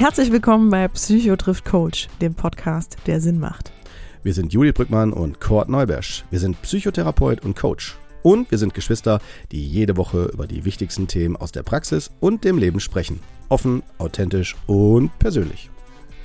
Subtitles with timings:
[0.00, 3.72] Herzlich willkommen bei Psycho trifft Coach, dem Podcast, der Sinn macht.
[4.22, 6.24] Wir sind Juli Brückmann und Kurt Neubersch.
[6.30, 7.98] Wir sind Psychotherapeut und Coach.
[8.22, 9.20] Und wir sind Geschwister,
[9.52, 13.20] die jede Woche über die wichtigsten Themen aus der Praxis und dem Leben sprechen.
[13.50, 15.70] Offen, authentisch und persönlich.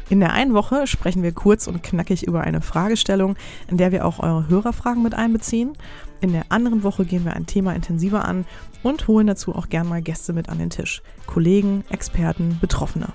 [0.07, 3.35] In der einen Woche sprechen wir kurz und knackig über eine Fragestellung,
[3.67, 5.73] in der wir auch eure Hörerfragen mit einbeziehen.
[6.25, 8.45] In der anderen Woche gehen wir ein Thema intensiver an
[8.81, 11.03] und holen dazu auch gern mal Gäste mit an den Tisch.
[11.27, 13.09] Kollegen, Experten, Betroffene.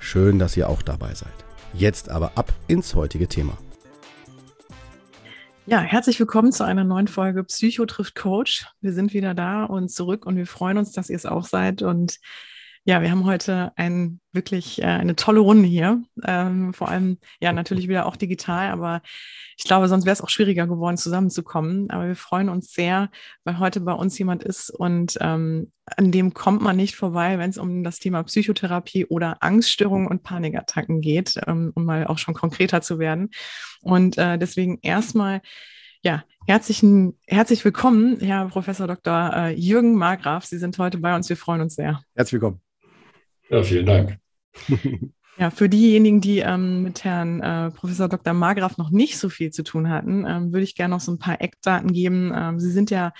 [0.00, 1.30] Schön, dass ihr auch dabei seid.
[1.74, 3.56] Jetzt aber ab ins heutige Thema.
[5.66, 8.66] Ja, herzlich willkommen zu einer neuen Folge Psycho trifft Coach.
[8.80, 11.82] Wir sind wieder da und zurück und wir freuen uns, dass ihr es auch seid.
[11.82, 12.18] Und
[12.88, 16.04] ja, wir haben heute ein, wirklich äh, eine tolle Runde hier.
[16.24, 19.02] Ähm, vor allem, ja, natürlich wieder auch digital, aber
[19.56, 21.90] ich glaube, sonst wäre es auch schwieriger geworden, zusammenzukommen.
[21.90, 23.10] Aber wir freuen uns sehr,
[23.42, 27.50] weil heute bei uns jemand ist und ähm, an dem kommt man nicht vorbei, wenn
[27.50, 32.34] es um das Thema Psychotherapie oder Angststörungen und Panikattacken geht, ähm, um mal auch schon
[32.34, 33.30] konkreter zu werden.
[33.82, 35.42] Und äh, deswegen erstmal
[36.02, 39.32] ja, herzlichen, herzlich willkommen, Herr Professor Dr.
[39.34, 40.44] Äh, Jürgen Margraf.
[40.44, 41.28] Sie sind heute bei uns.
[41.28, 42.00] Wir freuen uns sehr.
[42.14, 42.65] Herzlich willkommen.
[43.50, 44.18] Ja, vielen Dank.
[45.38, 48.32] Ja, für diejenigen, die ähm, mit Herrn äh, Professor Dr.
[48.32, 51.18] Margraf noch nicht so viel zu tun hatten, ähm, würde ich gerne noch so ein
[51.18, 52.32] paar Eckdaten geben.
[52.34, 53.12] Ähm, Sie sind ja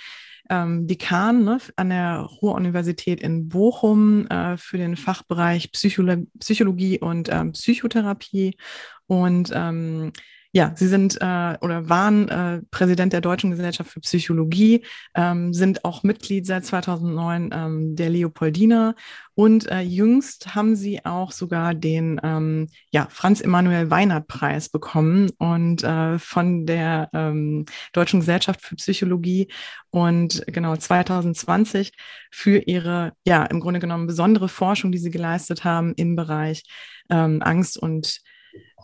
[0.49, 7.29] ähm, Dekan ne, an der Ruhr-Universität in Bochum äh, für den Fachbereich Psycholo Psychologie und
[7.31, 8.57] ähm, Psychotherapie
[9.05, 10.11] und ähm,
[10.57, 15.85] ja, Sie sind äh, oder waren äh, Präsident der Deutschen Gesellschaft für Psychologie, ähm, sind
[15.85, 18.95] auch Mitglied seit 2009 ähm, der Leopoldina.
[19.35, 25.29] Und äh, jüngst haben Sie auch sogar den ähm, ja, Franz Emanuel Weinert Preis bekommen
[25.37, 29.49] und äh, von der ähm, Deutschen Gesellschaft für Psychologie.
[29.91, 31.91] Und genau 2020
[32.31, 36.63] für Ihre ja im Grunde genommen besondere Forschung, die Sie geleistet haben im Bereich
[37.11, 38.21] ähm, Angst und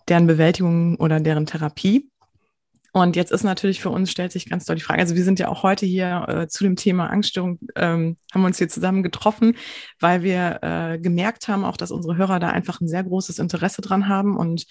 [0.07, 2.09] deren Bewältigung oder deren Therapie.
[2.95, 5.39] Und jetzt ist natürlich für uns, stellt sich ganz deutlich die Frage, also wir sind
[5.39, 9.55] ja auch heute hier äh, zu dem Thema Angststörung, ähm, haben uns hier zusammen getroffen,
[9.99, 13.81] weil wir äh, gemerkt haben auch, dass unsere Hörer da einfach ein sehr großes Interesse
[13.81, 14.67] dran haben und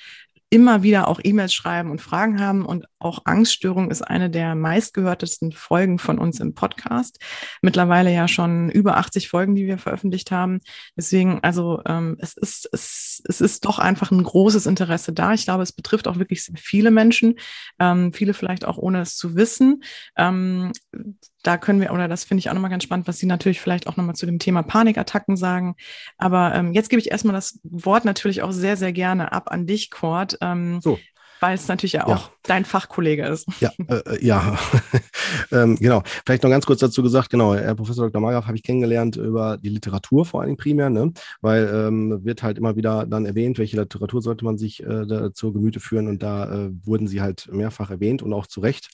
[0.52, 2.66] immer wieder auch E-Mails schreiben und Fragen haben.
[2.66, 7.18] Und auch Angststörung ist eine der meistgehörtesten Folgen von uns im Podcast.
[7.62, 10.60] Mittlerweile ja schon über 80 Folgen, die wir veröffentlicht haben.
[10.94, 15.32] Deswegen, also ähm, es, ist, es, es ist doch einfach ein großes Interesse da.
[15.32, 17.36] Ich glaube, es betrifft auch wirklich viele Menschen,
[17.78, 19.82] ähm, viele vielleicht auch ohne es zu wissen.
[20.18, 20.72] Ähm,
[21.42, 23.86] da können wir, oder das finde ich auch nochmal ganz spannend, was Sie natürlich vielleicht
[23.86, 25.76] auch nochmal zu dem Thema Panikattacken sagen.
[26.18, 29.66] Aber ähm, jetzt gebe ich erstmal das Wort natürlich auch sehr, sehr gerne ab an
[29.66, 30.38] dich, Cord.
[30.40, 30.98] Ähm, so
[31.42, 32.30] weil es natürlich ja auch ja.
[32.44, 33.48] dein Fachkollege ist.
[33.60, 34.56] Ja, äh, äh ja.
[35.52, 36.02] ähm, genau.
[36.24, 38.22] Vielleicht noch ganz kurz dazu gesagt, genau, Herr Professor Dr.
[38.22, 41.12] Margraf habe ich kennengelernt über die Literatur vor allem primär, ne?
[41.40, 45.52] weil ähm, wird halt immer wieder dann erwähnt, welche Literatur sollte man sich äh, zur
[45.52, 48.90] Gemüte führen und da äh, wurden sie halt mehrfach erwähnt und auch zu Recht.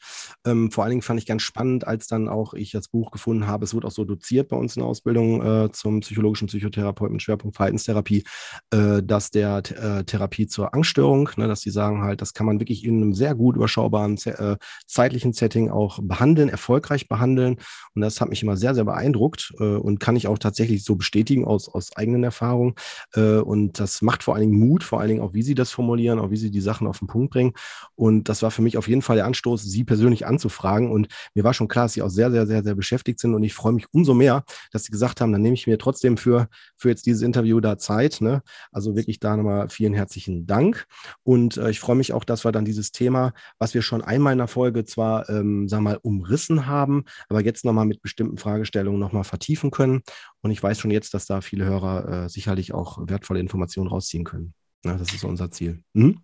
[0.47, 3.47] Ähm, vor allen Dingen fand ich ganz spannend, als dann auch ich das Buch gefunden
[3.47, 7.13] habe, es wird auch so doziert bei uns in der Ausbildung äh, zum psychologischen Psychotherapeuten
[7.13, 8.25] mit Schwerpunkt Verhaltenstherapie,
[8.71, 12.85] äh, dass der Therapie zur Angststörung, ne, dass sie sagen halt, das kann man wirklich
[12.85, 14.57] in einem sehr gut überschaubaren äh,
[14.87, 17.57] zeitlichen Setting auch behandeln, erfolgreich behandeln.
[17.97, 20.95] Und das hat mich immer sehr, sehr beeindruckt äh, und kann ich auch tatsächlich so
[20.95, 22.75] bestätigen aus, aus eigenen Erfahrungen.
[23.15, 25.73] Äh, und das macht vor allen Dingen Mut, vor allen Dingen auch, wie Sie das
[25.73, 27.55] formulieren, auch wie Sie die Sachen auf den Punkt bringen.
[27.97, 30.93] Und das war für mich auf jeden Fall der Anstoß, Sie persönlich anzufragen.
[30.93, 33.35] Und mir war schon klar, dass Sie auch sehr, sehr, sehr, sehr beschäftigt sind.
[33.35, 36.17] Und ich freue mich umso mehr, dass Sie gesagt haben, dann nehme ich mir trotzdem
[36.17, 38.21] für, für jetzt dieses Interview da Zeit.
[38.21, 38.43] Ne?
[38.71, 40.87] Also wirklich da nochmal vielen herzlichen Dank.
[41.25, 44.33] Und äh, ich freue mich auch, dass wir dann dieses Thema, was wir schon einmal
[44.33, 49.01] in der Folge zwar, ähm, wir mal, umrissen haben, aber jetzt nochmal mit bestimmten Fragestellungen
[49.01, 50.03] nochmal vertiefen können.
[50.43, 54.25] Und ich weiß schon jetzt, dass da viele Hörer äh, sicherlich auch wertvolle Informationen rausziehen
[54.25, 54.55] können.
[54.85, 55.83] Ja, das ist unser Ziel.
[55.93, 56.21] Mhm.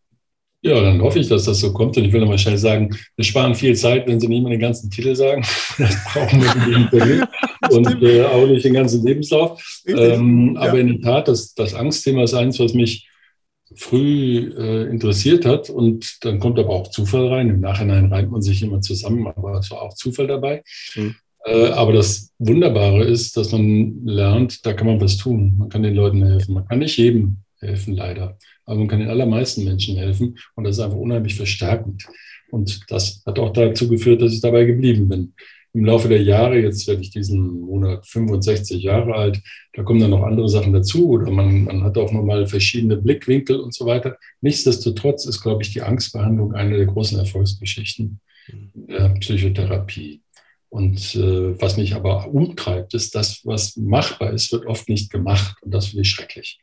[0.65, 1.95] Ja, dann hoffe ich, dass das so kommt.
[1.99, 4.61] Und ich will nochmal schnell sagen, wir sparen viel Zeit, wenn Sie nicht mal den
[4.61, 5.45] ganzen Titel sagen.
[5.79, 7.29] Das brauchen wir nicht
[7.71, 9.83] und äh, auch nicht den ganzen Lebenslauf.
[9.87, 10.63] Ähm, ja.
[10.63, 13.07] Aber in der Tat, das, das Angstthema ist eins, was mich
[13.75, 15.71] früh äh, interessiert hat.
[15.71, 17.51] Und dann kommt aber auch Zufall rein.
[17.51, 20.63] Im Nachhinein reimt man sich immer zusammen, aber es war auch Zufall dabei.
[20.95, 21.15] Mhm.
[21.45, 25.55] Äh, aber das Wunderbare ist, dass man lernt, da kann man was tun.
[25.59, 26.55] Man kann den Leuten helfen.
[26.55, 28.39] Man kann nicht jedem helfen, leider.
[28.65, 30.39] Aber man kann den allermeisten Menschen helfen.
[30.55, 32.05] Und das ist einfach unheimlich verstärkend.
[32.51, 35.35] Und das hat auch dazu geführt, dass ich dabei geblieben bin
[35.75, 39.41] im Laufe der Jahre, jetzt werde ich diesen Monat 65 Jahre alt,
[39.73, 43.59] da kommen dann noch andere Sachen dazu oder man, man hat auch nochmal verschiedene Blickwinkel
[43.59, 44.17] und so weiter.
[44.41, 48.21] Nichtsdestotrotz ist, glaube ich, die Angstbehandlung eine der großen Erfolgsgeschichten
[48.75, 50.21] der Psychotherapie.
[50.69, 55.57] Und äh, was mich aber umtreibt, ist, das, was machbar ist, wird oft nicht gemacht.
[55.63, 56.59] Und das finde ich schrecklich.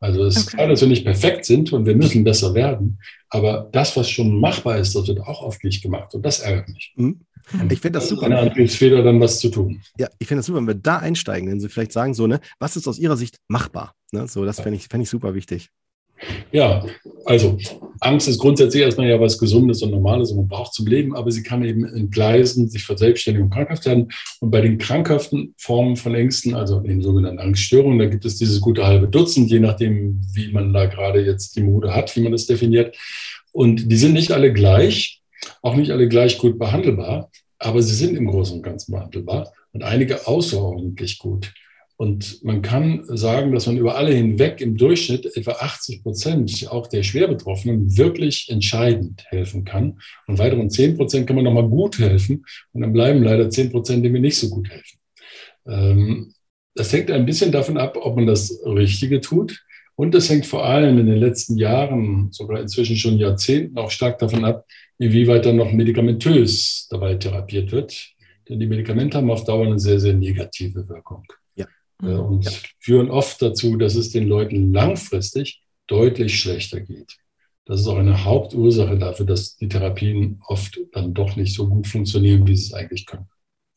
[0.00, 2.98] Also es ist klar, dass wir nicht perfekt sind und wir müssen besser werden.
[3.30, 6.14] Aber das, was schon machbar ist, das wird auch oft nicht gemacht.
[6.14, 6.92] Und das ärgert mich.
[6.96, 7.20] Mhm.
[7.70, 8.26] Ich finde das super.
[8.26, 9.80] Eine Antriebsfeder, dann was zu tun.
[9.98, 12.40] Ja, ich finde das super, wenn wir da einsteigen, wenn Sie vielleicht sagen, so, ne,
[12.58, 13.94] was ist aus Ihrer Sicht machbar?
[14.12, 15.70] Ne, so, das fände ich, fänd ich super wichtig.
[16.50, 16.84] Ja,
[17.26, 17.58] also
[18.00, 21.30] Angst ist grundsätzlich erstmal ja was Gesundes und Normales und man braucht zum Leben, aber
[21.30, 24.08] sie kann eben entgleisen, sich verselbstständigen und krankhaft werden.
[24.40, 28.60] Und bei den krankhaften Formen von Ängsten, also den sogenannten Angststörungen, da gibt es dieses
[28.60, 32.32] gute halbe Dutzend, je nachdem, wie man da gerade jetzt die Mode hat, wie man
[32.32, 32.96] das definiert.
[33.52, 35.22] Und die sind nicht alle gleich,
[35.62, 39.82] auch nicht alle gleich gut behandelbar, aber sie sind im Großen und Ganzen behandelbar und
[39.82, 41.52] einige außerordentlich gut.
[41.98, 46.88] Und man kann sagen, dass man über alle hinweg im Durchschnitt etwa 80 Prozent auch
[46.88, 49.98] der Schwerbetroffenen wirklich entscheidend helfen kann.
[50.26, 52.44] Und weiteren 10 Prozent kann man nochmal gut helfen.
[52.72, 54.98] Und dann bleiben leider 10 Prozent, die mir nicht so gut helfen.
[55.66, 56.34] Ähm,
[56.74, 59.64] das hängt ein bisschen davon ab, ob man das Richtige tut.
[59.94, 64.18] Und das hängt vor allem in den letzten Jahren, sogar inzwischen schon Jahrzehnten, auch stark
[64.18, 64.66] davon ab,
[64.98, 68.12] inwieweit dann noch medikamentös dabei therapiert wird.
[68.48, 71.24] Denn die Medikamente haben auf Dauer eine sehr, sehr negative Wirkung.
[72.02, 72.20] Äh, mhm.
[72.20, 72.50] und ja.
[72.78, 77.16] führen oft dazu, dass es den Leuten langfristig deutlich schlechter geht.
[77.64, 81.86] Das ist auch eine Hauptursache dafür, dass die Therapien oft dann doch nicht so gut
[81.86, 83.26] funktionieren, wie sie es eigentlich können.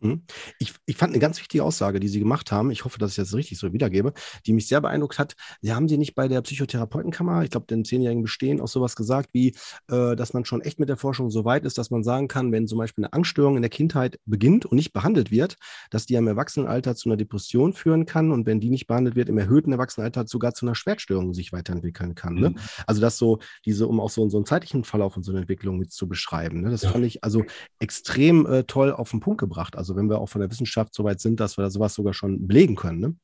[0.01, 0.23] Mhm.
[0.59, 2.71] Ich, ich fand eine ganz wichtige Aussage, die Sie gemacht haben.
[2.71, 4.13] Ich hoffe, dass ich das richtig so wiedergebe,
[4.45, 5.35] die mich sehr beeindruckt hat.
[5.61, 9.29] Sie haben Sie nicht bei der Psychotherapeutenkammer, ich glaube, den zehnjährigen Bestehen, auch sowas gesagt,
[9.33, 9.55] wie,
[9.89, 12.51] äh, dass man schon echt mit der Forschung so weit ist, dass man sagen kann,
[12.51, 15.55] wenn zum Beispiel eine Angststörung in der Kindheit beginnt und nicht behandelt wird,
[15.89, 19.29] dass die im Erwachsenenalter zu einer Depression führen kann und wenn die nicht behandelt wird,
[19.29, 22.35] im erhöhten Erwachsenenalter sogar zu einer Schwertstörung sich weiterentwickeln kann.
[22.35, 22.49] Ne?
[22.49, 22.55] Mhm.
[22.55, 22.61] Ne?
[22.87, 25.77] Also das so, diese, um auch so, so einen zeitlichen Verlauf und so eine Entwicklung
[25.77, 26.61] mit zu beschreiben.
[26.61, 26.69] Ne?
[26.69, 26.91] Das ja.
[26.91, 27.43] fand ich also
[27.79, 29.77] extrem äh, toll auf den Punkt gebracht.
[29.77, 31.95] Also also wenn wir auch von der Wissenschaft so weit sind, dass wir da sowas
[31.95, 32.99] sogar schon belegen können.
[32.99, 33.15] Ne?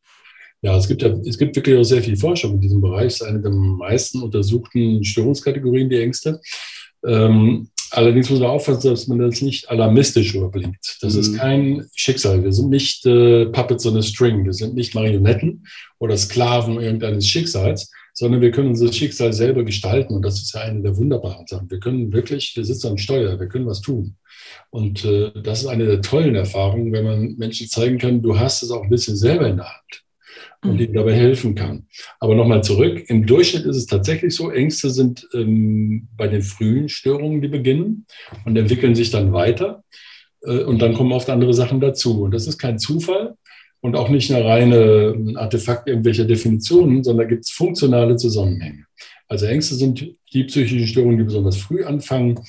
[0.62, 3.08] Ja, es gibt ja, es gibt wirklich auch sehr viel Forschung in diesem Bereich.
[3.08, 6.42] Es ist eine der meisten untersuchten Störungskategorien, die Ängste.
[7.06, 10.98] Ähm, allerdings muss man aufpassen, dass man das nicht alarmistisch überbringt.
[11.02, 11.20] Das mhm.
[11.20, 12.44] ist kein Schicksal.
[12.44, 14.44] Wir sind nicht äh, Puppets on a String.
[14.44, 15.68] Wir sind nicht Marionetten
[16.00, 20.16] oder Sklaven irgendeines Schicksals, sondern wir können unser Schicksal selber gestalten.
[20.16, 21.70] Und das ist ja eine der wunderbaren Sachen.
[21.70, 24.16] Wir können wirklich, wir sitzen am Steuer, wir können was tun.
[24.70, 28.64] Und äh, das ist eine der tollen Erfahrungen, wenn man Menschen zeigen kann, du hast
[28.64, 30.04] es auch ein bisschen selber in der Hand
[30.64, 30.80] und mhm.
[30.80, 31.88] ihnen dabei helfen kann.
[32.22, 36.88] Aber nochmal zurück, im Durchschnitt ist es tatsächlich so, Ängste sind ähm, bei den frühen
[36.88, 38.06] Störungen, die beginnen
[38.46, 39.84] und entwickeln sich dann weiter.
[40.42, 42.24] Äh, und dann kommen oft andere Sachen dazu.
[42.24, 43.36] Und das ist kein Zufall
[43.86, 48.86] und auch nicht eine reine ähm, Artefakt irgendwelcher Definitionen, sondern da gibt es funktionale Zusammenhänge.
[49.28, 52.40] Also Ängste sind die psychischen Störungen, die besonders früh anfangen.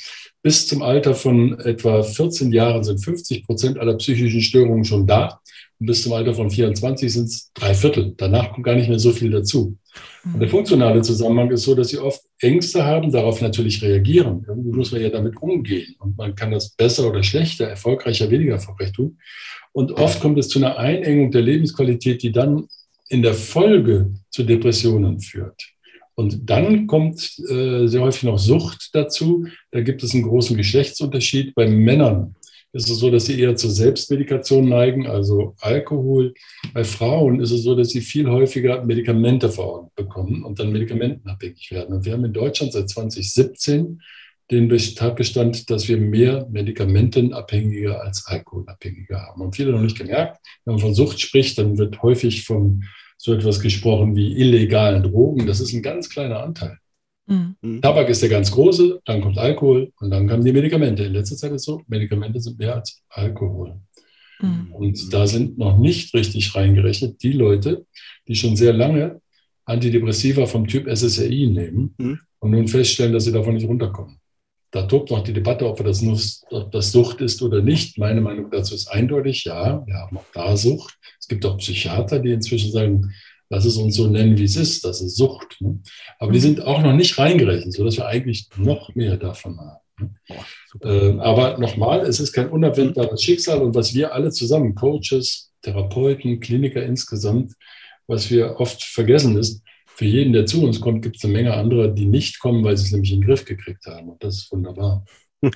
[0.42, 5.40] Bis zum Alter von etwa 14 Jahren sind 50 Prozent aller psychischen Störungen schon da.
[5.78, 8.14] Und bis zum Alter von 24 sind es drei Viertel.
[8.16, 9.76] Danach kommt gar nicht mehr so viel dazu.
[10.24, 14.44] Und der funktionale Zusammenhang ist so, dass sie oft Ängste haben, darauf natürlich reagieren.
[14.48, 15.96] Irgendwie muss man ja damit umgehen.
[15.98, 19.18] Und man kann das besser oder schlechter, erfolgreicher, weniger erfolgreich tun.
[19.76, 22.67] Und oft kommt es zu einer Einengung der Lebensqualität, die dann
[23.11, 25.69] in der Folge zu Depressionen führt.
[26.14, 29.46] Und dann kommt äh, sehr häufig noch Sucht dazu.
[29.73, 31.55] Da gibt es einen großen Geschlechtsunterschied.
[31.55, 32.37] Bei Männern
[32.73, 36.33] ist es so, dass sie eher zur Selbstmedikation neigen, also Alkohol.
[36.73, 41.71] Bei Frauen ist es so, dass sie viel häufiger Medikamente verordnet bekommen und dann medikamentenabhängig
[41.71, 41.97] werden.
[41.97, 44.00] Und wir haben in Deutschland seit 2017
[44.50, 49.42] den Tatbestand, dass wir mehr Medikamentenabhängige als Alkoholabhängige haben.
[49.42, 52.84] Und viele noch nicht gemerkt, wenn man von Sucht spricht, dann wird häufig von
[53.18, 55.46] so etwas gesprochen wie illegalen Drogen.
[55.46, 56.78] Das ist ein ganz kleiner Anteil.
[57.26, 57.80] Mhm.
[57.82, 61.04] Tabak ist der ganz große, dann kommt Alkohol und dann kommen die Medikamente.
[61.04, 63.80] In letzter Zeit ist es so, Medikamente sind mehr als Alkohol.
[64.40, 64.72] Mhm.
[64.72, 67.86] Und da sind noch nicht richtig reingerechnet die Leute,
[68.28, 69.20] die schon sehr lange
[69.64, 72.20] Antidepressiva vom Typ SSRI nehmen mhm.
[72.38, 74.20] und nun feststellen, dass sie davon nicht runterkommen.
[74.76, 76.02] Da tobt noch die Debatte, ob das,
[76.50, 77.97] ob das Sucht ist oder nicht.
[77.97, 80.99] Meine Meinung dazu ist eindeutig, ja, wir haben auch da Sucht.
[81.18, 83.11] Es gibt auch Psychiater, die inzwischen sagen,
[83.49, 85.56] lass es uns so nennen, wie es ist, das ist Sucht.
[85.61, 85.80] Ne?
[86.18, 86.42] Aber die mhm.
[86.42, 89.80] sind auch noch nicht reingerechnet, sodass wir eigentlich noch mehr davon haben.
[89.99, 90.11] Ne?
[90.83, 96.38] Äh, aber nochmal, es ist kein unabwendbares Schicksal und was wir alle zusammen, Coaches, Therapeuten,
[96.38, 97.54] Kliniker insgesamt,
[98.06, 99.62] was wir oft vergessen ist,
[99.96, 102.76] für jeden, der zu uns kommt, gibt es eine Menge anderer, die nicht kommen, weil
[102.76, 104.10] sie es nämlich in den Griff gekriegt haben.
[104.10, 105.04] Und das ist wunderbar.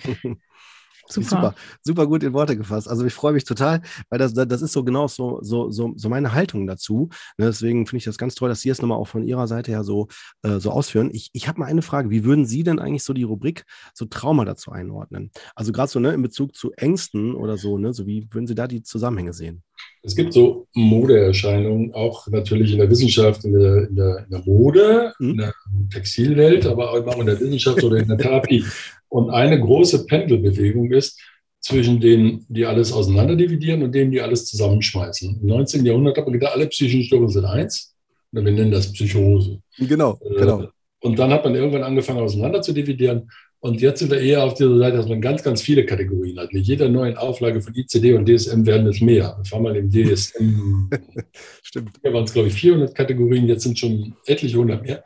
[1.12, 1.28] Super.
[1.28, 1.54] super.
[1.82, 2.88] super, gut in Worte gefasst.
[2.88, 6.09] Also ich freue mich total, weil das, das ist so genau so, so, so, so
[6.09, 7.09] meine Haltung dazu.
[7.37, 9.73] Ne, deswegen finde ich das ganz toll, dass Sie es nochmal auch von Ihrer Seite
[9.73, 10.06] her so,
[10.42, 11.11] äh, so ausführen.
[11.12, 12.11] Ich, ich habe mal eine Frage.
[12.11, 15.32] Wie würden Sie denn eigentlich so die Rubrik so Trauma dazu einordnen?
[15.56, 17.92] Also gerade so ne, in Bezug zu Ängsten oder so, ne?
[17.92, 19.64] So wie würden Sie da die Zusammenhänge sehen?
[20.03, 24.43] Es gibt so Modeerscheinungen, auch natürlich in der Wissenschaft, in der, in der, in der
[24.47, 25.31] Mode, hm?
[25.31, 25.55] in der
[25.93, 28.65] Textilwelt, aber auch in der Wissenschaft oder in der Therapie.
[29.09, 31.21] Und eine große Pendelbewegung ist
[31.61, 35.41] zwischen denen, die alles auseinanderdividieren und denen, die alles zusammenschmeißen.
[35.43, 35.85] Im 19.
[35.85, 37.95] Jahrhundert hat man gedacht, alle psychischen Störungen sind eins.
[38.33, 39.61] Oder wir nennen das Psychose.
[39.79, 40.69] Genau, äh, genau.
[41.03, 43.31] Und dann hat man irgendwann angefangen, auseinander zu dividieren.
[43.62, 46.52] Und jetzt sind wir eher auf dieser Seite, dass man ganz, ganz viele Kategorien hat.
[46.52, 49.37] Mit jeder neuen Auflage von ICD und DSM werden es mehr.
[49.37, 50.88] Wir fahren mal im DSM.
[51.62, 51.90] Stimmt.
[52.00, 55.05] Hier waren es, glaube ich, 400 Kategorien, jetzt sind schon etliche hundert mehr.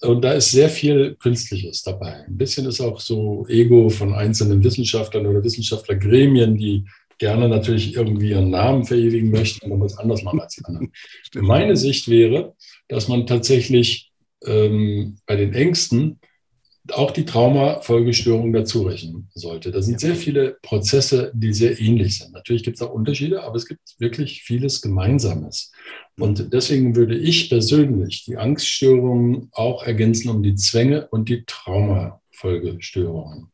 [0.00, 2.24] Und da ist sehr viel Künstliches dabei.
[2.26, 6.84] Ein bisschen ist auch so Ego von einzelnen Wissenschaftlern oder Wissenschaftlergremien, die
[7.18, 10.92] gerne natürlich irgendwie ihren Namen verewigen möchten und was anders machen als die anderen.
[11.34, 12.54] Meine Sicht wäre,
[12.88, 14.12] dass man tatsächlich
[14.44, 16.20] ähm, bei den Ängsten
[16.92, 19.70] auch die Traumafolgestörung dazu rechnen sollte.
[19.70, 22.32] Da sind sehr viele Prozesse, die sehr ähnlich sind.
[22.32, 25.72] Natürlich gibt es auch Unterschiede, aber es gibt wirklich vieles Gemeinsames.
[26.18, 33.48] Und deswegen würde ich persönlich die Angststörungen auch ergänzen um die Zwänge und die Traumafolgestörungen.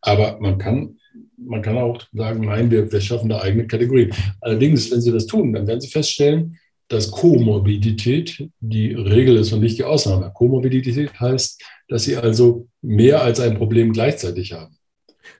[0.00, 0.98] Aber man kann,
[1.36, 4.12] man kann auch sagen, nein, wir, wir schaffen da eigene Kategorien.
[4.40, 6.58] Allerdings, wenn Sie das tun, dann werden Sie feststellen,
[6.90, 10.32] dass Komorbidität die Regel ist und nicht die Ausnahme.
[10.34, 14.76] Komorbidität heißt, dass sie also mehr als ein Problem gleichzeitig haben.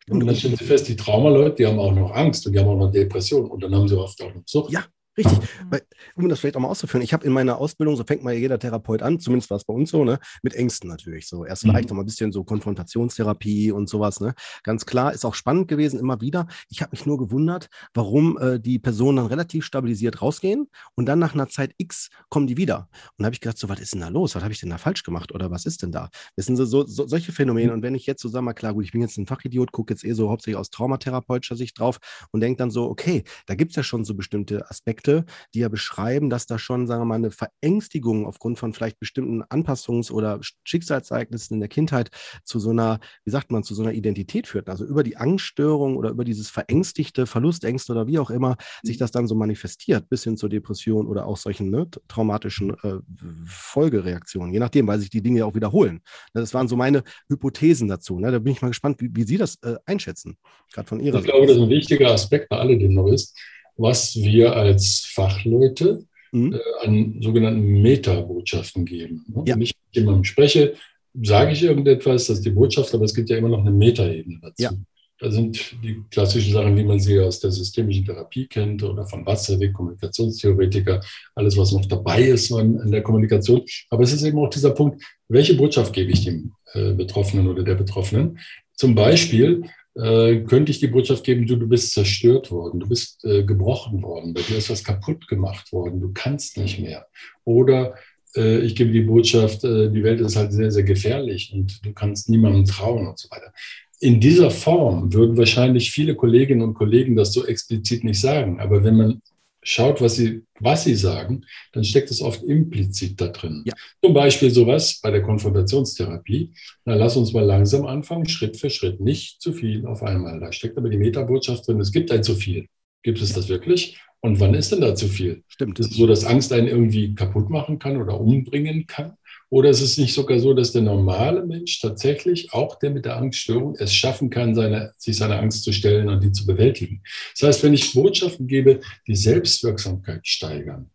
[0.08, 2.68] Und dann stellen sie fest, die Traumaleute, die haben auch noch Angst und die haben
[2.68, 4.72] auch noch Depression und dann haben sie oft auch noch Sucht.
[4.72, 4.84] Ja,
[5.24, 5.48] Richtig.
[5.68, 5.82] Weil,
[6.14, 8.58] um das vielleicht auch mal auszuführen, ich habe in meiner Ausbildung, so fängt mal jeder
[8.58, 11.28] Therapeut an, zumindest war es bei uns so, ne, mit Ängsten natürlich.
[11.28, 11.72] So erst mhm.
[11.72, 14.34] leicht noch mal ein bisschen so Konfrontationstherapie und sowas, ne.
[14.62, 16.46] Ganz klar, ist auch spannend gewesen, immer wieder.
[16.68, 21.18] Ich habe mich nur gewundert, warum äh, die Personen dann relativ stabilisiert rausgehen und dann
[21.18, 22.88] nach einer Zeit X kommen die wieder.
[23.16, 24.34] Und da habe ich gedacht, so, was ist denn da los?
[24.34, 26.10] Was habe ich denn da falsch gemacht oder was ist denn da?
[26.36, 27.68] Wissen Sie, so, so solche Phänomene.
[27.68, 27.74] Mhm.
[27.74, 29.92] Und wenn ich jetzt so sage mal, klar, gut, ich bin jetzt ein Fachidiot, gucke
[29.92, 31.98] jetzt eh so hauptsächlich aus traumatherapeutischer Sicht drauf
[32.32, 35.09] und denke dann so, okay, da gibt es ja schon so bestimmte Aspekte,
[35.54, 39.42] die ja beschreiben, dass da schon, sagen wir mal, eine Verängstigung aufgrund von vielleicht bestimmten
[39.44, 42.10] Anpassungs- oder Schicksalsereignissen in der Kindheit
[42.44, 44.68] zu so einer, wie sagt man, zu so einer Identität führt.
[44.68, 49.10] Also über die Angststörung oder über dieses verängstigte Verlustängste oder wie auch immer sich das
[49.10, 52.98] dann so manifestiert, bis hin zur Depression oder auch solchen ne, traumatischen äh,
[53.46, 56.00] Folgereaktionen, je nachdem, weil sich die Dinge ja auch wiederholen.
[56.32, 58.18] Das waren so meine Hypothesen dazu.
[58.18, 58.30] Ne?
[58.30, 60.36] Da bin ich mal gespannt, wie, wie Sie das äh, einschätzen,
[60.72, 61.26] gerade von Ihrer Seite.
[61.26, 63.36] Ich glaube, das ist ein wichtiger Aspekt bei alledem noch ist,
[63.80, 66.54] was wir als Fachleute mhm.
[66.54, 69.24] äh, an sogenannten Metabotschaften geben.
[69.28, 69.44] Ne?
[69.46, 69.54] Ja.
[69.54, 70.74] Wenn ich mit jemandem spreche,
[71.22, 74.38] sage ich irgendetwas, das ist die Botschaft, aber es gibt ja immer noch eine Metaebene
[74.42, 74.62] dazu.
[74.62, 74.70] Ja.
[75.18, 79.26] Da sind die klassischen Sachen, wie man sie aus der systemischen Therapie kennt oder von
[79.26, 81.02] Wasserweg, Kommunikationstheoretiker,
[81.34, 83.62] alles, was noch dabei ist in der Kommunikation.
[83.90, 87.62] Aber es ist eben auch dieser Punkt, welche Botschaft gebe ich dem äh, Betroffenen oder
[87.62, 88.38] der Betroffenen?
[88.74, 93.24] Zum Beispiel, äh, könnte ich die Botschaft geben, du, du bist zerstört worden, du bist
[93.24, 97.06] äh, gebrochen worden, bei dir ist was kaputt gemacht worden, du kannst nicht mehr.
[97.44, 97.94] Oder
[98.36, 101.92] äh, ich gebe die Botschaft, äh, die Welt ist halt sehr, sehr gefährlich und du
[101.92, 103.52] kannst niemandem trauen und so weiter.
[103.98, 108.58] In dieser Form würden wahrscheinlich viele Kolleginnen und Kollegen das so explizit nicht sagen.
[108.60, 109.22] Aber wenn man
[109.62, 113.62] schaut, was sie, was sie sagen, dann steckt es oft implizit da drin.
[113.66, 113.74] Ja.
[114.02, 116.52] Zum Beispiel sowas bei der Konfrontationstherapie.
[116.84, 120.40] Na, lass uns mal langsam anfangen, Schritt für Schritt, nicht zu viel auf einmal.
[120.40, 122.66] Da steckt aber die Metabotschaft drin, es gibt ein zu viel.
[123.02, 123.98] Gibt es das wirklich?
[124.20, 125.42] Und wann ist denn da zu viel?
[125.48, 125.78] Stimmt.
[125.78, 129.14] Ist es so, dass Angst einen irgendwie kaputt machen kann oder umbringen kann?
[129.50, 133.16] Oder ist es nicht sogar so, dass der normale Mensch tatsächlich, auch der mit der
[133.16, 137.02] Angststörung, es schaffen kann, seine, sich seiner Angst zu stellen und die zu bewältigen?
[137.38, 140.90] Das heißt, wenn ich Botschaften gebe, die Selbstwirksamkeit steigern,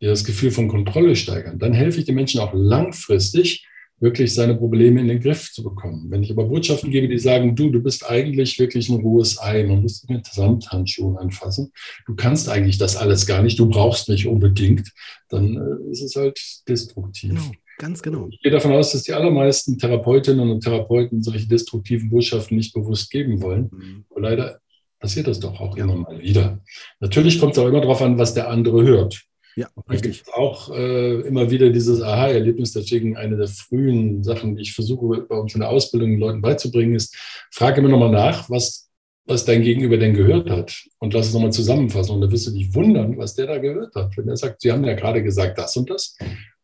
[0.00, 3.66] die das Gefühl von Kontrolle steigern, dann helfe ich den Menschen auch langfristig,
[3.98, 6.10] wirklich seine Probleme in den Griff zu bekommen.
[6.10, 9.64] Wenn ich aber Botschaften gebe, die sagen, du, du bist eigentlich wirklich ein rohes Ei,
[9.64, 11.72] man muss mit Samthandschuhen anfassen,
[12.06, 14.92] du kannst eigentlich das alles gar nicht, du brauchst mich unbedingt,
[15.30, 17.30] dann äh, ist es halt destruktiv.
[17.30, 17.52] Genau.
[17.78, 18.28] Ganz genau.
[18.30, 23.10] Ich gehe davon aus, dass die allermeisten Therapeutinnen und Therapeuten solche destruktiven Botschaften nicht bewusst
[23.10, 23.70] geben wollen.
[23.70, 24.04] Mhm.
[24.10, 24.60] Aber leider
[24.98, 25.84] passiert das doch auch ja.
[25.84, 26.60] immer mal wieder.
[27.00, 29.26] Natürlich kommt es auch immer darauf an, was der andere hört.
[29.56, 30.24] Ja, richtig.
[30.34, 35.36] Auch äh, immer wieder dieses Aha-Erlebnis, deswegen eine der frühen Sachen, die ich versuche bei
[35.36, 37.16] uns in der Ausbildung den Leuten beizubringen, ist,
[37.50, 38.90] frage immer nochmal nach, was,
[39.24, 40.84] was dein Gegenüber denn gehört hat.
[40.98, 42.14] Und lass es nochmal zusammenfassen.
[42.14, 44.14] Und da wirst du dich wundern, was der da gehört hat.
[44.18, 46.18] Wenn er sagt, Sie haben ja gerade gesagt das und das.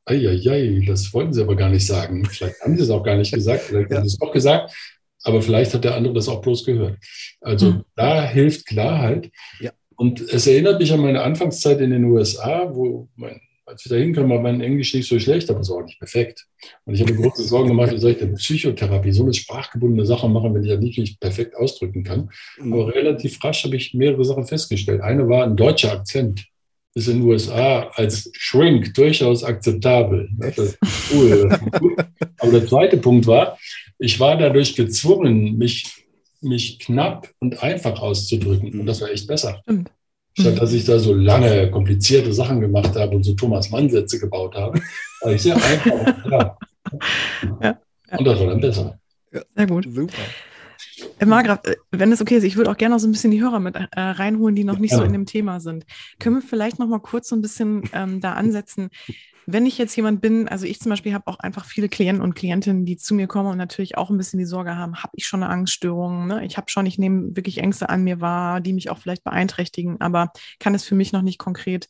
[0.04, 2.24] Eieiei, das wollten Sie aber gar nicht sagen.
[2.24, 4.72] Vielleicht haben Sie es auch gar nicht gesagt, vielleicht haben Sie es doch gesagt.
[5.24, 6.98] aber vielleicht hat der andere das auch bloß gehört.
[7.40, 7.84] Also mhm.
[7.94, 9.30] da hilft Klarheit.
[9.60, 9.70] Ja.
[9.96, 13.96] Und es erinnert mich an meine Anfangszeit in den USA, wo mein, als ich da
[13.96, 16.46] hinkam, war mein Englisch nicht so schlecht, aber es war auch nicht perfekt.
[16.84, 20.04] Und ich habe mir große Sorgen gemacht, wie soll ich denn Psychotherapie, so eine sprachgebundene
[20.04, 22.30] Sache machen, wenn ich das nicht, nicht perfekt ausdrücken kann.
[22.58, 22.72] Mhm.
[22.72, 25.02] Aber relativ rasch habe ich mehrere Sachen festgestellt.
[25.02, 26.46] Eine war ein deutscher Akzent
[26.94, 30.28] ist in den USA als Shrink durchaus akzeptabel.
[30.38, 30.78] Das ist
[31.12, 31.48] cool.
[32.38, 33.58] Aber der zweite Punkt war,
[33.98, 36.04] ich war dadurch gezwungen, mich,
[36.40, 38.78] mich knapp und einfach auszudrücken.
[38.80, 39.60] Und das war echt besser.
[39.62, 39.90] Stimmt.
[40.38, 44.54] Statt dass ich da so lange, komplizierte Sachen gemacht habe und so Thomas Mann-Sätze gebaut
[44.54, 44.80] habe,
[45.20, 46.58] war ich sehr einfach und klar.
[47.60, 47.78] Ja.
[48.16, 48.98] Und das war dann besser.
[49.32, 49.42] Ja.
[49.54, 49.86] Sehr gut.
[49.90, 50.22] Super.
[51.18, 53.30] Herr Margraf, äh, wenn es okay ist, ich würde auch gerne noch so ein bisschen
[53.30, 54.98] die Hörer mit äh, reinholen, die noch nicht ja.
[54.98, 55.84] so in dem Thema sind.
[56.18, 58.90] Können wir vielleicht noch mal kurz so ein bisschen ähm, da ansetzen?
[59.46, 62.34] Wenn ich jetzt jemand bin, also ich zum Beispiel habe auch einfach viele Klienten und
[62.34, 65.26] Klientinnen, die zu mir kommen und natürlich auch ein bisschen die Sorge haben, habe ich
[65.26, 66.28] schon eine Angststörung?
[66.28, 66.44] Ne?
[66.44, 70.00] Ich habe schon, ich nehme wirklich Ängste an mir wahr, die mich auch vielleicht beeinträchtigen,
[70.00, 71.88] aber kann es für mich noch nicht konkret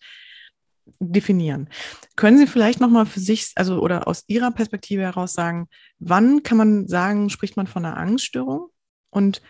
[0.98, 1.68] definieren.
[2.16, 5.68] Können Sie vielleicht noch mal für sich, also oder aus Ihrer Perspektive heraus sagen,
[5.98, 8.68] wann kann man sagen, spricht man von einer Angststörung?
[9.12, 9.42] Und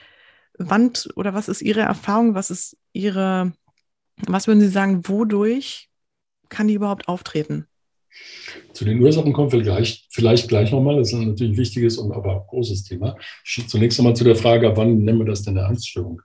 [0.58, 2.34] wann oder was ist Ihre Erfahrung?
[2.34, 3.52] Was ist Ihre,
[4.26, 5.88] was würden Sie sagen, wodurch
[6.50, 7.66] kann die überhaupt auftreten?
[8.74, 10.96] Zu den Ursachen kommen wir gleich, vielleicht gleich nochmal.
[10.96, 13.16] Das ist natürlich ein wichtiges und aber großes Thema.
[13.44, 16.20] Zunächst einmal zu der Frage, wann nennen wir das denn eine Angststörung?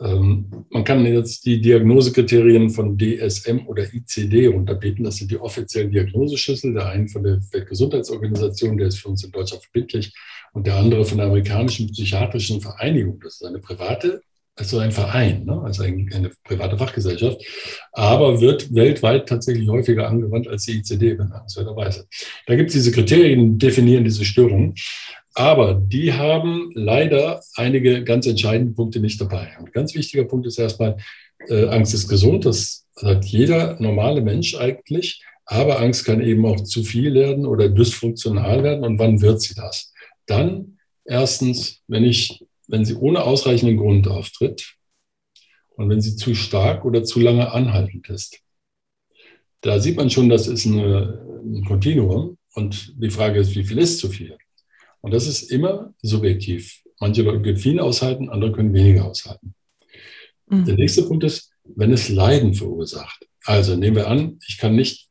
[0.00, 5.04] Ähm, man kann jetzt die Diagnosekriterien von DSM oder ICD runterbeten.
[5.04, 6.74] Das sind die offiziellen Diagnoseschlüssel.
[6.74, 10.12] Der eine von der Weltgesundheitsorganisation, der ist für uns in Deutschland verbindlich,
[10.54, 13.20] und der andere von der amerikanischen psychiatrischen Vereinigung.
[13.22, 14.22] Das ist eine private,
[14.56, 15.60] also ein Verein, ne?
[15.62, 17.42] also eine private Fachgesellschaft,
[17.92, 22.06] aber wird weltweit tatsächlich häufiger angewandt als die ICD, bemerkenswerterweise.
[22.46, 24.74] Da gibt es diese Kriterien, definieren diese Störungen.
[25.36, 29.48] Aber die haben leider einige ganz entscheidende Punkte nicht dabei.
[29.58, 30.96] Ein ganz wichtiger Punkt ist erstmal,
[31.48, 32.46] äh, Angst ist gesund.
[32.46, 35.24] Das hat jeder normale Mensch eigentlich.
[35.44, 38.84] Aber Angst kann eben auch zu viel werden oder dysfunktional werden.
[38.84, 39.92] Und wann wird sie das?
[40.26, 44.76] Dann erstens, wenn ich, wenn sie ohne ausreichenden Grund auftritt
[45.76, 48.40] und wenn sie zu stark oder zu lange anhaltend ist.
[49.60, 52.38] Da sieht man schon, das ist eine, ein Kontinuum.
[52.54, 54.36] Und die Frage ist, wie viel ist zu viel?
[55.00, 56.82] Und das ist immer subjektiv.
[57.00, 59.54] Manche Leute können viel aushalten, andere können weniger aushalten.
[60.46, 60.64] Mhm.
[60.64, 63.26] Der nächste Punkt ist, wenn es Leiden verursacht.
[63.44, 65.08] Also nehmen wir an, ich kann nicht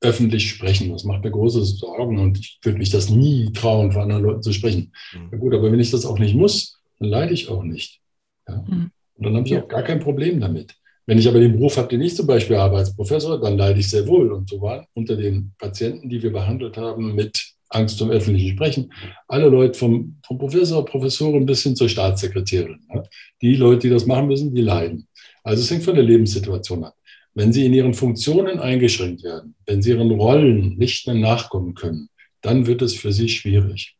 [0.00, 0.90] öffentlich sprechen.
[0.90, 4.42] Das macht mir große Sorgen und ich würde mich das nie trauen, vor anderen Leuten
[4.42, 4.92] zu sprechen.
[5.12, 5.28] Mhm.
[5.32, 8.00] Ja gut, aber wenn ich das auch nicht muss, dann leide ich auch nicht.
[8.48, 8.64] Ja?
[8.66, 8.90] Mhm.
[9.16, 10.74] Und dann habe ich auch gar kein Problem damit.
[11.06, 13.80] Wenn ich aber den Beruf habe, den ich zum Beispiel habe als Professor, dann leide
[13.80, 14.30] ich sehr wohl.
[14.30, 18.92] Und so waren unter den Patienten, die wir behandelt haben mit Angst zum öffentlichen Sprechen.
[19.26, 22.80] Alle Leute vom, vom Professor, Professorin bis hin zur Staatssekretärin.
[22.92, 23.02] Ja.
[23.40, 25.08] Die Leute, die das machen müssen, die leiden.
[25.42, 26.94] Also es hängt von der Lebenssituation ab.
[27.38, 32.08] Wenn sie in ihren Funktionen eingeschränkt werden, wenn sie ihren Rollen nicht mehr nachkommen können,
[32.40, 33.94] dann wird es für sie schwierig.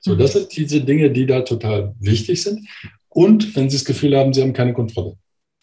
[0.00, 0.18] So, mhm.
[0.18, 2.68] das sind diese Dinge, die da total wichtig sind.
[3.08, 5.16] Und wenn sie das Gefühl haben, sie haben keine Kontrolle.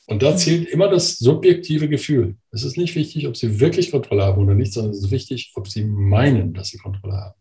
[0.07, 2.35] Und da zählt immer das subjektive Gefühl.
[2.51, 5.53] Es ist nicht wichtig, ob sie wirklich Kontrolle haben oder nicht, sondern es ist wichtig,
[5.55, 7.39] ob sie meinen, dass sie Kontrolle haben.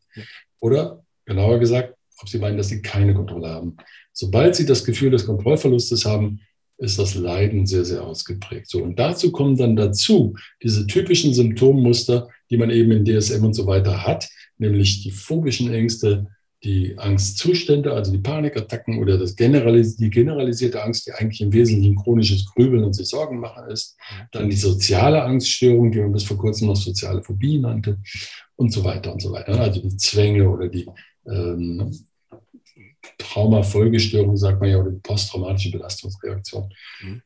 [0.60, 3.76] Oder genauer gesagt, ob sie meinen, dass sie keine Kontrolle haben.
[4.12, 6.42] Sobald sie das Gefühl des Kontrollverlustes haben,
[6.80, 8.68] ist das Leiden sehr, sehr ausgeprägt.
[8.68, 13.54] So, und dazu kommen dann dazu diese typischen Symptommuster, die man eben in DSM und
[13.54, 16.26] so weiter hat, nämlich die phobischen Ängste,
[16.64, 21.96] die Angstzustände, also die Panikattacken oder das Generalis die generalisierte Angst, die eigentlich im Wesentlichen
[21.96, 23.96] chronisches Grübeln und sich Sorgen machen ist.
[24.32, 27.98] Dann die soziale Angststörung, die man bis vor kurzem noch soziale Phobie nannte
[28.56, 29.58] und so weiter und so weiter.
[29.58, 30.86] Also die Zwänge oder die
[31.26, 31.92] ähm,
[33.20, 36.72] Traumafolgestörung, sagt man ja, oder posttraumatische Belastungsreaktion.
[37.02, 37.22] Mhm.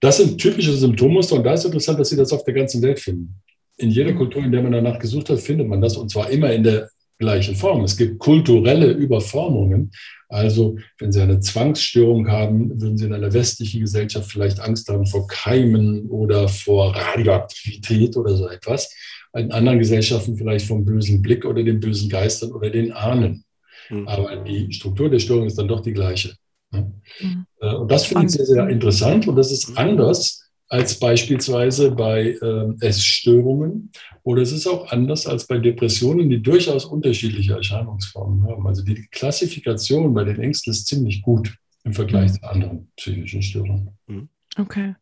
[0.00, 2.98] Das sind typische Symptommuster und da ist interessant, dass Sie das auf der ganzen Welt
[2.98, 3.40] finden.
[3.76, 4.18] In jeder mhm.
[4.18, 6.88] Kultur, in der man danach gesucht hat, findet man das und zwar immer in der
[7.18, 7.84] gleichen Form.
[7.84, 9.92] Es gibt kulturelle Überformungen.
[10.28, 15.06] Also, wenn Sie eine Zwangsstörung haben, würden Sie in einer westlichen Gesellschaft vielleicht Angst haben
[15.06, 18.92] vor Keimen oder vor Radioaktivität oder so etwas.
[19.34, 23.44] In anderen Gesellschaften vielleicht vom bösen Blick oder den bösen Geistern oder den Ahnen.
[23.90, 24.08] Mhm.
[24.08, 26.34] Aber die Struktur der Störung ist dann doch die gleiche.
[26.70, 27.46] Mhm.
[27.60, 29.78] Und das finde ich sehr, sehr interessant und das ist mhm.
[29.78, 33.90] anders als beispielsweise bei äh, Essstörungen
[34.22, 38.66] oder es ist auch anders als bei Depressionen, die durchaus unterschiedliche Erscheinungsformen haben.
[38.66, 42.34] Also die Klassifikation bei den Ängsten ist ziemlich gut im Vergleich mhm.
[42.36, 43.90] zu anderen psychischen Störungen.
[44.06, 44.28] Mhm.
[44.56, 44.94] Okay.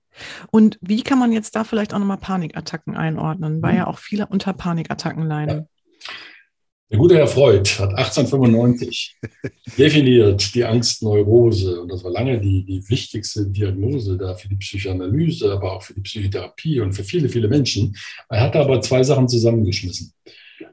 [0.50, 3.78] Und wie kann man jetzt da vielleicht auch nochmal Panikattacken einordnen, weil mhm.
[3.78, 5.68] ja auch viele unter Panikattacken leiden?
[6.90, 9.16] Der gute Herr Freud hat 1895
[9.78, 11.82] definiert die Angstneurose.
[11.82, 15.94] Und das war lange die, die wichtigste Diagnose da für die Psychoanalyse, aber auch für
[15.94, 17.96] die Psychotherapie und für viele, viele Menschen.
[18.28, 20.12] Er hat aber zwei Sachen zusammengeschmissen,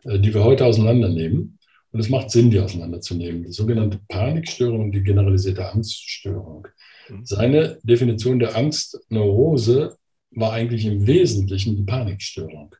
[0.06, 1.60] äh, die wir heute auseinandernehmen.
[1.92, 3.44] Und es macht Sinn, die auseinanderzunehmen.
[3.44, 6.68] Die sogenannte Panikstörung und die generalisierte Angststörung.
[7.10, 7.26] Mhm.
[7.26, 9.96] Seine Definition der Angstneurose
[10.32, 12.74] war eigentlich im Wesentlichen die Panikstörung.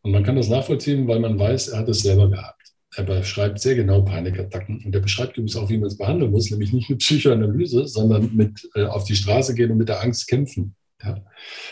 [0.00, 2.59] Und man kann das nachvollziehen, weil man weiß, er hat es selber gehabt.
[2.96, 6.50] Er beschreibt sehr genau Panikattacken und er beschreibt übrigens auch, wie man es behandeln muss,
[6.50, 10.26] nämlich nicht mit Psychoanalyse, sondern mit äh, auf die Straße gehen und mit der Angst
[10.26, 10.74] kämpfen.
[11.02, 11.16] Ja.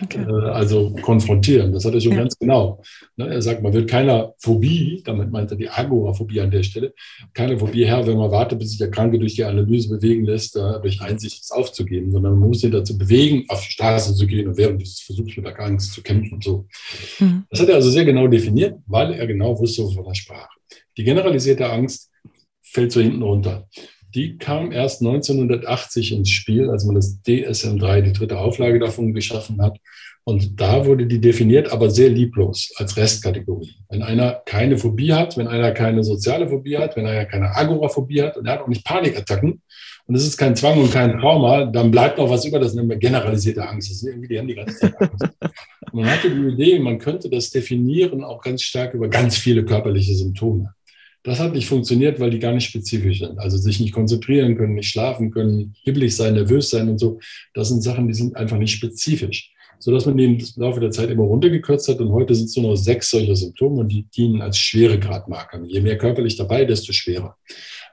[0.03, 0.23] Okay.
[0.23, 2.19] Äh, also konfrontieren, das hat er schon ja.
[2.19, 2.81] ganz genau.
[3.17, 6.95] Ne, er sagt, man wird keiner Phobie, damit meint er die Agoraphobie an der Stelle,
[7.35, 10.55] keine Phobie her, wenn man wartet, bis sich der Kranke durch die Analyse bewegen lässt,
[10.55, 14.49] durch Einsicht es aufzugeben, sondern man muss ihn dazu bewegen, auf die Straße zu gehen
[14.49, 16.67] und während dieses Versuchs mit der Angst zu kämpfen und so.
[17.19, 17.45] Mhm.
[17.51, 20.49] Das hat er also sehr genau definiert, weil er genau wusste, wovon er sprach.
[20.99, 22.11] Die generalisierte Angst
[22.61, 23.69] fällt so hinten runter.
[24.15, 29.63] Die kam erst 1980 ins Spiel, als man das DSM-3, die dritte Auflage davon geschaffen
[29.63, 29.79] hat.
[30.25, 33.77] Und da wurde die definiert, aber sehr lieblos als Restkategorie.
[33.89, 38.23] Wenn einer keine Phobie hat, wenn einer keine soziale Phobie hat, wenn einer keine Agoraphobie
[38.23, 39.63] hat und er hat auch nicht Panikattacken
[40.07, 42.91] und es ist kein Zwang und kein Trauma, dann bleibt noch was über, das nennen
[42.91, 43.89] wir generalisierte Angst.
[43.89, 45.29] Das ist irgendwie, die haben die ganze Zeit Angst.
[45.93, 50.15] Man hatte die Idee, man könnte das definieren auch ganz stark über ganz viele körperliche
[50.15, 50.75] Symptome.
[51.25, 53.39] Das hat nicht funktioniert, weil die gar nicht spezifisch sind.
[53.39, 57.19] Also sich nicht konzentrieren können, nicht schlafen können, hibbelig sein, nervös sein und so.
[57.55, 59.53] Das sind Sachen, die sind einfach nicht spezifisch.
[59.81, 62.71] Sodass man die im Laufe der Zeit immer runtergekürzt hat und heute sind es nur
[62.71, 65.63] noch sechs solcher Symptome und die dienen als Schweregradmarker.
[65.65, 67.37] Je mehr körperlich dabei, desto schwerer.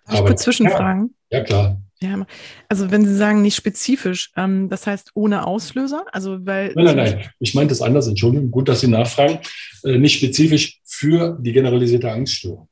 [0.06, 1.14] Darf Aber, ich kurz zwischenfragen?
[1.30, 1.82] Ja, ja, klar.
[2.02, 2.26] Ja,
[2.70, 6.06] also wenn Sie sagen nicht spezifisch, ähm, das heißt ohne Auslöser?
[6.12, 7.30] Also weil nein, nein, nein.
[7.40, 9.40] Ich meine das anders, Entschuldigung, gut, dass Sie nachfragen.
[9.84, 12.68] Äh, nicht spezifisch für die generalisierte Angststörung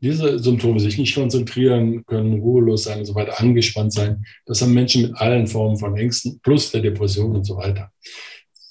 [0.00, 4.74] diese Symptome sich nicht konzentrieren können, ruhelos sein und so weiter, angespannt sein, das haben
[4.74, 7.90] Menschen mit allen Formen von Ängsten plus der Depression und so weiter.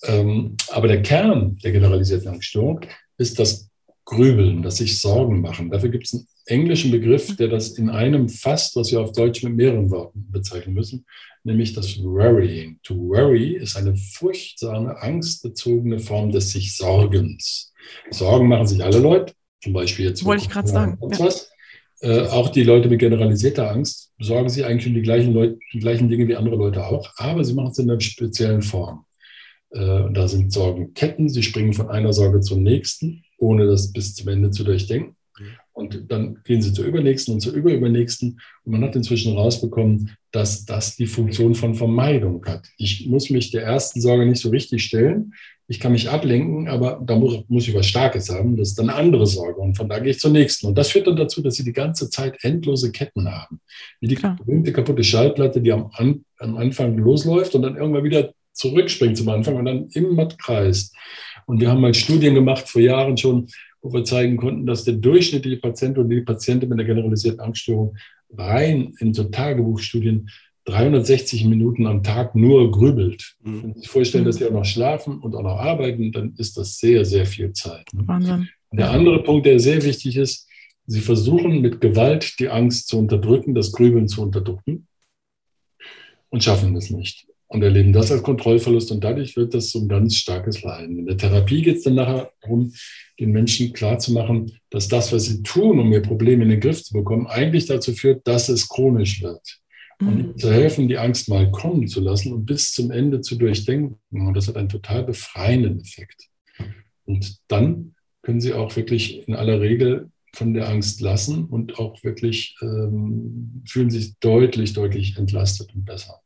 [0.03, 2.81] Ähm, aber der Kern der generalisierten Angststörung
[3.17, 3.69] ist das
[4.05, 5.71] Grübeln, das sich Sorgen machen.
[5.71, 9.41] Dafür gibt es einen englischen Begriff, der das in einem fasst, was wir auf Deutsch
[9.41, 11.05] mit mehreren Worten bezeichnen müssen,
[11.43, 12.79] nämlich das Worrying.
[12.83, 17.73] To worry ist eine furchtsame, angstbezogene Form des sich Sorgens.
[18.11, 20.23] Sorgen machen sich alle Leute, zum Beispiel jetzt.
[20.25, 20.97] Wollte ich gerade sagen.
[21.17, 21.29] Ja.
[22.01, 25.79] Äh, auch die Leute mit generalisierter Angst sorgen sich eigentlich um die gleichen, Leute, die
[25.79, 29.05] gleichen Dinge wie andere Leute auch, aber sie machen es in einer speziellen Form.
[29.71, 34.27] Äh, da sind Sorgenketten, sie springen von einer Sorge zur nächsten, ohne das bis zum
[34.27, 35.15] Ende zu durchdenken.
[35.73, 38.39] Und dann gehen sie zur übernächsten und zur überübernächsten.
[38.63, 42.65] Und man hat inzwischen rausbekommen, dass das die Funktion von Vermeidung hat.
[42.77, 45.33] Ich muss mich der ersten Sorge nicht so richtig stellen,
[45.67, 48.55] ich kann mich ablenken, aber da muss, muss ich was Starkes haben.
[48.55, 49.59] Das ist dann eine andere Sorge.
[49.59, 50.67] Und von da gehe ich zur nächsten.
[50.67, 53.59] Und das führt dann dazu, dass sie die ganze Zeit endlose Ketten haben.
[53.99, 54.35] Wie die Klar.
[54.35, 55.89] berühmte kaputte Schallplatte, die am,
[56.37, 60.95] am Anfang losläuft und dann irgendwann wieder zurückspringt zum Anfang und dann immer kreist.
[61.47, 63.47] Und wir haben mal Studien gemacht vor Jahren schon,
[63.81, 67.95] wo wir zeigen konnten, dass der durchschnittliche Patient oder die Patientin mit einer generalisierten Angststörung
[68.37, 70.29] rein in so Tagebuchstudien
[70.65, 73.35] 360 Minuten am Tag nur grübelt.
[73.43, 73.63] Mhm.
[73.63, 76.57] Wenn Sie sich vorstellen, dass Sie auch noch schlafen und auch noch arbeiten, dann ist
[76.57, 77.87] das sehr, sehr viel Zeit.
[77.93, 78.03] Ne?
[78.05, 78.49] Wahnsinn.
[78.71, 80.49] Der andere Punkt, der sehr wichtig ist,
[80.87, 84.87] Sie versuchen mit Gewalt die Angst zu unterdrücken, das Grübeln zu unterdrücken
[86.29, 87.27] und schaffen es nicht.
[87.47, 90.99] Und erleben das als Kontrollverlust und dadurch wird das so ein ganz starkes Leiden.
[90.99, 92.73] In der Therapie geht es dann nachher darum,
[93.19, 96.93] den Menschen klarzumachen, dass das, was sie tun, um ihr Problem in den Griff zu
[96.93, 99.61] bekommen, eigentlich dazu führt, dass es chronisch wird
[99.99, 103.35] und ihnen zu helfen, die Angst mal kommen zu lassen und bis zum Ende zu
[103.35, 103.97] durchdenken.
[104.11, 106.29] Und das hat einen total befreienden Effekt.
[107.05, 112.03] Und dann können sie auch wirklich in aller Regel von der Angst lassen und auch
[112.03, 116.21] wirklich ähm, fühlen sich deutlich, deutlich entlastet und besser.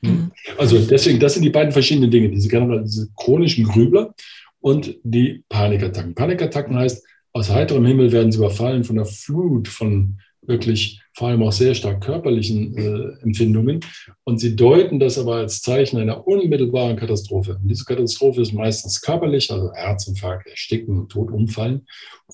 [0.00, 0.32] Mhm.
[0.58, 4.14] Also deswegen, das sind die beiden verschiedenen Dinge, diese, diese chronischen Grübler
[4.60, 6.14] und die Panikattacken.
[6.14, 11.42] Panikattacken heißt, aus heiterem Himmel werden sie überfallen von einer Flut von wirklich vor allem
[11.42, 13.80] auch sehr stark körperlichen äh, Empfindungen.
[14.24, 17.58] Und sie deuten das aber als Zeichen einer unmittelbaren Katastrophe.
[17.60, 21.86] Und diese Katastrophe ist meistens körperlich, also Herzinfarkt, Ersticken, Tod, Umfallen,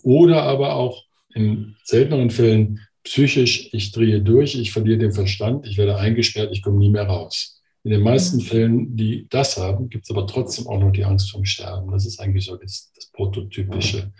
[0.02, 5.76] oder aber auch in selteneren Fällen psychisch, ich drehe durch, ich verliere den Verstand, ich
[5.76, 7.60] werde eingesperrt, ich komme nie mehr raus.
[7.84, 8.42] In den meisten mhm.
[8.42, 11.90] Fällen, die das haben, gibt es aber trotzdem auch noch die Angst vom Sterben.
[11.90, 14.12] Das ist eigentlich so das, das Prototypische.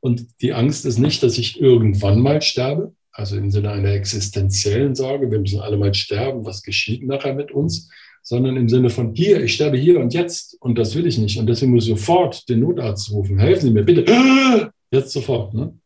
[0.00, 4.94] Und die Angst ist nicht, dass ich irgendwann mal sterbe, also im Sinne einer existenziellen
[4.94, 7.90] Sorge, wir müssen alle mal sterben, was geschieht nachher mit uns,
[8.22, 11.38] sondern im Sinne von hier, ich sterbe hier und jetzt und das will ich nicht
[11.38, 14.04] und deswegen muss ich sofort den Notarzt rufen, helfen Sie mir bitte,
[14.90, 15.54] jetzt sofort.
[15.54, 15.78] Ne?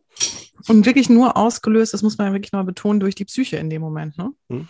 [0.66, 3.70] Und wirklich nur ausgelöst, das muss man ja wirklich mal betonen, durch die Psyche in
[3.70, 4.18] dem Moment.
[4.18, 4.32] Ne?
[4.48, 4.68] Hm.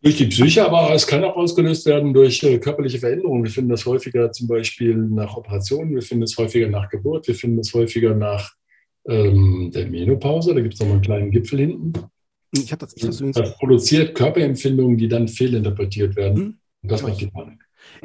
[0.00, 3.44] Durch die Psyche, aber es kann auch ausgelöst werden durch äh, körperliche Veränderungen.
[3.44, 7.34] Wir finden das häufiger zum Beispiel nach Operationen, wir finden es häufiger nach Geburt, wir
[7.34, 8.54] finden es häufiger nach
[9.10, 10.54] ähm, der Menopause.
[10.54, 11.92] Da gibt es nochmal einen kleinen Gipfel hinten.
[12.52, 16.36] Ich das, ich das, das produziert Körperempfindungen, die dann fehlinterpretiert werden.
[16.36, 16.58] Hm?
[16.82, 17.60] Und das macht die Panik.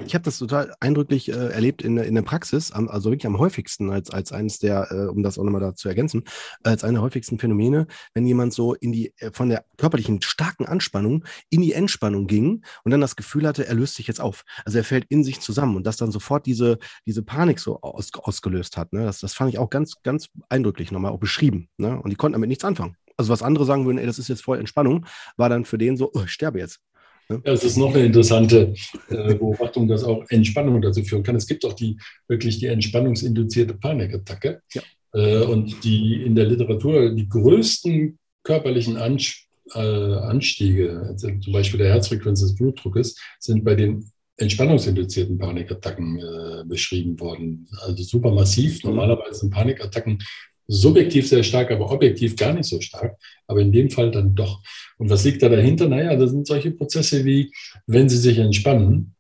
[0.06, 3.40] Ich habe das total eindrücklich äh, erlebt in, in der Praxis, am, also wirklich am
[3.40, 6.24] häufigsten als, als eines der, äh, um das auch nochmal da zu ergänzen,
[6.64, 10.66] als eine der häufigsten Phänomene, wenn jemand so in die, äh, von der körperlichen starken
[10.66, 14.44] Anspannung in die Entspannung ging und dann das Gefühl hatte, er löst sich jetzt auf.
[14.66, 18.14] Also er fällt in sich zusammen und das dann sofort diese, diese Panik so aus,
[18.14, 18.94] ausgelöst hat.
[18.94, 19.06] Ne?
[19.06, 21.70] Das, das fand ich auch ganz, ganz eindrücklich nochmal auch beschrieben.
[21.78, 22.00] Ne?
[22.02, 22.96] Und die konnten damit nichts anfangen.
[23.18, 25.06] Also was andere sagen würden, ey, das ist jetzt voll Entspannung,
[25.38, 26.82] war dann für den so, oh, ich sterbe jetzt.
[27.30, 28.74] Ja, es ist noch eine interessante
[29.10, 31.36] äh, Beobachtung, dass auch Entspannung dazu führen kann.
[31.36, 34.62] Es gibt auch die wirklich die entspannungsinduzierte Panikattacke.
[34.74, 34.82] Ja.
[35.14, 41.94] Äh, und die in der Literatur die größten körperlichen äh, Anstiege, also zum Beispiel der
[41.94, 44.06] Herzfrequenz des Blutdruckes, sind bei den
[44.38, 47.70] entspannungsinduzierten Panikattacken beschrieben worden.
[47.80, 48.84] Also super massiv.
[48.84, 48.90] Mhm.
[48.90, 50.22] Normalerweise sind Panikattacken
[50.68, 53.18] subjektiv sehr stark, aber objektiv gar nicht so stark.
[53.48, 54.62] Aber in dem Fall dann doch.
[54.98, 55.88] Und was liegt da dahinter?
[55.88, 57.52] Naja, das sind solche Prozesse wie,
[57.86, 59.16] wenn Sie sich entspannen,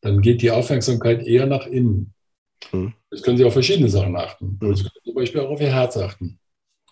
[0.00, 2.12] dann geht die Aufmerksamkeit eher nach innen.
[2.72, 2.94] Mhm.
[3.10, 4.58] Jetzt können Sie auf verschiedene Sachen achten.
[4.60, 4.76] Mhm.
[4.76, 6.38] Sie können zum Beispiel auch auf Ihr Herz achten.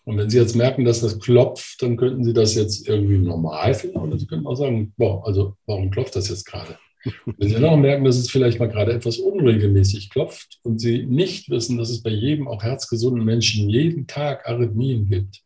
[0.05, 3.75] Und wenn Sie jetzt merken, dass das klopft, dann könnten Sie das jetzt irgendwie normal
[3.75, 3.99] finden.
[3.99, 6.79] Oder Sie könnten auch sagen, boah, also warum klopft das jetzt gerade?
[7.05, 11.05] Wenn Sie dann auch merken, dass es vielleicht mal gerade etwas unregelmäßig klopft und Sie
[11.05, 15.43] nicht wissen, dass es bei jedem, auch herzgesunden Menschen, jeden Tag Arrhythmien gibt,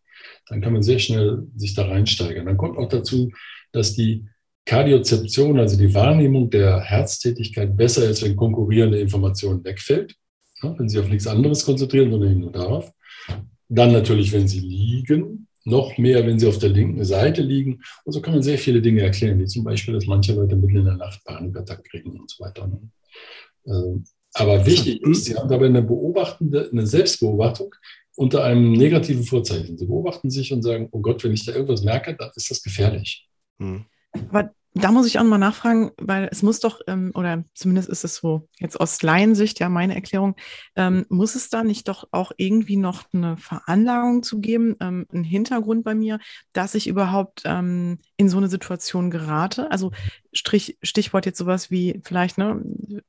[0.49, 2.47] dann kann man sehr schnell sich da reinsteigern.
[2.47, 3.31] Dann kommt auch dazu,
[3.73, 4.27] dass die
[4.65, 10.15] Kardiozeption, also die Wahrnehmung der Herztätigkeit, besser ist, wenn konkurrierende Informationen wegfällt.
[10.63, 12.91] Wenn Sie auf nichts anderes konzentrieren, sondern nur darauf.
[13.69, 17.83] Dann natürlich, wenn Sie liegen, noch mehr, wenn sie auf der linken Seite liegen.
[18.05, 20.77] Und so kann man sehr viele Dinge erklären, wie zum Beispiel, dass manche Leute mitten
[20.77, 22.71] in der Nacht Panikattack kriegen und so weiter.
[23.67, 27.75] Ähm, aber wichtig ist, Sie haben dabei eine beobachtende, eine Selbstbeobachtung
[28.17, 29.77] unter einem negativen Vorzeichen.
[29.77, 32.63] Sie beobachten sich und sagen, oh Gott, wenn ich da irgendwas merke, dann ist das
[32.63, 33.29] gefährlich.
[33.59, 33.85] Hm.
[34.31, 38.05] Aber da muss ich auch mal nachfragen, weil es muss doch, ähm, oder zumindest ist
[38.05, 40.37] es so, jetzt aus Laiensicht, ja, meine Erklärung,
[40.77, 45.25] ähm, muss es da nicht doch auch irgendwie noch eine Veranlagung zu geben, ähm, einen
[45.25, 46.19] Hintergrund bei mir,
[46.53, 49.71] dass ich überhaupt ähm, in so eine Situation gerate?
[49.71, 49.93] Also
[50.33, 52.63] Strich, Stichwort jetzt sowas wie vielleicht, ne,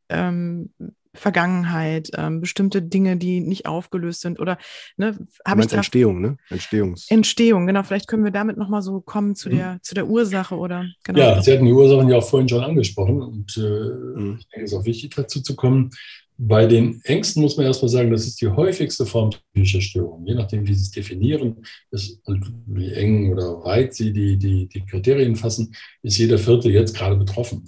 [0.08, 0.70] ähm,
[1.18, 4.58] Vergangenheit, ähm, bestimmte Dinge, die nicht aufgelöst sind oder
[4.98, 6.38] ne, habe ich da, Entstehung, ne?
[6.50, 7.84] Entstehungs Entstehung, genau.
[7.84, 9.56] Vielleicht können wir damit nochmal so kommen zu mhm.
[9.56, 11.20] der zu der Ursache oder genau.
[11.20, 14.38] Ja, Sie hatten die Ursachen ja auch vorhin schon angesprochen und äh, mhm.
[14.40, 15.92] ich denke, es ist auch wichtig dazu zu kommen.
[16.40, 20.24] Bei den Ängsten muss man erstmal sagen, das ist die häufigste Form psychischer Störung.
[20.28, 24.68] Je nachdem, wie sie es definieren ist und wie eng oder weit sie die, die,
[24.68, 27.66] die Kriterien fassen, ist jeder Vierte jetzt gerade betroffen.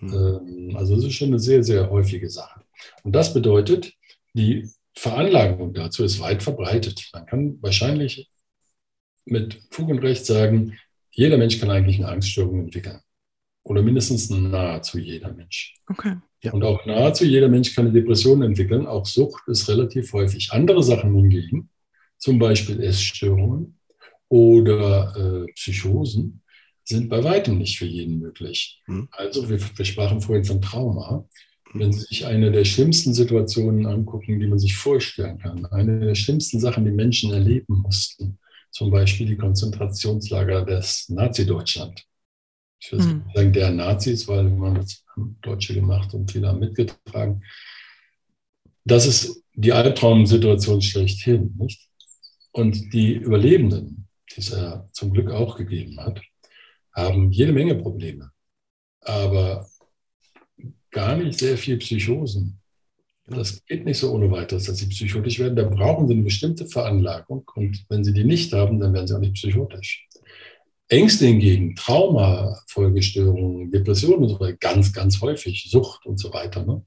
[0.00, 0.12] Mhm.
[0.14, 2.60] Ähm, also das ist schon eine sehr, sehr häufige Sache.
[3.02, 3.92] Und das bedeutet,
[4.34, 7.08] die Veranlagung dazu ist weit verbreitet.
[7.12, 8.30] Man kann wahrscheinlich
[9.24, 10.78] mit Fug und Recht sagen,
[11.10, 13.00] jeder Mensch kann eigentlich eine Angststörung entwickeln.
[13.62, 15.74] Oder mindestens nahezu jeder Mensch.
[15.88, 16.16] Okay.
[16.42, 16.52] Ja.
[16.52, 18.86] Und auch nahezu jeder Mensch kann eine Depression entwickeln.
[18.86, 20.52] Auch Sucht ist relativ häufig.
[20.52, 21.68] Andere Sachen hingegen,
[22.16, 23.78] zum Beispiel Essstörungen
[24.28, 26.42] oder äh, Psychosen,
[26.84, 28.80] sind bei weitem nicht für jeden möglich.
[28.84, 29.08] Hm.
[29.10, 31.28] Also wir, wir sprachen vorhin von Trauma.
[31.78, 36.14] Wenn Sie sich eine der schlimmsten Situationen angucken, die man sich vorstellen kann, eine der
[36.14, 38.38] schlimmsten Sachen, die Menschen erleben mussten,
[38.70, 42.04] zum Beispiel die Konzentrationslager des Nazi-Deutschland.
[42.78, 43.24] Ich würde mhm.
[43.34, 47.42] sagen, der Nazis, weil man das haben Deutsche gemacht und viele haben mitgetragen.
[48.84, 51.88] Das ist die Albtraumsituation schlechthin, nicht?
[52.52, 56.20] Und die Überlebenden, die es ja zum Glück auch gegeben hat,
[56.92, 58.30] haben jede Menge Probleme.
[59.00, 59.68] Aber
[60.90, 62.60] gar nicht sehr viel Psychosen.
[63.28, 65.56] Das geht nicht so ohne weiteres, dass sie psychotisch werden.
[65.56, 67.50] Da brauchen sie eine bestimmte Veranlagung.
[67.56, 70.06] Und wenn sie die nicht haben, dann werden sie auch nicht psychotisch.
[70.88, 76.64] Ängste hingegen, Trauma, Folgestörungen, Depressionen und so weiter, ganz, ganz häufig, Sucht und so weiter.
[76.64, 76.82] Ne?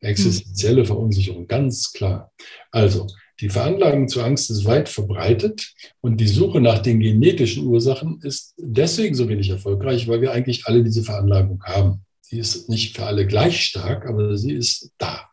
[0.00, 2.32] Existenzielle Verunsicherung, ganz klar.
[2.72, 3.06] Also,
[3.40, 8.54] die Veranlagung zur Angst ist weit verbreitet und die Suche nach den genetischen Ursachen ist
[8.56, 12.05] deswegen so wenig erfolgreich, weil wir eigentlich alle diese Veranlagung haben.
[12.28, 15.30] Sie ist nicht für alle gleich stark, aber sie ist da.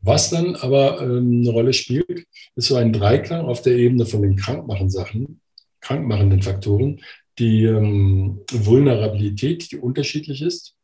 [0.00, 2.26] Was dann aber ähm, eine Rolle spielt,
[2.56, 5.40] ist so ein Dreiklang auf der Ebene von den krankmachenden Sachen,
[5.80, 7.00] krankmachenden Faktoren,
[7.38, 10.74] die ähm, Vulnerabilität, die unterschiedlich ist.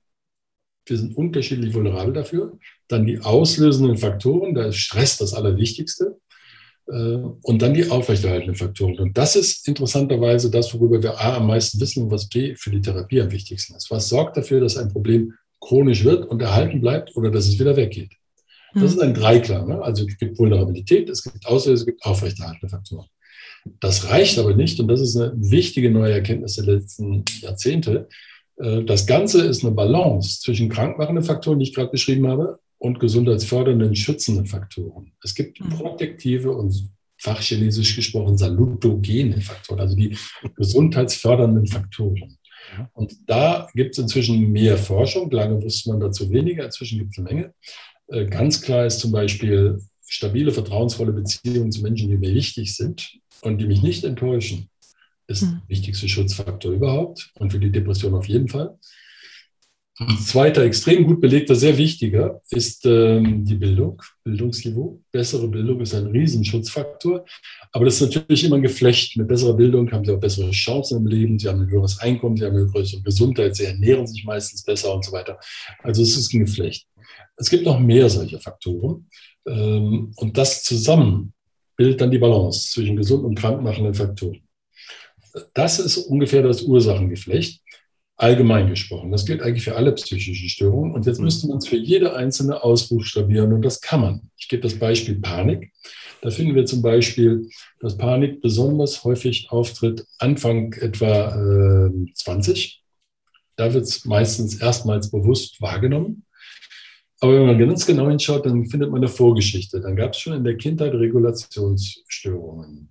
[0.86, 2.56] Wir sind unterschiedlich vulnerabel dafür.
[2.86, 6.16] Dann die auslösenden Faktoren, da ist Stress das Allerwichtigste.
[6.88, 8.98] Äh, und dann die aufrechterhaltenden Faktoren.
[8.98, 12.70] Und das ist interessanterweise das, worüber wir A am meisten wissen und was B für
[12.70, 13.90] die Therapie am wichtigsten ist.
[13.90, 17.76] Was sorgt dafür, dass ein Problem chronisch wird und erhalten bleibt oder dass es wieder
[17.76, 18.12] weggeht?
[18.74, 19.68] Das ist ein Dreiklang.
[19.68, 19.80] Ne?
[19.82, 23.06] Also es gibt Vulnerabilität, es gibt Auslöser, es gibt aufrechterhaltende Faktoren.
[23.80, 28.08] Das reicht aber nicht und das ist eine wichtige neue Erkenntnis der letzten Jahrzehnte.
[28.56, 33.00] Äh, das Ganze ist eine Balance zwischen krankmachenden Faktoren, die ich gerade beschrieben habe, und
[33.00, 35.12] gesundheitsfördernden, schützenden Faktoren.
[35.22, 35.70] Es gibt mhm.
[35.70, 40.16] protektive und fachchinesisch gesprochen salutogene Faktoren, also die
[40.56, 42.38] gesundheitsfördernden Faktoren.
[42.92, 45.30] Und da gibt es inzwischen mehr Forschung.
[45.30, 47.54] Lange wusste man dazu weniger, inzwischen gibt es eine Menge.
[48.08, 53.18] Äh, ganz klar ist zum Beispiel stabile, vertrauensvolle Beziehungen zu Menschen, die mir wichtig sind
[53.42, 54.68] und die mich nicht enttäuschen,
[55.26, 55.60] ist mhm.
[55.62, 58.78] der wichtigste Schutzfaktor überhaupt und für die Depression auf jeden Fall.
[59.96, 65.00] Ein zweiter, extrem gut belegter, sehr wichtiger ist ähm, die Bildung, Bildungsniveau.
[65.12, 67.24] Bessere Bildung ist ein Riesenschutzfaktor.
[67.70, 69.16] Aber das ist natürlich immer ein Geflecht.
[69.16, 71.38] Mit besserer Bildung haben Sie auch bessere Chancen im Leben.
[71.38, 74.92] Sie haben ein höheres Einkommen, Sie haben eine größere Gesundheit, Sie ernähren sich meistens besser
[74.92, 75.38] und so weiter.
[75.84, 76.88] Also es ist ein Geflecht.
[77.36, 79.08] Es gibt noch mehr solcher Faktoren.
[79.46, 81.34] Ähm, und das zusammen
[81.76, 84.40] bildet dann die Balance zwischen gesund und krankmachenden Faktoren.
[85.52, 87.63] Das ist ungefähr das Ursachengeflecht
[88.16, 89.10] allgemein gesprochen.
[89.10, 90.94] Das gilt eigentlich für alle psychischen Störungen.
[90.94, 91.24] Und jetzt mhm.
[91.24, 94.30] müsste man es für jede einzelne ausbuchstabieren und das kann man.
[94.36, 95.72] Ich gebe das Beispiel Panik.
[96.22, 97.48] Da finden wir zum Beispiel,
[97.80, 102.82] dass Panik besonders häufig auftritt Anfang etwa äh, 20.
[103.56, 106.24] Da wird es meistens erstmals bewusst wahrgenommen.
[107.20, 109.80] Aber wenn man ganz genau hinschaut, dann findet man eine Vorgeschichte.
[109.80, 112.90] Dann gab es schon in der Kindheit Regulationsstörungen.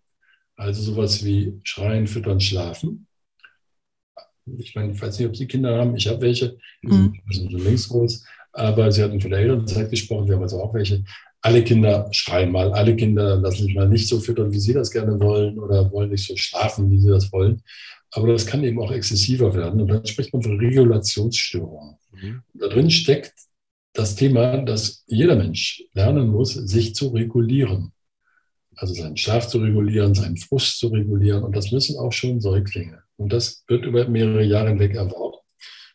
[0.55, 3.07] Also sowas wie Schreien, Füttern, Schlafen.
[4.57, 5.95] Ich meine, ich weiß nicht, ob Sie Kinder haben.
[5.95, 6.57] Ich habe welche.
[6.83, 7.31] Die sind, mhm.
[7.31, 8.25] sind schon längst groß.
[8.51, 10.27] Aber Sie hatten von der Elternzeit gesprochen.
[10.27, 11.03] Wir haben also auch welche.
[11.41, 12.71] Alle Kinder schreien mal.
[12.73, 16.11] Alle Kinder lassen sich mal nicht so füttern, wie sie das gerne wollen oder wollen
[16.11, 17.61] nicht so schlafen, wie sie das wollen.
[18.11, 19.81] Aber das kann eben auch exzessiver werden.
[19.81, 21.95] Und dann spricht man von Regulationsstörungen.
[22.11, 22.43] Mhm.
[22.53, 23.33] Da drin steckt
[23.93, 27.92] das Thema, dass jeder Mensch lernen muss, sich zu regulieren.
[28.75, 31.43] Also seinen Schlaf zu regulieren, seinen Frust zu regulieren.
[31.43, 32.99] Und das müssen auch schon Säuglinge.
[33.17, 35.37] Und das wird über mehrere Jahre hinweg erworben.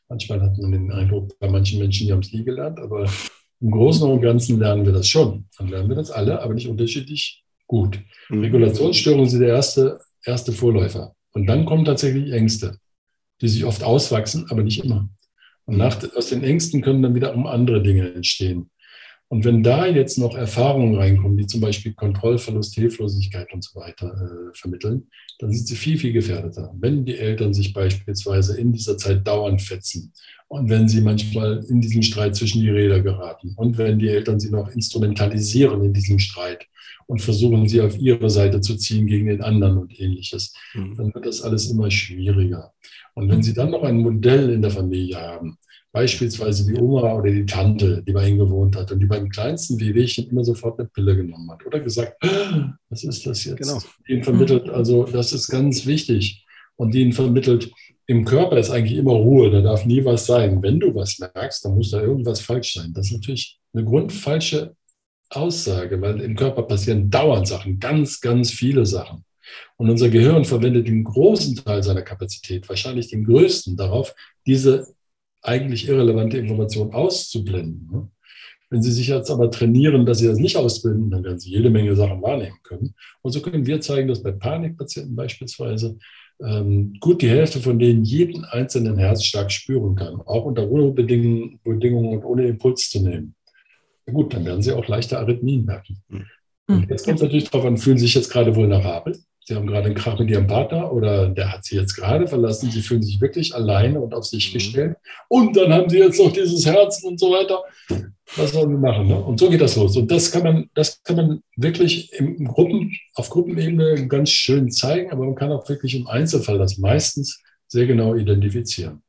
[0.09, 3.11] Manchmal hat man den Eindruck, bei manchen Menschen, die haben es nie gelernt, aber
[3.61, 5.47] im Großen und Ganzen lernen wir das schon.
[5.59, 8.01] Dann lernen wir das alle, aber nicht unterschiedlich gut.
[8.31, 8.41] Mhm.
[8.41, 11.15] Regulationsstörungen sind der erste, erste Vorläufer.
[11.33, 12.79] Und dann kommen tatsächlich Ängste,
[13.41, 15.09] die sich oft auswachsen, aber nicht immer.
[15.67, 18.71] Und nach, aus den Ängsten können dann wiederum andere Dinge entstehen.
[19.31, 24.07] Und wenn da jetzt noch Erfahrungen reinkommen, die zum Beispiel Kontrollverlust, Hilflosigkeit und so weiter
[24.07, 26.75] äh, vermitteln, dann sind sie viel, viel gefährdeter.
[26.81, 30.13] Wenn die Eltern sich beispielsweise in dieser Zeit dauernd fetzen
[30.49, 34.41] und wenn sie manchmal in diesem Streit zwischen die Räder geraten und wenn die Eltern
[34.41, 36.67] sie noch instrumentalisieren in diesem Streit
[37.07, 40.97] und versuchen, sie auf ihre Seite zu ziehen gegen den anderen und ähnliches, mhm.
[40.97, 42.73] dann wird das alles immer schwieriger.
[43.15, 45.59] Und wenn sie dann noch ein Modell in der Familie haben,
[45.99, 49.81] Beispielsweise die Oma oder die Tante, die bei ihnen gewohnt hat und die beim kleinsten
[49.81, 53.59] Wehwehchen immer sofort eine Pille genommen hat oder gesagt, ah, was ist das jetzt?
[53.59, 53.81] Genau.
[54.07, 56.47] Ihnen vermittelt, also das ist ganz wichtig.
[56.77, 57.73] Und ihnen vermittelt,
[58.07, 60.63] im Körper ist eigentlich immer Ruhe, da darf nie was sein.
[60.63, 62.93] Wenn du was merkst, dann muss da irgendwas falsch sein.
[62.95, 64.77] Das ist natürlich eine grundfalsche
[65.31, 69.25] Aussage, weil im Körper passieren dauernd Sachen, ganz, ganz viele Sachen.
[69.77, 74.15] Und unser Gehirn verwendet den großen Teil seiner Kapazität, wahrscheinlich den größten, darauf,
[74.47, 74.95] diese
[75.43, 77.89] eigentlich irrelevante Informationen auszublenden.
[77.93, 78.09] Ne?
[78.71, 81.71] Wenn Sie sich jetzt aber trainieren, dass Sie das nicht ausblenden, dann werden Sie jede
[81.71, 82.95] Menge Sachen wahrnehmen können.
[83.23, 85.97] Und so können wir zeigen, dass bei Panikpatienten beispielsweise
[86.41, 92.25] ähm, gut die Hälfte von denen jeden einzelnen Herzschlag spüren kann, auch unter Ruhebedingungen und
[92.25, 93.35] ohne Impuls zu nehmen.
[94.07, 96.03] Ja gut, dann werden Sie auch leichte Arrhythmien merken.
[96.09, 96.27] Mhm.
[96.69, 99.19] Und jetzt kommt es natürlich darauf an, fühlen Sie sich jetzt gerade vulnerabel?
[99.49, 102.71] Sie haben gerade einen Krach mit Ihrem Partner oder der hat Sie jetzt gerade verlassen.
[102.71, 104.53] Sie fühlen sich wirklich alleine und auf sich mhm.
[104.53, 104.97] gestellt.
[105.29, 107.63] Und dann haben Sie jetzt noch dieses Herzen und so weiter.
[108.37, 109.09] Was sollen wir machen?
[109.09, 109.19] Ne?
[109.19, 109.97] Und so geht das los.
[109.97, 115.11] Und das kann man, das kann man wirklich im Gruppen, auf Gruppenebene ganz schön zeigen,
[115.11, 119.03] aber man kann auch wirklich im Einzelfall das meistens sehr genau identifizieren.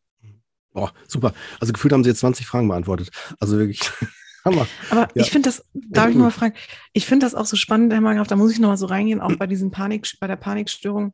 [0.72, 1.34] Boah, super.
[1.60, 3.10] Also gefühlt haben Sie jetzt 20 Fragen beantwortet.
[3.42, 3.82] Also wirklich
[4.46, 4.68] Hammer.
[4.90, 5.24] Aber ja.
[5.24, 6.56] ich finde das, darf ich nochmal fragen,
[6.94, 9.36] ich finde das auch so spannend, Herr Margraf, da muss ich nochmal so reingehen, auch
[9.36, 11.14] bei diesen Panik, bei der Panikstörung,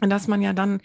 [0.00, 0.80] dass man ja dann,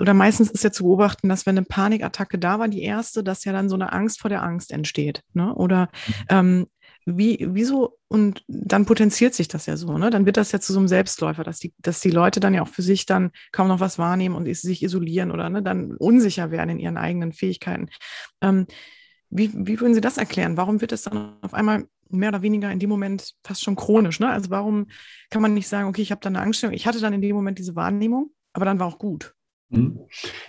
[0.00, 3.44] oder meistens ist ja zu beobachten, dass wenn eine Panikattacke da war, die erste, dass
[3.44, 5.22] ja dann so eine Angst vor der Angst entsteht.
[5.34, 5.54] Ne?
[5.54, 6.24] Oder mhm.
[6.28, 6.66] ähm,
[7.04, 10.10] wie, wieso, und dann potenziert sich das ja so, ne?
[10.10, 12.62] Dann wird das ja zu so einem Selbstläufer, dass die, dass die Leute dann ja
[12.62, 16.52] auch für sich dann kaum noch was wahrnehmen und sich isolieren oder ne, dann unsicher
[16.52, 17.88] werden in ihren eigenen Fähigkeiten.
[18.40, 18.66] Ähm,
[19.32, 20.56] wie, wie würden Sie das erklären?
[20.56, 24.20] Warum wird es dann auf einmal mehr oder weniger in dem Moment fast schon chronisch.
[24.20, 24.30] Ne?
[24.30, 24.86] Also warum
[25.30, 27.34] kann man nicht sagen, okay, ich habe da eine Angststörung, ich hatte dann in dem
[27.34, 29.34] Moment diese Wahrnehmung, aber dann war auch gut.
[29.70, 29.98] Hm.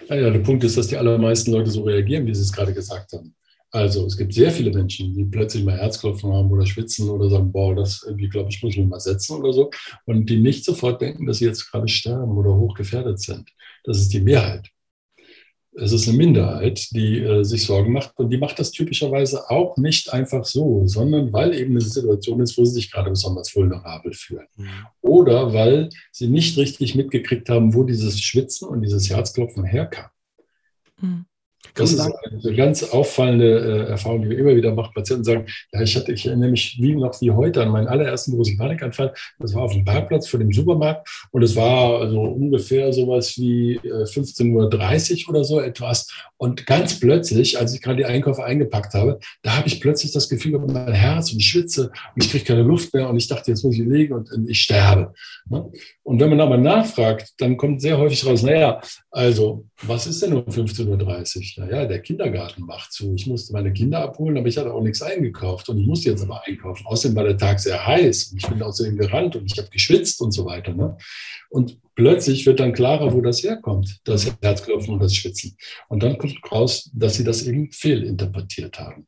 [0.09, 3.13] Ja, der Punkt ist, dass die allermeisten Leute so reagieren, wie Sie es gerade gesagt
[3.13, 3.33] haben.
[3.71, 7.51] Also es gibt sehr viele Menschen, die plötzlich mal Herzklopfen haben oder schwitzen oder sagen,
[7.51, 9.71] boah, das irgendwie, glaube ich, muss mich mal setzen oder so.
[10.05, 13.49] Und die nicht sofort denken, dass sie jetzt gerade sterben oder hochgefährdet sind.
[13.83, 14.69] Das ist die Mehrheit
[15.75, 19.77] es ist eine Minderheit, die äh, sich Sorgen macht und die macht das typischerweise auch
[19.77, 24.13] nicht einfach so, sondern weil eben eine Situation ist, wo sie sich gerade besonders vulnerabel
[24.13, 24.47] fühlen.
[24.55, 24.69] Mhm.
[25.01, 30.09] Oder weil sie nicht richtig mitgekriegt haben, wo dieses Schwitzen und dieses Herzklopfen herkam.
[31.01, 31.25] Mhm.
[31.75, 34.91] Das ist eine ganz auffallende äh, Erfahrung, die wir immer wieder machen.
[34.93, 38.33] Patienten sagen, ja, ich hatte, ich erinnere mich wie noch wie heute an meinen allerersten
[38.33, 39.13] großen Panikanfall.
[39.39, 43.75] Das war auf dem Parkplatz vor dem Supermarkt und es war also ungefähr sowas wie
[43.75, 46.07] äh, 15.30 Uhr oder so etwas.
[46.37, 50.29] Und ganz plötzlich, als ich gerade die Einkäufe eingepackt habe, da habe ich plötzlich das
[50.29, 53.49] Gefühl, mein Herz und ich schwitze und ich kriege keine Luft mehr und ich dachte,
[53.49, 55.13] jetzt muss ich liegen und, und ich sterbe.
[55.49, 55.71] Ne?
[56.03, 60.33] Und wenn man aber nachfragt, dann kommt sehr häufig raus, naja, also, was ist denn
[60.33, 60.87] um 15.30
[61.37, 61.43] Uhr?
[61.57, 63.13] Naja, der Kindergarten macht zu.
[63.15, 65.69] Ich musste meine Kinder abholen, aber ich hatte auch nichts eingekauft.
[65.69, 66.85] Und ich musste jetzt aber einkaufen.
[66.85, 68.31] Außerdem war der Tag sehr heiß.
[68.31, 70.73] Und ich bin außerdem gerannt und ich habe geschwitzt und so weiter.
[70.73, 70.97] Ne?
[71.49, 75.55] Und plötzlich wird dann klarer, wo das herkommt, das Herzklopfen und das Schwitzen.
[75.89, 79.07] Und dann kommt raus, dass sie das eben fehlinterpretiert haben.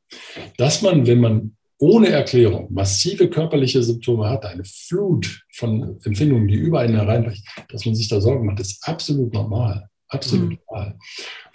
[0.57, 6.55] Dass man, wenn man ohne Erklärung massive körperliche Symptome hat, eine Flut von Empfindungen, die
[6.55, 9.89] über einen hereinbricht, dass man sich da Sorgen macht, ist absolut normal.
[10.07, 10.93] Absolut mhm.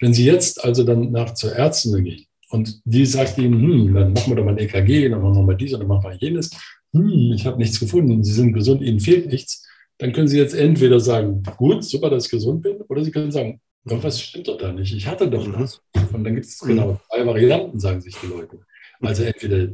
[0.00, 4.12] Wenn Sie jetzt also dann nach zur Ärztin gehen und die sagt Ihnen, hm, dann
[4.12, 6.16] machen wir doch mal ein EKG, dann machen wir mal dies und dann machen wir
[6.16, 6.50] jenes,
[6.92, 9.66] hm, ich habe nichts gefunden, Sie sind gesund, Ihnen fehlt nichts,
[9.98, 13.30] dann können Sie jetzt entweder sagen, gut, super, dass ich gesund bin, oder Sie können
[13.30, 15.52] sagen, was stimmt doch da nicht, ich hatte doch mhm.
[15.52, 15.80] das.
[16.12, 18.58] Und dann gibt es genau zwei Varianten, sagen sich die Leute.
[19.00, 19.68] Also entweder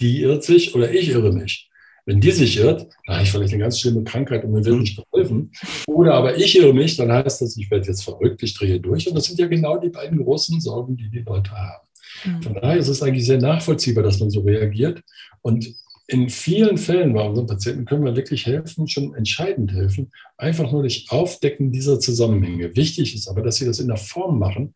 [0.00, 1.68] die irrt sich oder ich irre mich.
[2.08, 4.80] Wenn die sich irrt, dann habe ich vielleicht eine ganz schlimme Krankheit und mir wird
[4.80, 5.52] nicht geholfen.
[5.86, 9.06] Oder aber ich irre mich, dann heißt das, ich werde jetzt verrückt, ich drehe durch.
[9.06, 11.86] Und das sind ja genau die beiden großen Sorgen, die die Leute haben.
[12.24, 12.42] Mhm.
[12.42, 15.02] Von daher ist es eigentlich sehr nachvollziehbar, dass man so reagiert.
[15.42, 15.68] Und
[16.06, 20.80] in vielen Fällen bei unseren Patienten können wir wirklich helfen, schon entscheidend helfen, einfach nur
[20.80, 22.74] durch Aufdecken dieser Zusammenhänge.
[22.74, 24.74] Wichtig ist aber, dass sie das in der Form machen,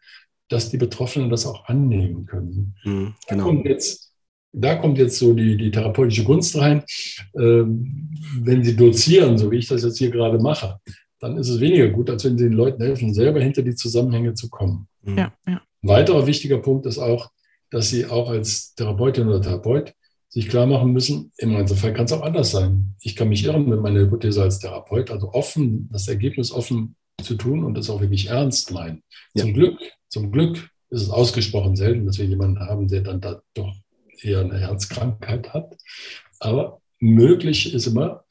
[0.49, 2.75] dass die Betroffenen das auch annehmen können.
[2.85, 3.49] Mhm, genau.
[3.49, 4.12] Und jetzt
[4.53, 6.85] da kommt jetzt so die, die therapeutische Gunst rein.
[7.39, 10.79] Ähm, wenn Sie dozieren, so wie ich das jetzt hier gerade mache,
[11.19, 14.35] dann ist es weniger gut, als wenn Sie den Leuten helfen, selber hinter die Zusammenhänge
[14.35, 14.89] zu kommen.
[15.03, 15.19] Mhm.
[15.19, 15.63] Ja, ja.
[15.83, 17.31] Ein weiterer wichtiger Punkt ist auch,
[17.71, 19.95] dass Sie auch als Therapeutin oder Therapeut
[20.29, 22.95] sich klar machen müssen, im Einzelfall kann es auch anders sein.
[23.01, 27.35] Ich kann mich irren mit meiner Hypothese als Therapeut, also offen, das Ergebnis offen zu
[27.35, 29.03] tun und das auch wirklich ernst meinen.
[29.35, 29.43] Ja.
[29.43, 29.79] Zum Glück,
[30.09, 33.75] zum Glück ist es ausgesprochen selten, dass wir jemanden haben, der dann da doch
[34.25, 35.77] eher eine Herzkrankheit hat.
[36.41, 38.25] Aber möglich ist immer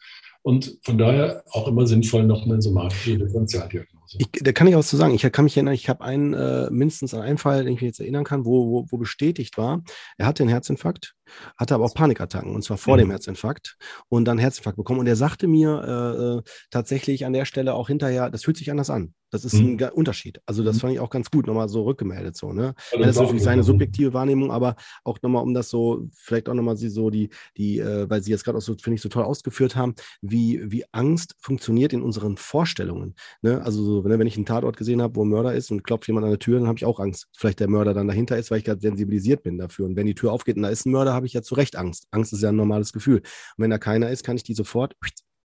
[0.44, 4.18] und von daher auch immer sinnvoll noch eine somatische Differentialdiagnose.
[4.18, 5.14] Ich, da kann ich auch was zu sagen.
[5.14, 7.90] Ich kann mich erinnern, ich habe einen, äh, mindestens an einen Fall, den ich mich
[7.90, 9.84] jetzt erinnern kann, wo, wo, wo bestätigt war,
[10.18, 11.16] er hatte einen Herzinfarkt
[11.58, 13.02] hatte aber auch Panikattacken und zwar vor mhm.
[13.02, 13.78] dem Herzinfarkt
[14.10, 15.00] und dann Herzinfarkt bekommen.
[15.00, 18.72] Und er sagte mir äh, äh, tatsächlich an der Stelle auch hinterher, das fühlt sich
[18.72, 19.14] anders an.
[19.32, 19.78] Das ist mhm.
[19.82, 20.42] ein Unterschied.
[20.46, 20.80] Also das mhm.
[20.82, 22.36] fand ich auch ganz gut, nochmal so rückgemeldet.
[22.36, 22.76] So, ne?
[22.92, 24.76] Ja, das, das ist natürlich seine subjektive Wahrnehmung, aber
[25.06, 28.32] auch nochmal, um das so, vielleicht auch nochmal sie so die, die, äh, weil sie
[28.32, 32.02] jetzt gerade auch so, finde ich, so toll ausgeführt haben, wie, wie Angst funktioniert in
[32.02, 33.16] unseren Vorstellungen.
[33.42, 33.62] Ne?
[33.64, 36.08] Also so, wenn, wenn ich einen Tatort gesehen habe, wo ein Mörder ist und klopft
[36.08, 37.28] jemand an der Tür, dann habe ich auch Angst.
[37.36, 39.86] Vielleicht der Mörder dann dahinter ist, weil ich gerade sensibilisiert bin dafür.
[39.86, 41.76] Und wenn die Tür aufgeht und da ist ein Mörder, habe ich ja zu Recht
[41.76, 42.08] Angst.
[42.12, 43.18] Angst ist ja ein normales Gefühl.
[43.18, 43.24] Und
[43.58, 44.96] wenn da keiner ist, kann ich die sofort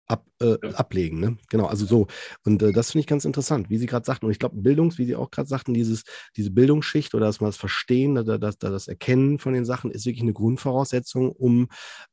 [0.06, 1.20] ab, äh, ablegen.
[1.20, 1.36] Ne?
[1.50, 2.06] Genau, also so.
[2.44, 4.26] Und äh, das finde ich ganz interessant, wie Sie gerade sagten.
[4.26, 6.04] Und ich glaube, Bildungs, wie Sie auch gerade sagten, dieses,
[6.36, 10.06] diese Bildungsschicht oder dass man das Verstehen, das, das, das Erkennen von den Sachen ist
[10.06, 11.68] wirklich eine Grundvoraussetzung, um,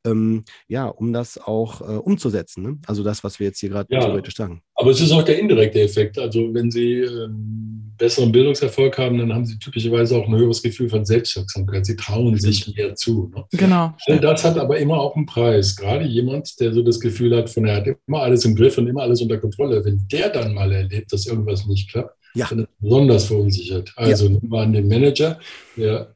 [0.06, 2.64] ähm, ja, um das auch äh, umzusetzen.
[2.64, 2.80] Ne?
[2.88, 4.62] Also das, was wir jetzt hier gerade ja, theoretisch sagen.
[4.84, 6.20] Aber es ist auch der indirekte Effekt.
[6.20, 10.90] Also wenn Sie ähm, besseren Bildungserfolg haben, dann haben Sie typischerweise auch ein höheres Gefühl
[10.90, 11.86] von Selbstwirksamkeit.
[11.86, 13.32] Sie trauen sich mehr zu.
[13.34, 13.46] Ne?
[13.52, 13.94] Genau.
[14.22, 15.78] Das hat aber immer auch einen Preis.
[15.78, 18.88] Gerade jemand, der so das Gefühl hat, von er hat immer alles im Griff und
[18.88, 19.86] immer alles unter Kontrolle.
[19.86, 22.48] Wenn der dann mal erlebt, dass irgendwas nicht klappt, ja.
[22.50, 23.94] dann ist er besonders verunsichert.
[23.96, 24.32] Also ja.
[24.32, 25.40] nehmen wir an den Manager,
[25.78, 26.14] der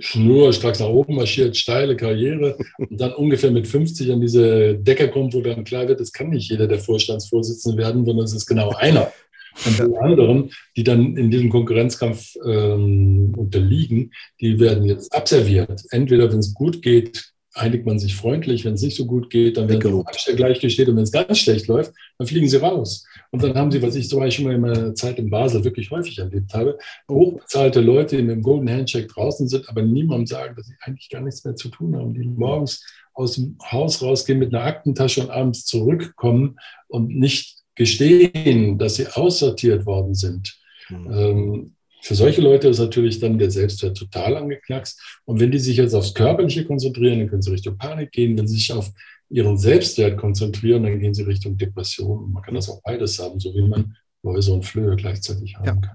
[0.00, 5.34] schnurstracks nach oben marschiert, steile Karriere und dann ungefähr mit 50 an diese Decke kommt,
[5.34, 8.70] wo dann klar wird, es kann nicht jeder der Vorstandsvorsitzende werden, sondern es ist genau
[8.70, 9.12] einer.
[9.66, 15.82] Und die anderen, die dann in diesem Konkurrenzkampf ähm, unterliegen, die werden jetzt abserviert.
[15.90, 18.64] Entweder, wenn es gut geht, einigt man sich freundlich.
[18.64, 20.88] Wenn es nicht so gut geht, dann werden sie gleichgestellt.
[20.88, 23.04] Und wenn es ganz schlecht läuft, dann fliegen sie raus.
[23.30, 25.90] Und dann haben sie, was ich zum Beispiel mal in meiner Zeit in Basel wirklich
[25.90, 26.78] häufig erlebt habe,
[27.10, 31.08] hochbezahlte Leute, die mit dem Golden Handshake draußen sind, aber niemandem sagen, dass sie eigentlich
[31.08, 32.84] gar nichts mehr zu tun haben, die morgens
[33.14, 36.56] aus dem Haus rausgehen mit einer Aktentasche und abends zurückkommen
[36.88, 40.58] und nicht gestehen, dass sie aussortiert worden sind.
[40.88, 41.10] Mhm.
[41.12, 45.20] Ähm, für solche Leute ist natürlich dann der Selbstwert total angeknackst.
[45.24, 48.36] Und wenn die sich jetzt aufs Körperliche konzentrieren, dann können sie Richtung Panik gehen.
[48.36, 48.90] Wenn sie sich auf
[49.28, 52.24] ihren Selbstwert konzentrieren, dann gehen sie Richtung Depression.
[52.24, 55.66] Und man kann das auch beides haben, so wie man Läuse und Flöhe gleichzeitig haben
[55.66, 55.74] ja.
[55.74, 55.94] kann.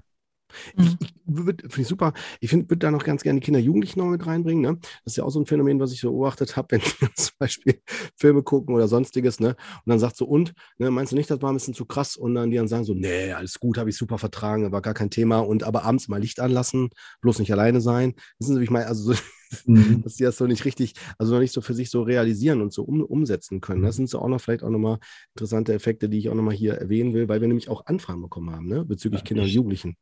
[0.76, 0.84] Mhm.
[0.84, 2.12] Ich, ich finde ich super.
[2.40, 4.62] Ich würde da noch ganz gerne die Kinder, Jugendlichen noch mit reinbringen.
[4.62, 4.78] Ne?
[5.04, 7.34] Das ist ja auch so ein Phänomen, was ich so beobachtet habe, wenn die zum
[7.38, 7.80] Beispiel
[8.16, 9.40] Filme gucken oder sonstiges.
[9.40, 9.50] Ne?
[9.50, 9.56] Und
[9.90, 12.16] dann sagt so, und, ne, meinst du nicht, das war ein bisschen zu krass?
[12.16, 14.94] Und dann die dann sagen so, nee, alles gut, habe ich super vertragen, war gar
[14.94, 15.38] kein Thema.
[15.38, 16.90] Und aber abends mal Licht anlassen,
[17.20, 18.14] bloß nicht alleine sein.
[18.38, 18.86] Wissen Sie, wie ich meine?
[18.86, 19.20] Also so,
[19.66, 20.02] mhm.
[20.04, 22.72] dass die das so nicht richtig, also noch nicht so für sich so realisieren und
[22.72, 23.82] so um, umsetzen können.
[23.82, 24.98] Das sind so auch noch vielleicht auch nochmal
[25.34, 28.50] interessante Effekte, die ich auch nochmal hier erwähnen will, weil wir nämlich auch Anfragen bekommen
[28.50, 28.84] haben, ne?
[28.84, 29.96] bezüglich ja, Kinder und Jugendlichen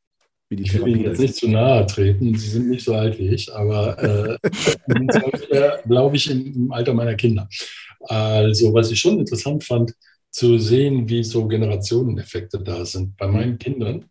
[0.48, 3.18] wie die ich will Ihnen jetzt nicht zu nahe treten, Sie sind nicht so alt
[3.18, 4.38] wie ich, aber äh,
[5.88, 7.48] glaube ich im Alter meiner Kinder.
[8.00, 9.94] Also, was ich schon interessant fand,
[10.30, 13.16] zu sehen, wie so Generationeneffekte da sind.
[13.16, 14.04] Bei meinen Kindern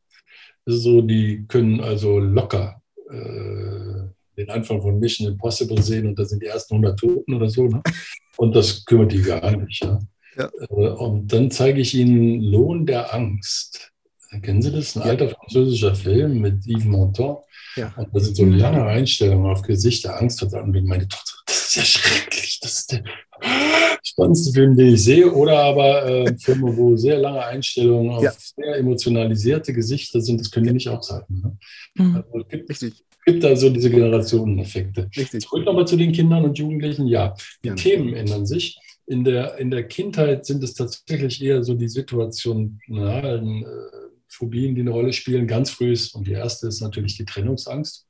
[0.65, 4.07] ist es so, die können also locker äh,
[4.37, 7.67] den Anfang von Mission Impossible sehen und da sind die ersten 100 Toten oder so.
[7.67, 7.81] Ne?
[8.37, 9.83] Und das kümmert die gar nicht.
[9.83, 9.99] Ja?
[10.37, 10.49] Ja.
[10.69, 13.92] Äh, und dann zeige ich ihnen Lohn der Angst.
[14.41, 14.95] Kennen Sie das?
[14.97, 17.39] Ein alter französischer Film mit Yves Montand.
[17.75, 17.93] Ja.
[17.97, 20.41] Und da sind so lange Einstellungen auf Gesicht der Angst.
[20.41, 20.51] Und
[20.85, 22.59] meine Tochter, das ist ja schrecklich.
[22.61, 23.03] Das ist der
[24.03, 25.31] spannendste Film, den ich sehe.
[25.31, 28.31] Oder aber äh, Filme, wo sehr lange Einstellungen auf ja.
[28.31, 30.39] sehr emotionalisierte Gesichter sind.
[30.39, 31.41] Das können die nicht aushalten.
[31.41, 31.57] Ne?
[31.95, 32.15] Mhm.
[32.15, 33.03] Also, es gibt, Richtig.
[33.25, 35.09] gibt da so diese Generationeneffekte.
[35.15, 35.41] Richtig.
[35.41, 37.07] Zurück nochmal zu den Kindern und Jugendlichen.
[37.07, 37.75] Ja, die ja.
[37.75, 38.79] Themen ändern sich.
[39.05, 44.02] In der, in der Kindheit sind es tatsächlich eher so die situationalen äh,
[44.33, 45.47] Phobien, die eine Rolle spielen.
[45.47, 48.07] Ganz früh ist, und die erste ist natürlich die Trennungsangst,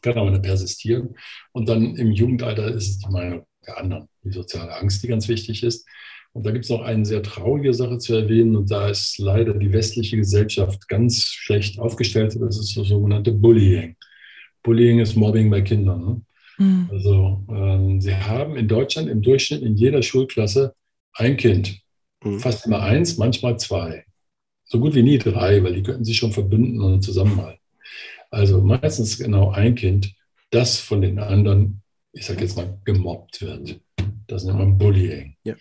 [0.00, 1.16] kann aber eine persistieren.
[1.52, 5.28] Und dann im Jugendalter ist es die Meinung der anderen, die soziale Angst, die ganz
[5.28, 5.86] wichtig ist.
[6.32, 9.54] Und da gibt es noch eine sehr traurige Sache zu erwähnen, und da ist leider
[9.54, 12.34] die westliche Gesellschaft ganz schlecht aufgestellt.
[12.40, 13.96] Das ist das sogenannte Bullying.
[14.62, 16.00] Bullying ist Mobbing bei Kindern.
[16.00, 16.22] Ne?
[16.58, 16.88] Mhm.
[16.90, 20.74] Also ähm, sie haben in Deutschland im Durchschnitt in jeder Schulklasse
[21.12, 21.80] ein Kind.
[22.24, 22.40] Mhm.
[22.40, 24.06] Fast immer eins, manchmal zwei
[24.72, 27.60] so gut wie nie drei, weil die könnten sich schon verbünden und zusammenhalten.
[28.30, 30.14] Also meistens genau ein Kind,
[30.50, 31.82] das von den anderen,
[32.14, 33.80] ich sage jetzt mal, gemobbt wird.
[34.26, 35.36] Das nennt man Bullying.
[35.44, 35.56] Ja.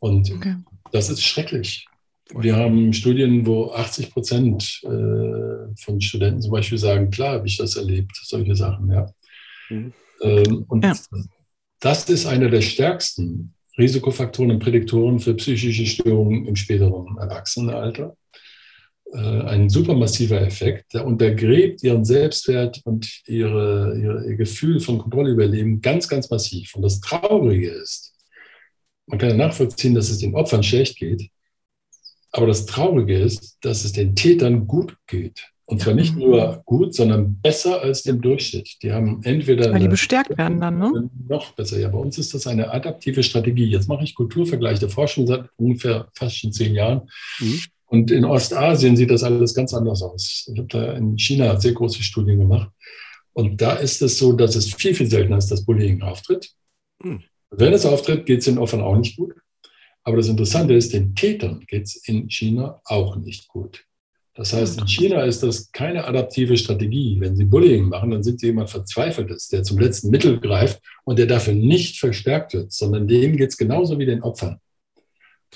[0.00, 0.56] Und okay.
[0.90, 1.86] das ist schrecklich.
[2.34, 7.58] Wir haben Studien, wo 80 Prozent äh, von Studenten zum Beispiel sagen, klar habe ich
[7.58, 9.06] das erlebt, solche Sachen, ja.
[9.70, 9.92] Mhm.
[10.22, 10.96] Ähm, und ja.
[11.78, 18.16] das ist einer der stärksten Risikofaktoren und Prädiktoren für psychische Störungen im späteren Erwachsenenalter.
[19.12, 25.30] Äh, ein supermassiver Effekt, der untergräbt ihren Selbstwert und ihre, ihre, ihr Gefühl von Kontrolle
[25.30, 26.74] über Leben ganz, ganz massiv.
[26.74, 28.14] Und das Traurige ist,
[29.06, 31.30] man kann ja nachvollziehen, dass es den Opfern schlecht geht,
[32.32, 35.42] aber das Traurige ist, dass es den Tätern gut geht.
[35.64, 38.76] Und zwar nicht nur gut, sondern besser als dem Durchschnitt.
[38.82, 39.70] Die haben entweder.
[39.72, 41.10] Weil die bestärkt werden dann, ne?
[41.28, 41.78] Noch besser.
[41.78, 43.66] Ja, bei uns ist das eine adaptive Strategie.
[43.66, 47.10] Jetzt mache ich Kulturvergleich der Forschung seit ungefähr fast schon zehn Jahren.
[47.40, 47.60] Mhm.
[47.88, 50.46] Und in Ostasien sieht das alles ganz anders aus.
[50.52, 52.70] Ich habe da in China sehr große Studien gemacht.
[53.32, 56.50] Und da ist es so, dass es viel, viel seltener ist, dass Bullying auftritt.
[57.02, 57.22] Hm.
[57.50, 59.34] Wenn es auftritt, geht es den Opfern auch nicht gut.
[60.04, 63.84] Aber das Interessante ist, den Tätern geht es in China auch nicht gut.
[64.34, 67.16] Das heißt, in China ist das keine adaptive Strategie.
[67.18, 71.18] Wenn sie Bullying machen, dann sind sie jemand Verzweifeltes, der zum letzten Mittel greift und
[71.18, 74.60] der dafür nicht verstärkt wird, sondern denen geht es genauso wie den Opfern.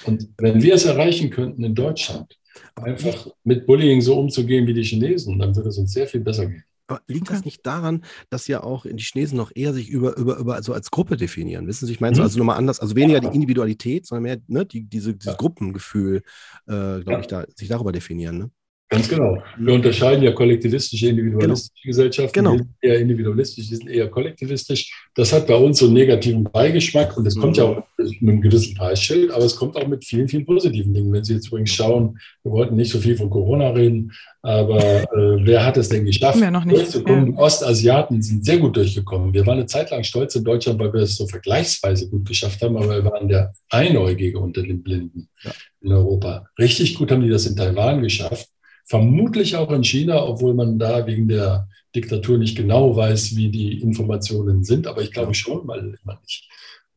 [0.04, 2.38] Und wenn wir es erreichen könnten in Deutschland,
[2.74, 6.46] einfach mit Bullying so umzugehen wie die Chinesen, dann würde es uns sehr viel besser
[6.46, 6.64] gehen.
[6.88, 10.36] Aber liegt das nicht daran, dass ja auch die Chinesen noch eher sich über, über,
[10.36, 11.66] über so als Gruppe definieren?
[11.66, 12.16] Wissen Sie, ich meine, mhm.
[12.16, 15.38] so, also nochmal anders, also weniger die Individualität, sondern mehr ne, die, diese, dieses ja.
[15.38, 16.18] Gruppengefühl,
[16.66, 17.20] äh, glaube ja.
[17.20, 18.38] ich, da, sich darüber definieren.
[18.38, 18.50] Ne?
[18.92, 19.42] Ganz genau.
[19.56, 21.90] Wir unterscheiden ja kollektivistische, individualistische genau.
[21.90, 22.34] Gesellschaften.
[22.34, 22.52] Genau.
[22.52, 25.08] Die sind eher individualistisch, die sind eher kollektivistisch.
[25.14, 27.40] Das hat bei uns so einen negativen Beigeschmack und es mhm.
[27.40, 30.92] kommt ja auch mit einem gewissen Preisschild, aber es kommt auch mit vielen, vielen positiven
[30.92, 31.10] Dingen.
[31.10, 34.12] Wenn Sie jetzt übrigens schauen, wir wollten nicht so viel von Corona reden,
[34.42, 36.94] aber äh, wer hat es denn geschafft, ja noch nicht.
[36.94, 37.26] Ja.
[37.36, 39.32] Ostasiaten sind sehr gut durchgekommen.
[39.32, 42.60] Wir waren eine Zeit lang stolz in Deutschland, weil wir es so vergleichsweise gut geschafft
[42.60, 45.52] haben, aber wir waren der Einäugige unter den Blinden ja.
[45.80, 46.46] in Europa.
[46.58, 48.51] Richtig gut haben die das in Taiwan geschafft.
[48.92, 51.66] Vermutlich auch in China, obwohl man da wegen der
[51.96, 54.86] Diktatur nicht genau weiß, wie die Informationen sind.
[54.86, 56.46] Aber ich glaube schon, weil nicht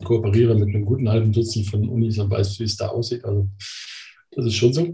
[0.03, 3.23] kooperiere mit einem guten halben Dutzend von Unis und weiß, wie es da aussieht.
[3.23, 3.47] Also
[4.31, 4.93] das ist schon so.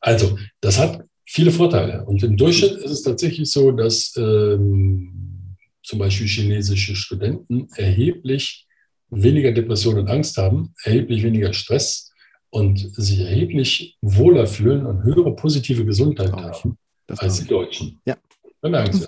[0.00, 2.04] Also, das hat viele Vorteile.
[2.04, 8.68] Und im Durchschnitt ist es tatsächlich so, dass ähm, zum Beispiel chinesische Studenten erheblich
[9.10, 12.11] weniger Depression und Angst haben, erheblich weniger Stress
[12.52, 16.76] und sich erheblich wohler fühlen und höhere positive Gesundheit haben
[17.08, 18.00] als die Deutschen.
[18.06, 18.16] Ja.
[18.60, 19.06] Bemerken Sie.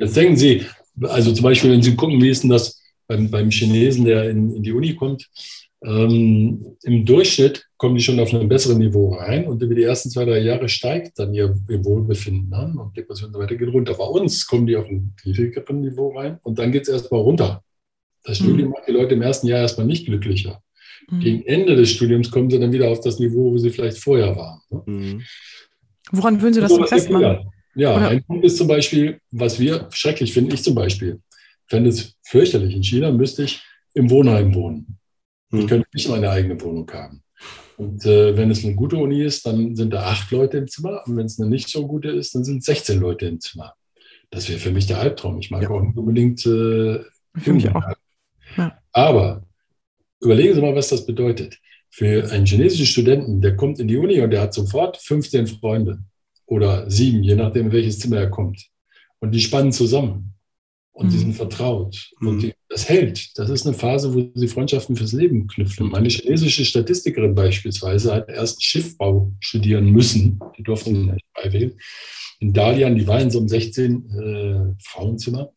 [0.00, 0.66] Jetzt denken Sie,
[1.02, 4.56] also zum Beispiel, wenn Sie gucken, wie ist denn das beim, beim Chinesen, der in,
[4.56, 5.28] in die Uni kommt,
[5.84, 10.10] ähm, Im Durchschnitt kommen die schon auf ein besseres Niveau rein und über die ersten
[10.10, 13.72] zwei, drei Jahre steigt dann ihr, ihr Wohlbefinden an und Depression und so weiter geht
[13.72, 13.94] runter.
[13.94, 17.62] Bei uns kommen die auf ein niedrigeres Niveau rein und dann geht es erstmal runter.
[18.24, 18.74] Das Studium mhm.
[18.74, 20.62] macht die Leute im ersten Jahr erstmal nicht glücklicher.
[21.08, 21.20] Mhm.
[21.20, 24.36] Gegen Ende des Studiums kommen sie dann wieder auf das Niveau, wo sie vielleicht vorher
[24.36, 24.60] waren.
[24.70, 24.82] Ne?
[24.86, 25.22] Mhm.
[26.12, 27.50] Woran würden Sie das so festmachen?
[27.74, 28.08] Ja, Oder?
[28.08, 31.20] ein Punkt ist zum Beispiel, was wir schrecklich finden, ich zum Beispiel,
[31.66, 32.74] fände es fürchterlich.
[32.74, 33.62] In China müsste ich
[33.94, 34.98] im Wohnheim wohnen.
[35.52, 35.66] Ich hm.
[35.66, 37.22] könnte nicht meine eigene Wohnung haben.
[37.76, 41.02] Und äh, wenn es eine gute Uni ist, dann sind da acht Leute im Zimmer.
[41.06, 43.74] Und wenn es eine nicht so gute ist, dann sind 16 Leute im Zimmer.
[44.30, 45.38] Das wäre für mich der Albtraum.
[45.40, 45.70] Ich mag ja.
[45.70, 46.46] auch nicht unbedingt.
[46.46, 47.00] Äh,
[47.38, 47.82] für mich auch.
[48.56, 48.78] Ja.
[48.92, 49.45] Aber
[50.20, 51.58] überlegen Sie mal, was das bedeutet.
[51.90, 56.00] Für einen chinesischen Studenten, der kommt in die Uni und der hat sofort 15 Freunde
[56.46, 58.66] oder sieben, je nachdem, in welches Zimmer er kommt.
[59.18, 60.34] Und die spannen zusammen
[60.92, 61.10] und mhm.
[61.10, 62.28] die sind vertraut mhm.
[62.28, 63.38] und die, das hält.
[63.38, 65.88] Das ist eine Phase, wo sie Freundschaften fürs Leben knüpfen.
[65.88, 70.40] Meine chinesische Statistikerin beispielsweise hat erst Schiffbau studieren müssen.
[70.58, 71.78] Die durfte nicht beiwählen.
[72.40, 75.52] In Dalian, die war in so einem 16 äh, Frauenzimmer.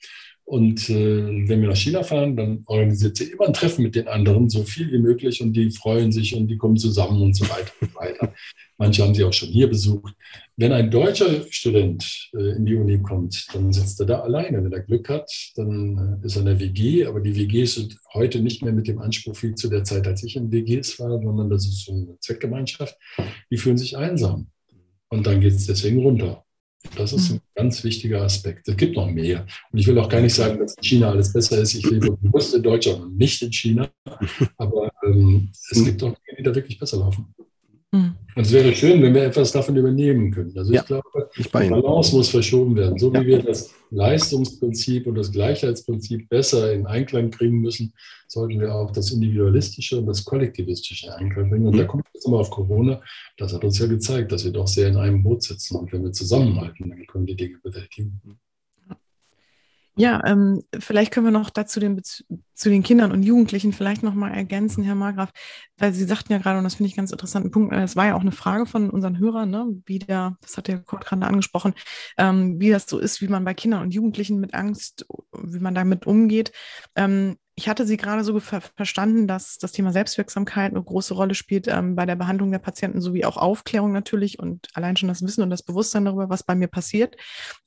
[0.49, 4.07] Und äh, wenn wir nach China fahren, dann organisiert sie immer ein Treffen mit den
[4.07, 5.39] anderen, so viel wie möglich.
[5.43, 8.33] Und die freuen sich und die kommen zusammen und so weiter und weiter.
[8.79, 10.15] Manche haben sie auch schon hier besucht.
[10.57, 14.63] Wenn ein deutscher Student äh, in die Uni kommt, dann sitzt er da alleine.
[14.63, 17.05] Wenn er Glück hat, dann äh, ist er in der WG.
[17.05, 20.23] Aber die WGs sind heute nicht mehr mit dem Anspruch wie zu der Zeit, als
[20.23, 22.97] ich in WGs war, sondern das ist so eine Zweckgemeinschaft.
[23.51, 24.47] Die fühlen sich einsam.
[25.09, 26.43] Und dann geht es deswegen runter.
[26.95, 27.41] Das ist ein mhm.
[27.55, 28.67] ganz wichtiger Aspekt.
[28.67, 29.45] Es gibt noch mehr.
[29.71, 31.73] Und ich will auch gar nicht sagen, dass in China alles besser ist.
[31.75, 33.89] Ich lebe bewusst in Deutschland und nicht in China.
[34.57, 37.33] Aber ähm, es gibt auch Dinge, die da wirklich besser laufen.
[37.91, 38.15] Mhm.
[38.35, 40.57] Und es wäre schön, wenn wir etwas davon übernehmen können.
[40.57, 42.97] Also ja, ich glaube, die Balance muss verschoben werden.
[42.97, 47.93] So wie wir das Leistungsprinzip und das Gleichheitsprinzip besser in Einklang kriegen müssen,
[48.27, 51.65] sollten wir auch das Individualistische und das Kollektivistische in Einklang bringen.
[51.65, 51.79] Und mhm.
[51.79, 53.01] da kommt jetzt immer auf Corona.
[53.37, 55.75] Das hat uns ja gezeigt, dass wir doch sehr in einem Boot sitzen.
[55.75, 58.21] Und wenn wir zusammenhalten, dann können wir die Dinge bewältigen.
[59.95, 62.01] Ja, ähm, vielleicht können wir noch dazu den,
[62.53, 65.29] zu den Kindern und Jugendlichen vielleicht noch mal ergänzen, Herr Margraf,
[65.77, 68.15] weil Sie sagten ja gerade, und das finde ich ganz interessanten Punkt, es war ja
[68.15, 71.73] auch eine Frage von unseren Hörern, ne, wie der, das hat der Kurt gerade angesprochen,
[72.17, 75.75] ähm, wie das so ist, wie man bei Kindern und Jugendlichen mit Angst, wie man
[75.75, 76.53] damit umgeht.
[76.95, 81.35] Ähm, ich hatte Sie gerade so ver verstanden, dass das Thema Selbstwirksamkeit eine große Rolle
[81.35, 85.21] spielt ähm, bei der Behandlung der Patienten, sowie auch Aufklärung natürlich und allein schon das
[85.21, 87.17] Wissen und das Bewusstsein darüber, was bei mir passiert.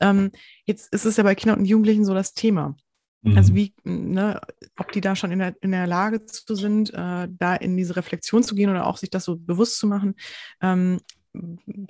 [0.01, 0.31] Ähm,
[0.65, 2.75] jetzt ist es ja bei Kindern und Jugendlichen so das Thema.
[3.21, 3.37] Mhm.
[3.37, 4.41] Also wie, ne,
[4.79, 7.95] ob die da schon in der, in der Lage zu sind, äh, da in diese
[7.95, 10.15] Reflexion zu gehen oder auch sich das so bewusst zu machen.
[10.63, 11.01] Ähm,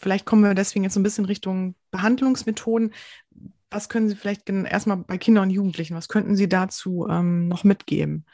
[0.01, 2.95] vielleicht kommen wir deswegen jetzt so ein bisschen Richtung Behandlungsmethoden
[3.73, 7.65] was können Sie vielleicht erstmal bei Kindern und Jugendlichen, was könnten Sie dazu ähm, noch
[7.65, 8.25] mitgeben?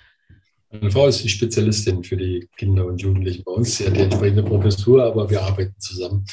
[0.71, 3.79] Meine Frau ist die Spezialistin für die Kinder und Jugendlichen bei uns.
[3.79, 6.27] Sie hat die entsprechende Professur, aber wir arbeiten zusammen.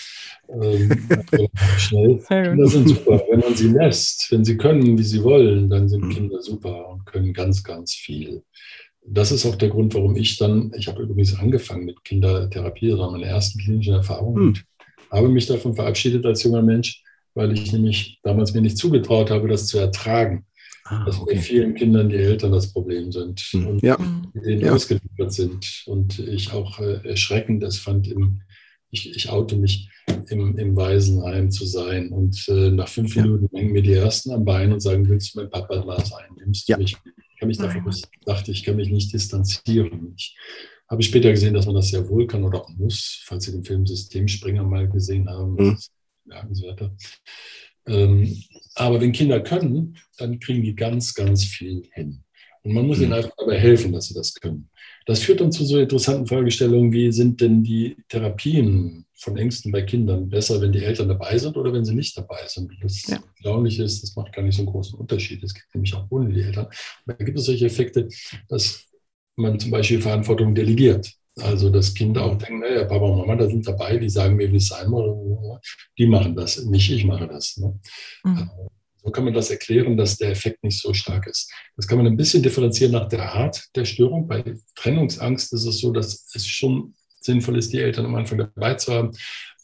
[0.50, 1.48] Ähm, also
[1.78, 2.18] schnell.
[2.28, 3.24] Kinder sind super.
[3.30, 6.10] Wenn man sie lässt, wenn sie können, wie sie wollen, dann sind mhm.
[6.10, 8.44] Kinder super und können ganz, ganz viel.
[9.08, 13.00] Das ist auch der Grund, warum ich dann, ich habe übrigens angefangen mit Kindertherapie, das
[13.00, 14.48] war meine ersten klinischen Erfahrungen mhm.
[14.50, 14.66] und
[15.12, 17.05] habe mich davon verabschiedet als junger Mensch,
[17.36, 20.46] weil ich nämlich damals mir nicht zugetraut habe, das zu ertragen.
[20.88, 21.34] Ah, dass okay.
[21.34, 23.68] bei vielen Kindern die Eltern das Problem sind hm.
[23.68, 23.98] und ja.
[24.36, 24.72] denen ja.
[24.72, 25.84] ausgeliefert sind.
[25.88, 28.42] Und ich auch äh, erschreckend es fand, im,
[28.92, 29.90] ich, ich oute mich,
[30.30, 32.10] im, im Waisenheim zu sein.
[32.10, 33.24] Und äh, nach fünf ja.
[33.24, 36.26] Minuten hängen mir die Ersten am Bein und sagen, willst du mein Papa da sein?
[36.38, 36.96] Nimmst du mich?
[37.34, 37.92] Ich kann mich davon,
[38.26, 40.14] dachte, ich kann mich nicht distanzieren.
[40.16, 40.38] Ich
[40.88, 43.64] habe später gesehen, dass man das sehr wohl kann oder auch muss, falls Sie den
[43.64, 45.56] Film Systemspringer mal gesehen haben.
[45.56, 45.78] Mhm
[46.26, 46.96] bemerkenswerter.
[47.88, 48.44] Ähm,
[48.76, 52.24] aber wenn Kinder können, dann kriegen die ganz, ganz viel hin.
[52.64, 53.14] Und man muss ihnen mhm.
[53.14, 54.70] einfach dabei helfen, dass sie das können.
[55.06, 59.84] Das führt dann zu so interessanten Fragestellungen, wie sind denn die Therapien von Ängsten bei
[59.84, 62.72] Kindern besser, wenn die Eltern dabei sind oder wenn sie nicht dabei sind?
[62.82, 63.20] Das ja.
[63.36, 65.44] Erstaunliche ist, das macht gar nicht so einen großen Unterschied.
[65.44, 66.68] Es gibt nämlich auch ohne die Eltern.
[67.06, 68.10] Da gibt es solche Effekte,
[68.50, 68.84] dass
[69.36, 71.14] man zum Beispiel Verantwortung delegiert.
[71.42, 74.52] Also das Kind auch denkt, naja, Papa und Mama, da sind dabei, die sagen mir,
[74.52, 75.60] wie es sein muss.
[75.98, 77.58] Die machen das, nicht ich mache das.
[77.58, 77.78] Ne?
[78.24, 78.50] Mhm.
[79.04, 81.52] So kann man das erklären, dass der Effekt nicht so stark ist.
[81.76, 84.28] Das kann man ein bisschen differenzieren nach der Art der Störung.
[84.28, 84.44] Bei
[84.76, 88.94] Trennungsangst ist es so, dass es schon sinnvoll ist, die Eltern am Anfang dabei zu
[88.94, 89.12] haben,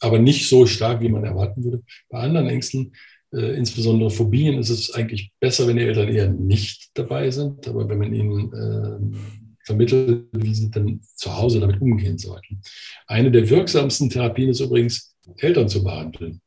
[0.00, 1.82] aber nicht so stark, wie man erwarten würde.
[2.08, 2.92] Bei anderen Ängsten,
[3.32, 7.88] äh, insbesondere Phobien, ist es eigentlich besser, wenn die Eltern eher nicht dabei sind, aber
[7.88, 9.16] wenn man ihnen äh,
[9.64, 12.60] vermittelt, wie sie dann zu Hause damit umgehen sollten.
[13.06, 16.40] Eine der wirksamsten Therapien ist übrigens, Eltern zu behandeln.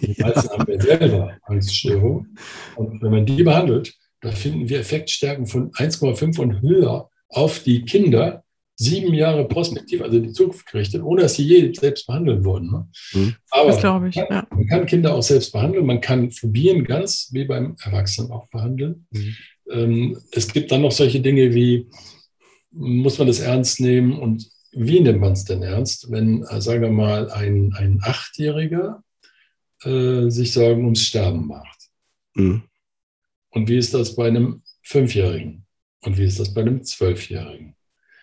[0.00, 2.28] Die meisten haben ja selber Angststörung.
[2.76, 7.82] Und wenn man die behandelt, da finden wir Effektstärken von 1,5 und höher auf die
[7.82, 8.44] Kinder,
[8.76, 12.70] sieben Jahre prospektiv, also die Zukunft gerichtet, ohne dass sie je selbst behandeln wurden.
[12.70, 12.88] Ne?
[13.12, 13.34] Mhm.
[13.50, 14.16] Aber das glaube ich.
[14.16, 14.56] Man kann, ja.
[14.56, 19.06] man kann, Kinder auch selbst behandeln, man kann Phobien ganz wie beim Erwachsenen auch behandeln.
[19.10, 19.36] Mhm.
[19.70, 21.86] Ähm, es gibt dann noch solche Dinge wie,
[22.72, 26.82] muss man das ernst nehmen und wie nimmt man es denn ernst, wenn, äh, sagen
[26.82, 29.02] wir mal, ein, ein Achtjähriger
[29.84, 31.90] äh, sich Sorgen ums Sterben macht?
[32.34, 32.62] Mhm.
[33.50, 35.66] Und wie ist das bei einem Fünfjährigen?
[36.00, 37.76] Und wie ist das bei einem Zwölfjährigen?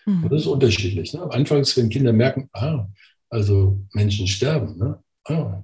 [0.06, 0.24] Mhm.
[0.24, 1.14] Und das ist unterschiedlich.
[1.14, 1.32] Ne?
[1.32, 2.88] Anfangs, wenn Kinder merken, ah,
[3.30, 5.02] also Menschen sterben, ne?
[5.26, 5.64] ah,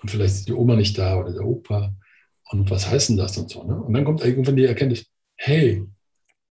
[0.00, 1.94] und vielleicht ist die Oma nicht da oder der Opa.
[2.50, 3.62] Und was heißt denn das und so?
[3.64, 3.76] Ne?
[3.76, 5.06] Und dann kommt irgendwann die Erkenntnis,
[5.36, 5.86] hey,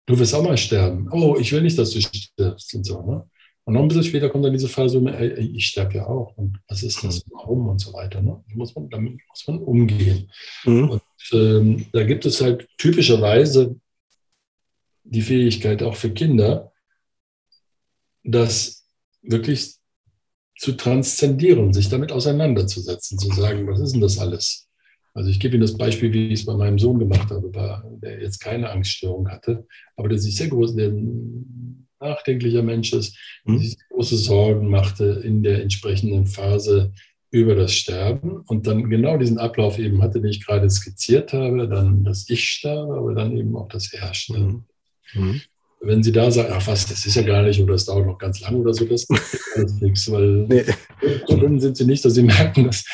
[0.09, 1.09] du wirst auch mal sterben.
[1.13, 3.03] Oh, ich will nicht, dass du stirbst und so.
[3.03, 3.29] Ne?
[3.65, 6.35] Und noch ein bisschen später kommt dann diese Phase, ey, ich sterbe ja auch.
[6.37, 7.27] Und was ist das?
[7.27, 7.31] Mhm.
[7.35, 8.23] Warum und so weiter.
[8.23, 8.43] Ne?
[8.55, 10.31] Muss man, damit muss man umgehen.
[10.65, 10.89] Mhm.
[10.91, 11.03] Und
[11.33, 13.77] ähm, da gibt es halt typischerweise
[15.05, 16.73] die Fähigkeit auch für Kinder,
[18.25, 18.87] das
[19.21, 19.75] wirklich
[20.57, 24.68] zu transzendieren, sich damit auseinanderzusetzen, zu sagen, was ist denn das alles?
[25.19, 28.23] Also ich gebe Ihnen das Beispiel, wie ich es bei meinem Sohn gemacht habe, der
[28.23, 29.67] jetzt keine Angststörung hatte,
[29.97, 30.93] aber der sich sehr groß, der
[31.99, 33.59] nachdenklicher Mensch ist, mhm.
[33.59, 36.93] sich große Sorgen machte in der entsprechenden Phase
[37.33, 41.67] über das Sterben und dann genau diesen Ablauf eben hatte, den ich gerade skizziert habe,
[41.67, 44.45] dann das Ich sterbe, aber dann eben auch das Er sterbe.
[44.45, 44.65] Mhm.
[45.15, 45.41] mhm
[45.81, 48.19] wenn Sie da sagen, ach was, das ist ja gar nicht oder es dauert noch
[48.19, 49.07] ganz lang oder so, das
[49.57, 50.65] ist nichts, weil nee.
[51.27, 52.85] so dünn sind Sie nicht, dass Sie merken, dass,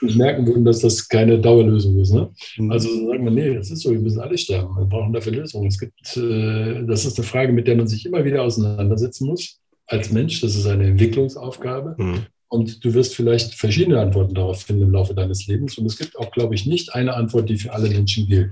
[0.00, 2.12] merken würden, dass das keine Dauerlösung ist.
[2.12, 2.30] Ne?
[2.56, 2.72] Mhm.
[2.72, 5.68] Also sagen wir, nee, das ist so, wir müssen alle sterben, wir brauchen dafür Lösungen.
[5.68, 9.60] Es gibt, äh, das ist eine Frage, mit der man sich immer wieder auseinandersetzen muss
[9.86, 11.96] als Mensch, das ist eine Entwicklungsaufgabe.
[11.98, 12.26] Mhm.
[12.48, 15.78] Und du wirst vielleicht verschiedene Antworten darauf finden im Laufe deines Lebens.
[15.78, 18.50] Und es gibt auch, glaube ich, nicht eine Antwort, die für alle Menschen gilt.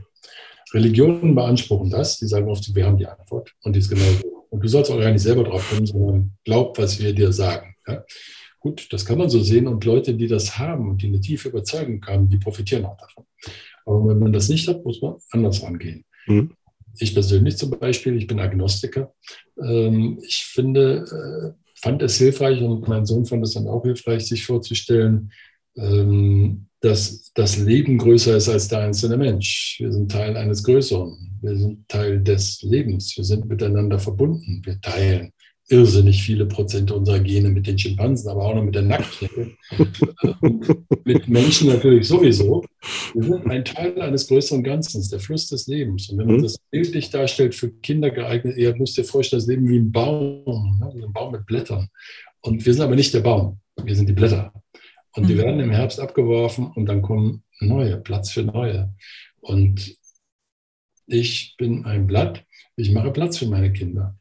[0.75, 4.45] Religionen beanspruchen das, die sagen oft, wir haben die Antwort und die ist genau so.
[4.51, 7.75] Und du sollst auch gar nicht selber drauf kommen, sondern glaub, was wir dir sagen.
[7.87, 8.05] Ja?
[8.61, 11.49] Gut, das kann man so sehen und Leute, die das haben und die eine tiefe
[11.51, 13.25] Überzeugung haben, die profitieren auch davon.
[13.85, 16.05] Aber wenn man das nicht hat, muss man anders rangehen.
[16.27, 16.53] Mhm.
[16.99, 19.15] Ich persönlich zum Beispiel, ich bin Agnostiker.
[19.63, 21.05] Ähm, ich finde,
[21.57, 25.31] äh, fand es hilfreich und mein Sohn fand es dann auch hilfreich, sich vorzustellen,
[26.81, 29.77] dass das Leben größer ist als der einzelne Mensch.
[29.81, 31.39] Wir sind Teil eines Größeren.
[31.43, 33.17] Wir sind Teil des Lebens.
[33.17, 34.63] Wir sind miteinander verbunden.
[34.65, 35.33] Wir teilen
[35.71, 39.53] irrsinnig viele Prozente unserer Gene mit den Schimpansen, aber auch noch mit der Nacktschnecke.
[41.05, 42.65] mit Menschen natürlich sowieso.
[43.15, 46.09] Wir sind ein Teil eines größeren Ganzen, der Fluss des Lebens.
[46.09, 46.43] Und wenn man mhm.
[46.43, 50.79] das bildlich darstellt, für Kinder geeignet, ihr müsst ihr vorstellen, das Leben wie ein Baum,
[50.81, 51.05] ne?
[51.05, 51.89] ein Baum mit Blättern.
[52.41, 54.53] Und wir sind aber nicht der Baum, wir sind die Blätter.
[55.19, 55.39] Und die mhm.
[55.39, 58.95] werden im Herbst abgeworfen und dann kommen neue, Platz für neue.
[59.41, 59.97] Und
[61.07, 62.45] ich bin ein Blatt,
[62.77, 64.17] ich mache Platz für meine Kinder.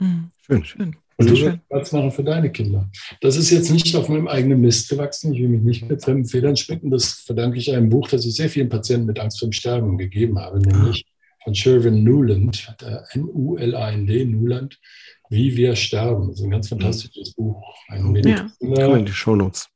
[0.00, 0.30] Mhm.
[0.44, 0.96] Schön, schön.
[1.18, 2.90] Und du wirst Platz machen für deine Kinder.
[3.20, 5.32] Das ist jetzt nicht auf meinem eigenen Mist gewachsen.
[5.34, 6.90] Ich will mich nicht mit fremden Federn schmücken.
[6.90, 9.98] Das verdanke ich einem Buch, das ich sehr vielen Patienten mit Angst vor dem Sterben
[9.98, 11.06] gegeben habe, nämlich
[11.44, 12.74] von Sherwin Newland,
[13.12, 14.80] N-U-L-A-N-D, Newland,
[15.28, 16.28] Wie wir sterben.
[16.28, 17.62] Das ist ein ganz fantastisches Buch.
[17.88, 18.10] Ein ja.
[18.10, 19.68] Mediziner, in die Shownotes.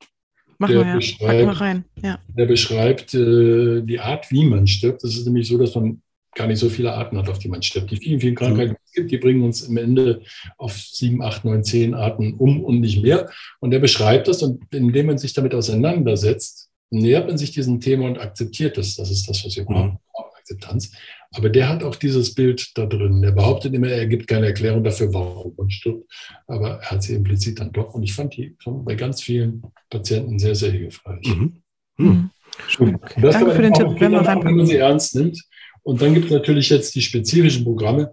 [0.59, 0.96] Machen der, wir, ja.
[0.96, 1.84] beschreibt, rein.
[2.02, 2.18] Ja.
[2.28, 5.04] der beschreibt äh, die Art, wie man stirbt.
[5.04, 6.00] Das ist nämlich so, dass man
[6.34, 7.90] gar nicht so viele Arten hat, auf die man stirbt.
[7.90, 10.22] Die vielen, vielen Krankheiten, die es gibt, die bringen uns am Ende
[10.59, 13.30] auf sieben, acht, neun, zehn Arten um und nicht mehr.
[13.61, 18.07] Und er beschreibt das und indem man sich damit auseinandersetzt, nähert man sich diesem Thema
[18.07, 18.96] und akzeptiert es.
[18.96, 19.92] Das ist das, was wir brauchen.
[19.92, 19.98] Mhm.
[20.46, 20.92] Akzeptanz.
[21.37, 23.20] Aber der hat auch dieses Bild da drin.
[23.20, 26.11] Der behauptet immer, er gibt keine Erklärung dafür, warum man stirbt.
[26.47, 27.95] Aber er hat sie implizit dann doch.
[27.95, 31.26] Und ich fand die bei ganz vielen Patienten sehr, sehr hilfreich.
[31.26, 31.62] Mhm.
[31.99, 32.30] Mhm.
[32.78, 33.20] Okay.
[33.20, 35.43] Danke für den Tipp, wenn man, wenn man sie ernst nimmt.
[35.82, 38.12] Und dann gibt es natürlich jetzt die spezifischen Programme.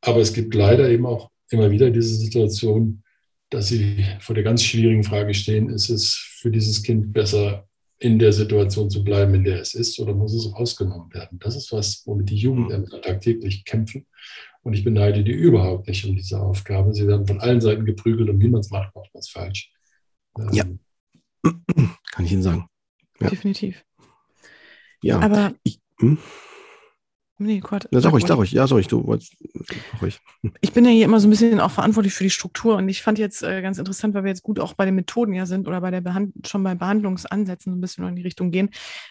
[0.00, 3.02] Aber es gibt leider eben auch immer wieder diese Situation,
[3.50, 7.66] dass sie vor der ganz schwierigen Frage stehen, ist es für dieses Kind besser,
[8.00, 11.38] in der Situation zu bleiben, in der es ist, oder muss es rausgenommen werden?
[11.38, 13.02] Das ist was, womit die Jugendämter mhm.
[13.02, 14.06] tagtäglich kämpfen.
[14.62, 16.92] Und ich beneide die überhaupt nicht um diese Aufgabe.
[16.94, 19.72] Sie werden von allen Seiten geprügelt und wie man es macht, macht man es falsch.
[20.38, 20.64] Ähm, ja,
[22.12, 22.66] kann ich Ihnen sagen.
[23.20, 23.28] Ja.
[23.28, 23.84] Definitiv.
[25.02, 26.18] Ja, aber ich, Hm?
[27.42, 27.88] Nee, Gott.
[27.90, 28.52] Ja, sag ruhig, sag ruhig.
[28.52, 29.34] Ja, sag ruhig, du wolltest.
[30.02, 30.20] Ruhig.
[30.60, 33.00] Ich bin ja hier immer so ein bisschen auch verantwortlich für die Struktur und ich
[33.00, 35.66] fand jetzt äh, ganz interessant, weil wir jetzt gut auch bei den Methoden ja sind
[35.66, 38.68] oder bei der Behand schon bei Behandlungsansätzen so ein bisschen in die Richtung gehen.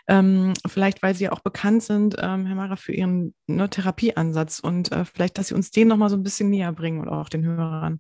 [0.08, 4.60] Ähm, vielleicht, weil Sie ja auch bekannt sind, ähm, Herr Mara, für Ihren ne, Therapieansatz
[4.60, 7.30] und äh, vielleicht, dass Sie uns den nochmal so ein bisschen näher bringen oder auch
[7.30, 8.00] den Hörern.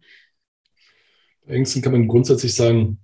[1.48, 3.00] Bei Ängsten kann man grundsätzlich sagen,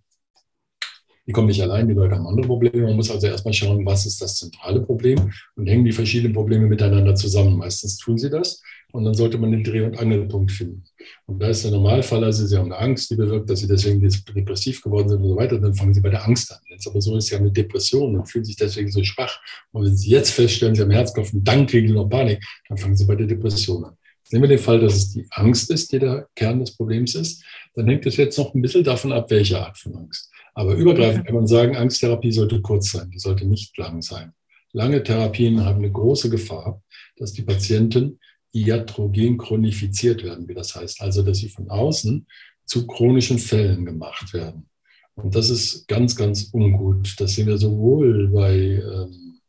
[1.27, 2.83] die kommen nicht allein, die Leute haben andere Probleme.
[2.83, 6.67] Man muss also erstmal schauen, was ist das zentrale Problem und hängen die verschiedenen Probleme
[6.67, 7.57] miteinander zusammen.
[7.57, 8.61] Meistens tun sie das
[8.91, 10.83] und dann sollte man den Dreh- und Angelpunkt finden.
[11.25, 13.99] Und da ist der Normalfall, also Sie haben eine Angst, die bewirkt, dass Sie deswegen
[13.99, 16.59] depressiv geworden sind und so weiter, dann fangen Sie bei der Angst an.
[16.75, 19.37] Es aber so ist, Sie haben eine Depression und fühlen sich deswegen so schwach.
[19.71, 22.77] Und wenn Sie jetzt feststellen, Sie haben Herzkopf und dann kriegen Sie noch Panik, dann
[22.77, 23.97] fangen Sie bei der Depression an.
[24.31, 27.43] Nehmen wir den Fall, dass es die Angst ist, die der Kern des Problems ist,
[27.75, 30.31] dann hängt es jetzt noch ein bisschen davon ab, welche Art von Angst.
[30.55, 34.31] Aber übergreifend kann man sagen, Angsttherapie sollte kurz sein, die sollte nicht lang sein.
[34.71, 36.81] Lange Therapien haben eine große Gefahr,
[37.17, 38.19] dass die Patienten
[38.53, 41.01] iatrogen chronifiziert werden, wie das heißt.
[41.01, 42.25] Also, dass sie von außen
[42.65, 44.69] zu chronischen Fällen gemacht werden.
[45.15, 47.15] Und das ist ganz, ganz ungut.
[47.19, 49.39] Das sehen wir sowohl bei ähm,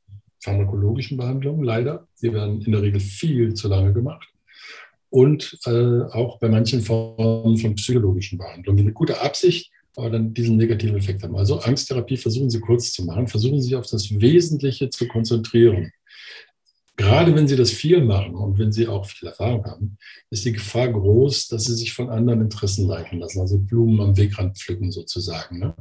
[0.43, 2.09] pharmakologischen Behandlungen, leider.
[2.21, 4.29] Die werden in der Regel viel zu lange gemacht.
[5.09, 10.34] Und äh, auch bei manchen Formen von psychologischen Behandlungen, die eine gute Absicht aber dann
[10.34, 11.36] diesen negativen Effekt haben.
[11.36, 15.92] Also Angsttherapie versuchen Sie kurz zu machen, versuchen Sie sich auf das Wesentliche zu konzentrieren.
[16.99, 19.99] Gerade wenn Sie das viel machen und wenn Sie auch viel Erfahrung haben,
[20.30, 24.16] ist die Gefahr groß, dass Sie sich von anderen Interessen leiten lassen, also Blumen am
[24.16, 25.59] Wegrand pflücken sozusagen.
[25.59, 25.74] Ne?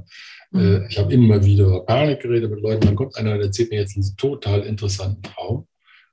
[0.52, 0.60] Mhm.
[0.60, 3.72] Äh, ich habe immer wieder über Panik geredet mit Leuten, dann kommt einer und erzählt
[3.72, 5.68] mir jetzt einen total interessanten Traum.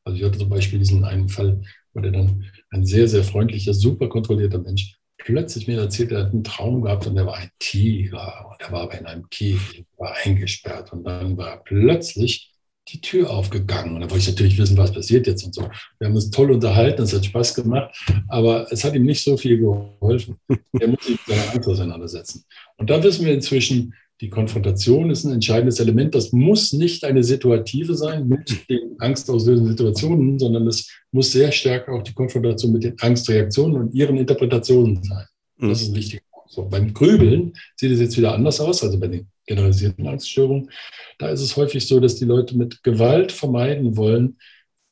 [0.04, 1.60] Also ich hatte zum Beispiel diesen einen Fall,
[1.94, 6.32] wo der dann ein sehr, sehr freundlicher, super kontrollierter Mensch plötzlich mir erzählt, er hat
[6.32, 9.84] einen Traum gehabt und er war ein Tiger und er war aber in einem Käfig,
[9.96, 12.52] war eingesperrt und dann war plötzlich
[12.88, 15.68] die Tür aufgegangen und da wollte ich natürlich wissen, was passiert jetzt und so.
[15.98, 17.94] Wir haben uns toll unterhalten, es hat Spaß gemacht,
[18.28, 20.36] aber es hat ihm nicht so viel geholfen.
[20.78, 22.44] Er muss sich mit seiner Angst auseinandersetzen.
[22.76, 26.14] Und da wissen wir inzwischen, die Konfrontation ist ein entscheidendes Element.
[26.14, 31.88] Das muss nicht eine situative sein mit den angstauslösenden Situationen, sondern es muss sehr stark
[31.88, 35.26] auch die Konfrontation mit den Angstreaktionen und ihren Interpretationen sein.
[35.58, 36.22] Das ist wichtig.
[36.46, 40.70] So, beim Grübeln sieht es jetzt wieder anders aus, also bei den generalisierten Angststörungen.
[41.18, 44.36] Da ist es häufig so, dass die Leute mit Gewalt vermeiden wollen,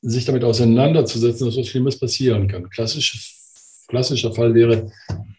[0.02, 2.68] sich damit auseinanderzusetzen, dass was Schlimmes passieren kann.
[2.68, 3.16] Klassische
[3.90, 4.90] klassischer Fall wäre,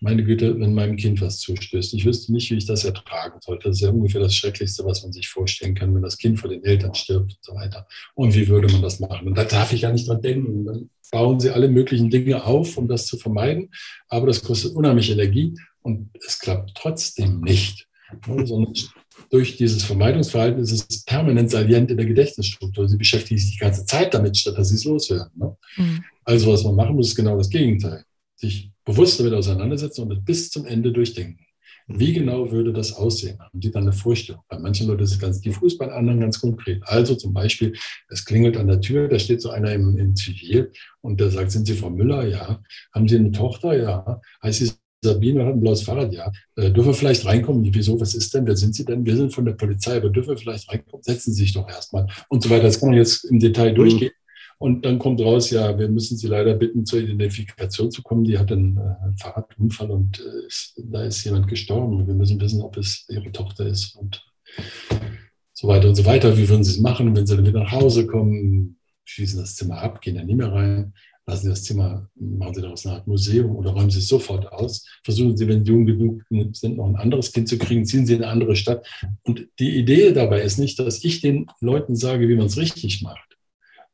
[0.02, 1.94] meine Güte, wenn meinem Kind was zustößt.
[1.94, 3.70] Ich wüsste nicht, wie ich das ertragen sollte.
[3.70, 6.50] Das ist ja ungefähr das Schrecklichste, was man sich vorstellen kann, wenn das Kind vor
[6.50, 7.88] den Eltern stirbt und so weiter.
[8.14, 9.28] Und wie würde man das machen?
[9.28, 10.66] Und da darf ich ja nicht dran denken.
[10.66, 13.70] Dann bauen sie alle möglichen Dinge auf, um das zu vermeiden.
[14.10, 17.88] Aber das kostet unheimlich Energie und es klappt trotzdem nicht.
[18.26, 18.74] Sondern
[19.30, 22.90] durch dieses Vermeidungsverhalten ist es permanent salient in der Gedächtnisstruktur.
[22.90, 25.32] Sie beschäftigen sich die ganze Zeit damit, statt dass sie es loswerden.
[25.36, 25.56] Ne?
[25.78, 26.04] Mhm.
[26.26, 28.04] Also was man machen muss, ist genau das Gegenteil
[28.42, 31.46] sich bewusst damit auseinandersetzen und es bis zum Ende durchdenken.
[31.88, 33.40] Wie genau würde das aussehen?
[33.40, 34.42] Haben die dann eine Vorstellung?
[34.48, 36.82] Bei manchen Leuten ist es ganz diffus, bei anderen ganz konkret.
[36.84, 37.74] Also zum Beispiel,
[38.10, 40.72] es klingelt an der Tür, da steht so einer im, im Zivil
[41.02, 42.28] und der sagt, sind Sie Frau Müller?
[42.28, 42.62] Ja.
[42.94, 43.76] Haben Sie eine Tochter?
[43.78, 44.22] Ja.
[44.42, 44.72] Heißt sie
[45.04, 46.14] Sabine hat ein blaues Fahrrad?
[46.14, 46.32] Ja.
[46.56, 47.68] Äh, dürfen wir vielleicht reinkommen?
[47.74, 48.00] Wieso?
[48.00, 48.46] Was ist denn?
[48.46, 49.04] Wer sind Sie denn?
[49.04, 51.02] Wir sind von der Polizei, aber dürfen wir vielleicht reinkommen?
[51.02, 52.64] Setzen Sie sich doch erstmal und so weiter.
[52.64, 54.12] Das kann man jetzt im Detail durchgehen.
[54.62, 58.24] Und dann kommt raus, ja, wir müssen Sie leider bitten, zur Identifikation zu kommen.
[58.24, 62.06] Die hat einen, äh, Fahrradunfall und äh, ist, da ist jemand gestorben.
[62.06, 64.24] Wir müssen wissen, ob es Ihre Tochter ist und
[65.52, 66.38] so weiter und so weiter.
[66.38, 68.78] Wie würden Sie es machen, wenn Sie dann wieder nach Hause kommen?
[69.04, 70.94] Schließen das Zimmer ab, gehen da nie mehr rein.
[71.26, 74.52] Lassen Sie das Zimmer, machen Sie daraus eine Art Museum oder räumen Sie es sofort
[74.52, 74.86] aus.
[75.04, 78.14] Versuchen Sie, wenn Sie jung genug sind, noch ein anderes Kind zu kriegen, ziehen Sie
[78.14, 78.86] in eine andere Stadt.
[79.24, 83.02] Und die Idee dabei ist nicht, dass ich den Leuten sage, wie man es richtig
[83.02, 83.32] macht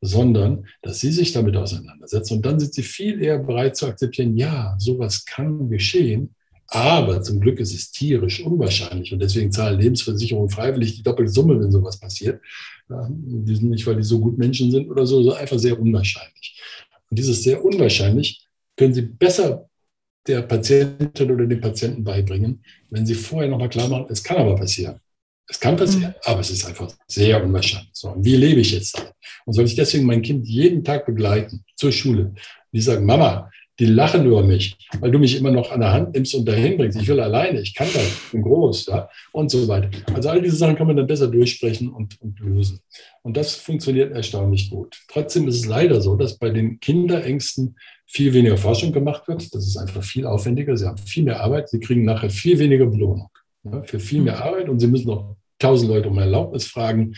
[0.02, 2.36] sondern dass sie sich damit auseinandersetzen.
[2.36, 6.36] Und dann sind sie viel eher bereit zu akzeptieren, ja, sowas kann geschehen,
[6.70, 11.60] aber zum Glück ist es tierisch unwahrscheinlich und deswegen zahlen Lebensversicherungen freiwillig die doppelte Summe,
[11.60, 12.42] wenn sowas passiert.
[12.90, 16.62] Die sind nicht, weil die so gut Menschen sind oder so, sondern einfach sehr unwahrscheinlich.
[17.10, 18.46] Und dieses sehr unwahrscheinlich
[18.76, 19.70] können Sie besser
[20.28, 24.56] der Patientin oder dem Patienten beibringen, wenn Sie vorher nochmal klar machen, es kann aber
[24.56, 25.00] passieren.
[25.50, 26.16] Es kann passieren, mhm.
[26.24, 27.90] aber es ist einfach sehr unwahrscheinlich.
[27.94, 29.14] So, und wie lebe ich jetzt damit?
[29.46, 32.34] Und soll ich deswegen mein Kind jeden Tag begleiten zur Schule?
[32.74, 36.16] Die sagen, Mama, die lachen über mich, weil du mich immer noch an der Hand
[36.16, 37.00] nimmst und dahin bringst.
[37.00, 39.90] Ich will alleine, ich kann das, ich bin groß, ja, und so weiter.
[40.14, 42.80] Also all diese Sachen kann man dann besser durchsprechen und, und lösen.
[43.22, 44.98] Und das funktioniert erstaunlich gut.
[45.08, 49.54] Trotzdem ist es leider so, dass bei den Kinderängsten viel weniger Forschung gemacht wird.
[49.54, 50.76] Das ist einfach viel aufwendiger.
[50.76, 51.70] Sie haben viel mehr Arbeit.
[51.70, 53.30] Sie kriegen nachher viel weniger Belohnung
[53.84, 57.16] für viel mehr Arbeit und Sie müssen noch tausend Leute um Erlaubnis fragen.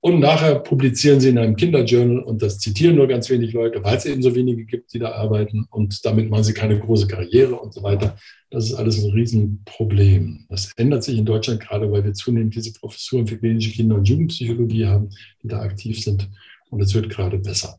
[0.00, 3.96] Und nachher publizieren sie in einem Kinderjournal und das zitieren nur ganz wenig Leute, weil
[3.96, 7.54] es eben so wenige gibt, die da arbeiten und damit machen sie keine große Karriere
[7.54, 8.18] und so weiter.
[8.50, 10.44] Das ist alles ein Riesenproblem.
[10.50, 14.06] Das ändert sich in Deutschland gerade, weil wir zunehmend diese Professuren für klinische Kinder- und
[14.06, 15.08] Jugendpsychologie haben,
[15.42, 16.28] die da aktiv sind.
[16.68, 17.78] Und es wird gerade besser.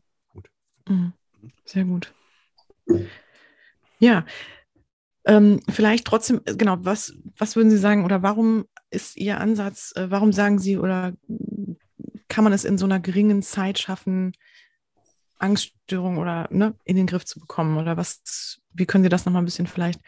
[0.88, 1.12] Mhm.
[1.64, 2.12] Sehr gut.
[4.00, 4.26] Ja,
[5.26, 10.10] ähm, vielleicht trotzdem, genau, was, was würden Sie sagen oder warum ist Ihr Ansatz, äh,
[10.10, 11.12] warum sagen Sie oder
[12.28, 14.32] kann man es in so einer geringen Zeit schaffen,
[15.38, 17.78] Angststörungen oder ne, in den Griff zu bekommen?
[17.78, 20.00] Oder was, wie können Sie das nochmal ein bisschen vielleicht?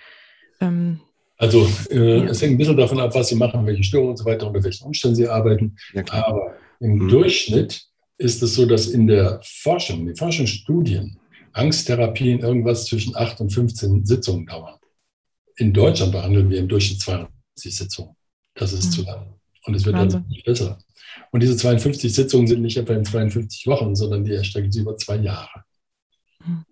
[0.60, 1.00] Ähm,
[1.36, 2.24] also äh, ja.
[2.24, 4.62] es hängt ein bisschen davon ab, was Sie machen, welche Störungen und so weiter, unter
[4.62, 5.76] welchen Umständen Sie arbeiten.
[5.94, 7.08] Ja, Aber im mhm.
[7.08, 7.84] Durchschnitt
[8.18, 11.18] ist es so, dass in der Forschung, in den Forschungsstudien,
[11.52, 14.78] Angsttherapien irgendwas zwischen 8 und 15 Sitzungen dauern.
[15.56, 18.17] In Deutschland behandeln wir im Durchschnitt 52 Sitzungen.
[18.58, 18.90] Das ist mhm.
[18.90, 19.26] zu lang.
[19.64, 20.78] Und es wird dann nicht besser.
[21.30, 24.96] Und diese 52 Sitzungen sind nicht etwa in 52 Wochen, sondern die erstrecken sich über
[24.96, 25.64] zwei Jahre.
[26.42, 26.64] Hm.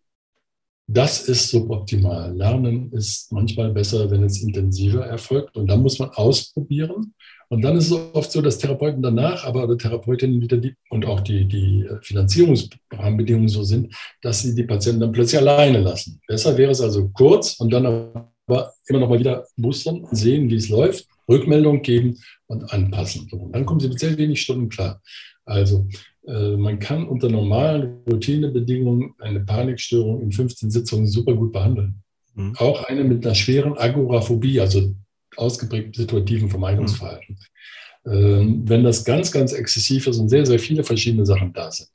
[0.89, 2.35] Das ist suboptimal.
[2.37, 5.57] Lernen ist manchmal besser, wenn es intensiver erfolgt.
[5.57, 7.13] Und dann muss man ausprobieren.
[7.49, 11.21] Und dann ist es oft so, dass Therapeuten danach, aber Therapeutinnen wieder die und auch
[11.21, 16.21] die, die Finanzierungsrahmenbedingungen so sind, dass sie die Patienten dann plötzlich alleine lassen.
[16.27, 20.57] Besser wäre es also kurz und dann aber immer noch mal wieder boostern, sehen, wie
[20.57, 23.29] es läuft, Rückmeldung geben und anpassen.
[23.31, 25.03] Und dann kommen Sie mit sehr wenig Stunden klar.
[25.45, 25.87] Also
[26.27, 32.03] äh, man kann unter normalen Routinebedingungen eine Panikstörung in 15 Sitzungen super gut behandeln.
[32.35, 32.55] Mhm.
[32.59, 34.95] Auch eine mit einer schweren Agoraphobie, also
[35.37, 37.39] ausgeprägten situativen Vermeidungsverhalten.
[38.05, 38.13] Mhm.
[38.13, 41.91] Ähm, wenn das ganz, ganz exzessiv ist und sehr, sehr viele verschiedene Sachen da sind,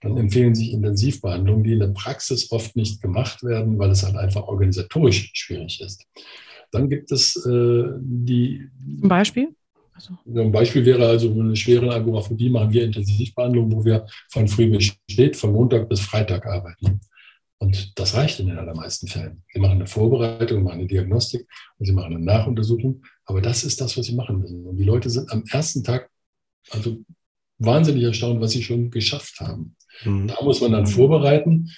[0.00, 4.16] dann empfehlen sich Intensivbehandlungen, die in der Praxis oft nicht gemacht werden, weil es halt
[4.16, 6.06] einfach organisatorisch schwierig ist.
[6.72, 8.68] Dann gibt es äh, die.
[9.00, 9.48] Zum Beispiel?
[9.92, 10.14] Also.
[10.26, 14.92] Ein Beispiel wäre also eine schwere Agoraphobie, machen wir Intensivbehandlung, wo wir von früh bis
[15.10, 17.00] spät, von Montag bis Freitag arbeiten.
[17.58, 19.42] Und das reicht in den allermeisten Fällen.
[19.52, 21.48] Sie machen eine Vorbereitung, machen eine Diagnostik
[21.78, 23.02] und sie machen eine Nachuntersuchung.
[23.24, 24.66] Aber das ist das, was sie machen müssen.
[24.66, 26.10] Und die Leute sind am ersten Tag
[26.70, 26.98] also
[27.58, 29.76] wahnsinnig erstaunt, was sie schon geschafft haben.
[30.04, 30.28] Mhm.
[30.28, 31.70] Da muss man dann vorbereiten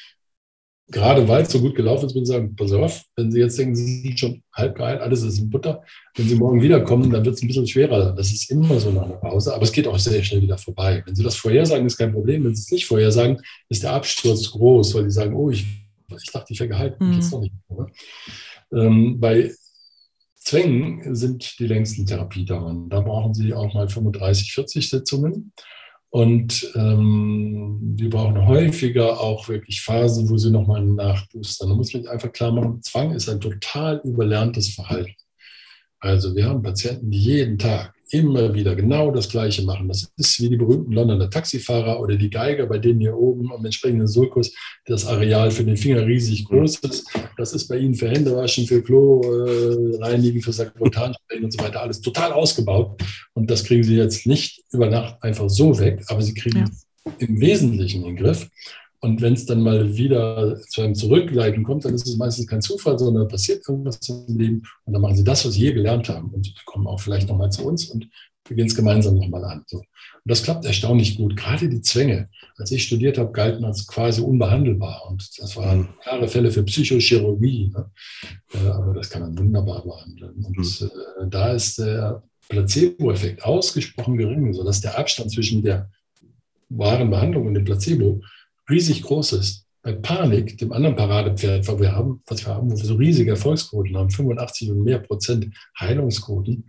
[0.90, 3.58] gerade weil es so gut gelaufen ist, würde ich sagen, pass auf, wenn Sie jetzt
[3.58, 5.82] denken, Sie sind schon halb geheilt, alles ist in Butter,
[6.16, 8.12] wenn Sie morgen wiederkommen, dann wird es ein bisschen schwerer.
[8.12, 11.02] Das ist immer so nach einer Pause, aber es geht auch sehr schnell wieder vorbei.
[11.04, 12.44] Wenn Sie das vorhersagen, ist kein Problem.
[12.44, 15.66] Wenn Sie es nicht vorhersagen, ist der Absturz groß, weil die sagen, oh, ich,
[16.10, 17.12] ich dachte, ich wäre geheilt, mhm.
[17.12, 17.54] jetzt noch nicht.
[18.72, 19.52] Ähm, bei
[20.36, 22.88] Zwängen sind die längsten Therapiedauern.
[22.88, 25.52] Da brauchen Sie auch mal 35, 40 Sitzungen.
[26.10, 31.68] Und ähm, die brauchen häufiger auch wirklich Phasen, wo sie nochmal nachboostern.
[31.68, 35.14] Da muss man einfach klar machen, Zwang ist ein total überlerntes Verhalten.
[36.00, 39.88] Also wir haben Patienten, die jeden Tag immer wieder genau das Gleiche machen.
[39.88, 43.64] Das ist wie die berühmten Londoner Taxifahrer oder die Geiger, bei denen hier oben am
[43.64, 44.52] entsprechenden Sulkus
[44.86, 47.06] das Areal für den Finger riesig groß ist.
[47.36, 51.82] Das ist bei ihnen für Händewaschen, für Klo äh, reinigen, für Sakrotansprechen und so weiter
[51.82, 53.02] alles total ausgebaut.
[53.34, 57.12] Und das kriegen sie jetzt nicht über Nacht einfach so weg, aber sie kriegen ja.
[57.18, 58.48] im Wesentlichen in den Griff.
[59.00, 62.62] Und wenn es dann mal wieder zu einem Zurückleiten kommt, dann ist es meistens kein
[62.62, 64.62] Zufall, sondern passiert irgendwas im Leben.
[64.84, 67.50] Und dann machen sie das, was sie je gelernt haben und kommen auch vielleicht nochmal
[67.50, 68.08] zu uns und
[68.48, 69.62] beginnen es gemeinsam nochmal an.
[69.66, 69.78] So.
[69.78, 69.84] Und
[70.24, 71.36] das klappt erstaunlich gut.
[71.36, 75.06] Gerade die Zwänge, als ich studiert habe, galten als quasi unbehandelbar.
[75.08, 77.70] Und das waren klare Fälle für Psychochirurgie.
[77.74, 77.90] Ne?
[78.54, 80.44] Äh, aber das kann man wunderbar behandeln.
[80.44, 80.86] Und mhm.
[80.86, 85.90] äh, da ist der Placebo-Effekt ausgesprochen gering, sodass der Abstand zwischen der
[86.70, 88.20] wahren Behandlung und dem Placebo
[88.68, 89.64] riesig groß ist.
[89.82, 93.30] Bei Panik, dem anderen Paradepferd, was wir haben, was wir haben, wo wir so riesige
[93.30, 96.68] Erfolgsquoten haben, 85 und mehr Prozent Heilungsquoten,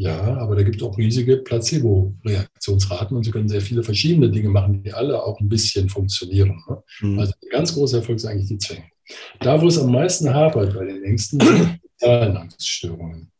[0.00, 4.48] ja, aber da gibt es auch riesige Placebo-Reaktionsraten und Sie können sehr viele verschiedene Dinge
[4.48, 6.58] machen, die alle auch ein bisschen funktionieren.
[6.66, 6.82] Ne?
[7.02, 7.18] Mhm.
[7.18, 8.84] Also ein ganz großer Erfolg sind eigentlich die Zwänge.
[9.40, 13.30] Da, wo es am meisten hapert bei den Ängsten, sind die sozialen Angststörungen.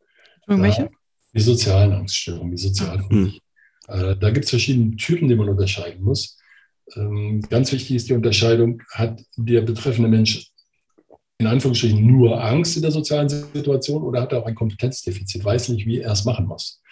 [0.48, 0.90] Und welche?
[1.32, 3.40] Die sozialen Angststörungen, die Sozialphobie.
[3.88, 3.94] Mhm.
[3.94, 6.36] Äh, da gibt es verschiedene Typen, die man unterscheiden muss.
[6.97, 10.51] Ähm, ganz wichtig ist die Unterscheidung, hat der betreffende Mensch
[11.38, 15.70] in Anführungsstrichen nur Angst in der sozialen Situation oder hat er auch ein Kompetenzdefizit, weiß
[15.70, 16.82] nicht, wie er es machen muss.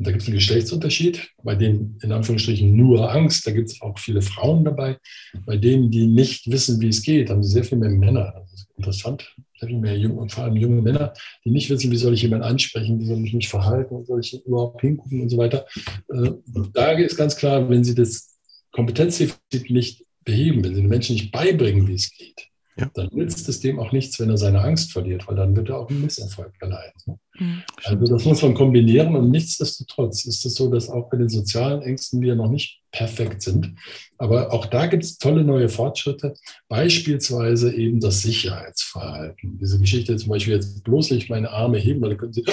[0.00, 1.28] Und da gibt es einen Geschlechtsunterschied.
[1.42, 4.98] Bei denen in Anführungsstrichen nur Angst, da gibt es auch viele Frauen dabei.
[5.44, 8.32] Bei denen, die nicht wissen, wie es geht, haben sie sehr viel mehr Männer.
[8.34, 9.34] Das ist interessant.
[9.58, 11.12] Sehr viel mehr junge, vor allem junge Männer,
[11.44, 14.20] die nicht wissen, wie soll ich jemanden ansprechen, wie soll ich mich verhalten, wie soll
[14.20, 15.66] ich überhaupt hingucken und so weiter.
[16.10, 16.30] Äh,
[16.72, 18.39] da ist ganz klar, wenn sie das
[18.72, 22.90] Kompetenzdefizit nicht beheben, wenn Sie den Menschen nicht beibringen, wie es geht, ja.
[22.94, 25.78] dann nützt es dem auch nichts, wenn er seine Angst verliert, weil dann wird er
[25.78, 27.18] auch einen Misserfolg erleiden.
[27.38, 31.28] Mhm, also das muss man kombinieren und nichtsdestotrotz ist es so, dass auch bei den
[31.28, 33.74] sozialen Ängsten wir noch nicht perfekt sind.
[34.18, 36.34] Aber auch da gibt es tolle neue Fortschritte,
[36.68, 39.58] beispielsweise eben das Sicherheitsverhalten.
[39.58, 42.44] Diese Geschichte zum Beispiel jetzt bloß nicht meine Arme heben, weil da können Sie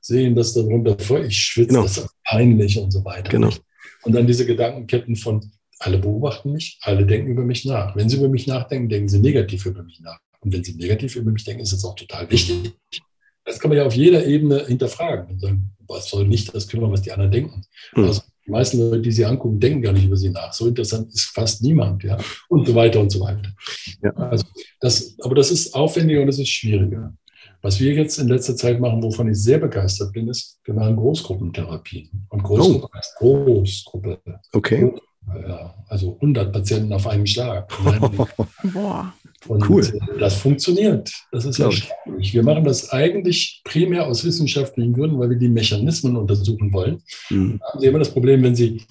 [0.00, 1.82] sehen, dass darunter voll, ich schwitze, genau.
[1.82, 3.30] das ist peinlich und so weiter.
[3.30, 3.50] Genau.
[4.02, 7.96] Und dann diese Gedankenketten von, alle beobachten mich, alle denken über mich nach.
[7.96, 10.18] Wenn sie über mich nachdenken, denken sie negativ über mich nach.
[10.40, 12.72] Und wenn sie negativ über mich denken, ist es auch total wichtig.
[13.44, 16.92] Das kann man ja auf jeder Ebene hinterfragen und sagen, was soll nicht das kümmern,
[16.92, 17.62] was die anderen denken.
[17.94, 18.04] Mhm.
[18.04, 20.52] Also die meisten Leute, die sie angucken, denken gar nicht über sie nach.
[20.52, 22.18] So interessant ist fast niemand, ja.
[22.48, 23.50] Und so weiter und so weiter.
[24.02, 24.12] Ja.
[24.14, 24.44] Also
[24.80, 27.14] das, aber das ist aufwendiger und das ist schwieriger.
[27.62, 30.96] Was wir jetzt in letzter Zeit machen, wovon ich sehr begeistert bin, ist, wir machen
[30.96, 32.08] Großgruppentherapien.
[32.30, 32.96] Und Großgruppe oh.
[32.96, 34.18] heißt Großgruppe.
[34.52, 34.92] Okay.
[35.46, 37.70] Ja, also 100 Patienten auf einen Schlag.
[38.72, 39.12] Boah.
[39.48, 40.00] Und cool.
[40.18, 41.12] das funktioniert.
[41.32, 42.34] Das ist erstaunlich.
[42.34, 47.02] Wir machen das eigentlich primär aus wissenschaftlichen Gründen, weil wir die Mechanismen untersuchen wollen.
[47.30, 47.58] Mhm.
[47.58, 48.82] Da haben Sie immer das Problem, wenn Sie,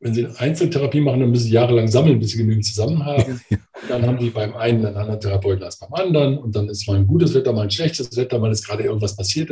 [0.00, 3.40] wenn Sie eine Einzeltherapie machen, dann müssen Sie jahrelang sammeln, bis Sie genügend zusammen haben.
[3.48, 3.58] Ja.
[3.88, 6.38] Dann haben Sie beim einen einen anderen Therapeuten als beim anderen.
[6.38, 9.16] Und dann ist mal ein gutes Wetter, mal ein schlechtes Wetter, mal ist gerade irgendwas
[9.16, 9.50] passiert.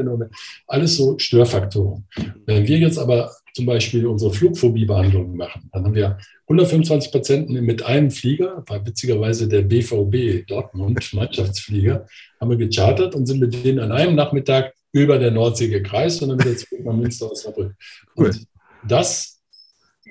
[0.66, 2.04] Alles so Störfaktoren.
[2.46, 5.70] Wenn wir jetzt aber zum Beispiel unsere Flugphobie-Behandlung machen.
[5.72, 6.18] Dann haben wir
[6.48, 12.06] 125 Patienten mit einem Flieger, war witzigerweise der BVB Dortmund, Mannschaftsflieger,
[12.40, 16.30] haben wir gechartert und sind mit denen an einem Nachmittag über der Nordsee gekreist und
[16.30, 17.76] dann wieder zurück nach Münster aus Saarbrücken.
[18.16, 18.26] Cool.
[18.26, 18.46] Und
[18.88, 19.33] das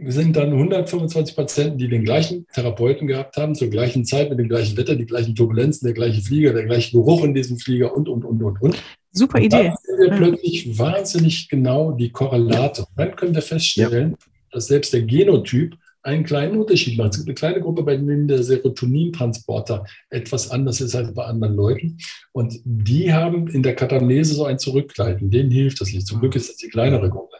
[0.05, 4.49] sind dann 125 Patienten, die den gleichen Therapeuten gehabt haben, zur gleichen Zeit, mit dem
[4.49, 8.09] gleichen Wetter, die gleichen Turbulenzen, der gleiche Flieger, der gleiche Geruch in diesem Flieger und,
[8.09, 8.83] und, und, und, und.
[9.11, 9.63] Super Idee.
[9.63, 10.17] Dann sehen wir ja.
[10.17, 12.85] plötzlich wahnsinnig genau die Korrelate.
[12.95, 14.17] Dann können wir feststellen, ja.
[14.51, 17.11] dass selbst der Genotyp einen kleinen Unterschied macht.
[17.11, 21.55] Es gibt eine kleine Gruppe, bei denen der Serotonintransporter etwas anders ist als bei anderen
[21.55, 21.97] Leuten.
[22.33, 25.31] Und die haben in der Katamnese so ein Zurückgleiten.
[25.31, 26.05] Denen hilft das nicht.
[26.05, 27.37] Zum Glück ist das die kleinere Gruppe.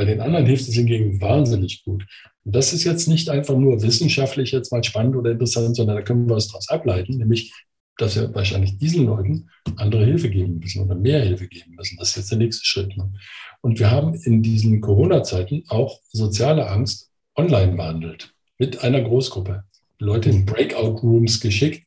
[0.00, 2.06] Bei den anderen hilft es hingegen wahnsinnig gut.
[2.46, 6.00] Und das ist jetzt nicht einfach nur wissenschaftlich jetzt mal spannend oder interessant, sondern da
[6.00, 7.52] können wir was daraus ableiten, nämlich
[7.98, 11.98] dass wir wahrscheinlich diesen Leuten andere Hilfe geben müssen oder mehr Hilfe geben müssen.
[11.98, 12.96] Das ist jetzt der nächste Schritt.
[12.96, 13.12] Ne?
[13.60, 19.64] Und wir haben in diesen Corona-Zeiten auch soziale Angst online behandelt mit einer Großgruppe.
[19.98, 21.86] Leute in Breakout-Rooms geschickt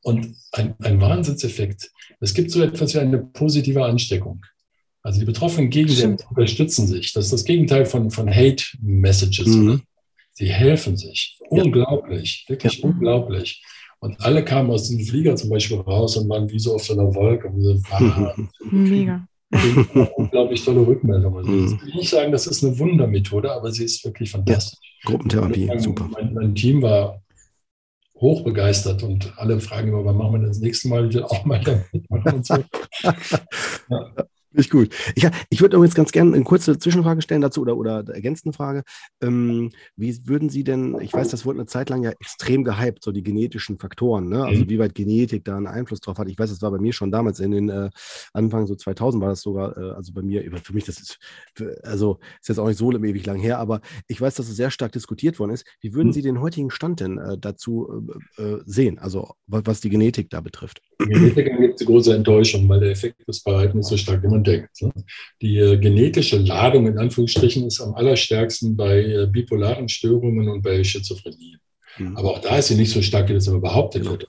[0.00, 1.90] und ein, ein Wahnsinnseffekt.
[2.20, 4.40] Es gibt so etwas wie eine positive Ansteckung.
[5.02, 7.12] Also die Betroffenen gegenseitig unterstützen sich.
[7.12, 9.46] Das ist das Gegenteil von, von Hate-Messages.
[9.46, 9.82] Mhm.
[10.32, 11.38] Sie helfen sich.
[11.48, 12.54] Unglaublich, ja.
[12.54, 12.88] wirklich ja.
[12.88, 13.62] unglaublich.
[14.00, 16.94] Und alle kamen aus diesem Flieger zum Beispiel raus und waren wie so auf so
[16.94, 17.48] einer Wolke.
[17.48, 17.78] Und so,
[18.70, 19.26] Mega.
[20.16, 21.36] Unglaublich tolle Rückmeldung.
[21.36, 21.64] Also mhm.
[21.66, 24.78] ich will nicht sagen, das ist eine Wundermethode, aber sie ist wirklich fantastisch.
[25.02, 26.08] Ja, Gruppentherapie, sagen, super.
[26.12, 27.20] Mein, mein, Team war
[28.14, 31.08] hochbegeistert und alle fragen immer, wann machen wir das nächste Mal?
[31.08, 32.54] Ich will auch mal damit machen und so.
[33.90, 34.12] ja.
[34.52, 34.92] Nicht gut.
[35.14, 38.82] Ich, ich würde übrigens ganz gerne eine kurze Zwischenfrage stellen dazu oder, oder ergänzende Frage.
[39.22, 43.04] Ähm, wie würden Sie denn, ich weiß, das wurde eine Zeit lang ja extrem gehypt,
[43.04, 44.44] so die genetischen Faktoren, ne?
[44.44, 44.68] also mhm.
[44.68, 46.28] wie weit Genetik da einen Einfluss drauf hat.
[46.28, 47.90] Ich weiß, das war bei mir schon damals in den äh,
[48.32, 51.18] Anfang so 2000 war das sogar, äh, also bei mir, für mich, das ist,
[51.84, 54.72] also ist jetzt auch nicht so ewig lang her, aber ich weiß, dass es sehr
[54.72, 55.64] stark diskutiert worden ist.
[55.80, 56.12] Wie würden mhm.
[56.12, 60.40] Sie den heutigen Stand denn äh, dazu äh, äh, sehen, also was die Genetik da
[60.40, 60.82] betrifft?
[60.98, 64.82] Genetikern gibt es große Enttäuschung, weil der Effekt des Verhaltens so stark immer denkt.
[64.82, 64.92] Ne?
[65.40, 70.82] Die äh, genetische Ladung in Anführungsstrichen ist am allerstärksten bei äh, bipolaren Störungen und bei
[70.82, 71.56] Schizophrenie.
[71.98, 72.16] Mhm.
[72.16, 74.26] Aber auch da ist sie nicht so stark, wie das immer behauptet wird.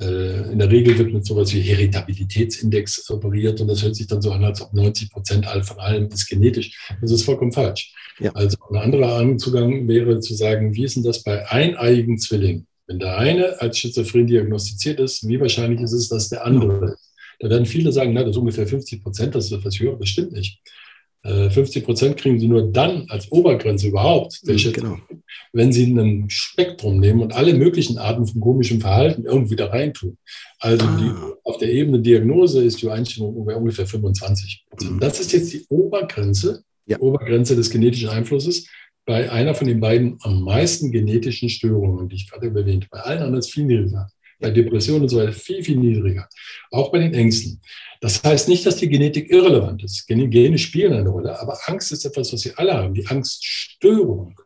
[0.00, 4.22] Äh, in der Regel wird mit sowas wie Heritabilitätsindex operiert und das hört sich dann
[4.22, 6.88] so an, als ob 90 Prozent von allem ist genetisch.
[7.00, 7.92] Das ist vollkommen falsch.
[8.18, 8.30] Ja.
[8.32, 12.66] Also ein anderer Zugang wäre zu sagen, wie ist denn das bei eineiigen Zwillingen?
[12.86, 17.13] Wenn der eine als schizophren diagnostiziert ist, wie wahrscheinlich ist es, dass der andere ist?
[17.40, 19.96] Da werden viele sagen, na, das ist ungefähr 50 Prozent, das ist etwas höher.
[19.98, 20.60] Das stimmt nicht.
[21.24, 24.98] 50 äh, Prozent kriegen sie nur dann als Obergrenze überhaupt, mhm, genau.
[25.54, 30.18] wenn sie ein Spektrum nehmen und alle möglichen Arten von komischem Verhalten irgendwie da reintun.
[30.58, 30.96] Also ah.
[31.00, 31.10] die,
[31.44, 34.92] auf der Ebene Diagnose ist die Einstellung ungefähr 25 Prozent.
[34.92, 35.00] Mhm.
[35.00, 37.00] Das ist jetzt die Obergrenze, ja.
[37.00, 38.68] Obergrenze des genetischen Einflusses
[39.06, 43.18] bei einer von den beiden am meisten genetischen Störungen, die ich gerade erwähnt Bei allen
[43.20, 44.08] anderen ist viel niedriger.
[44.44, 46.28] Bei Depressionen und so weiter viel, viel niedriger.
[46.70, 47.62] Auch bei den Ängsten.
[48.02, 50.06] Das heißt nicht, dass die Genetik irrelevant ist.
[50.06, 52.92] Gene spielen eine Rolle, aber Angst ist etwas, was wir alle haben.
[52.92, 54.38] Die Angststörung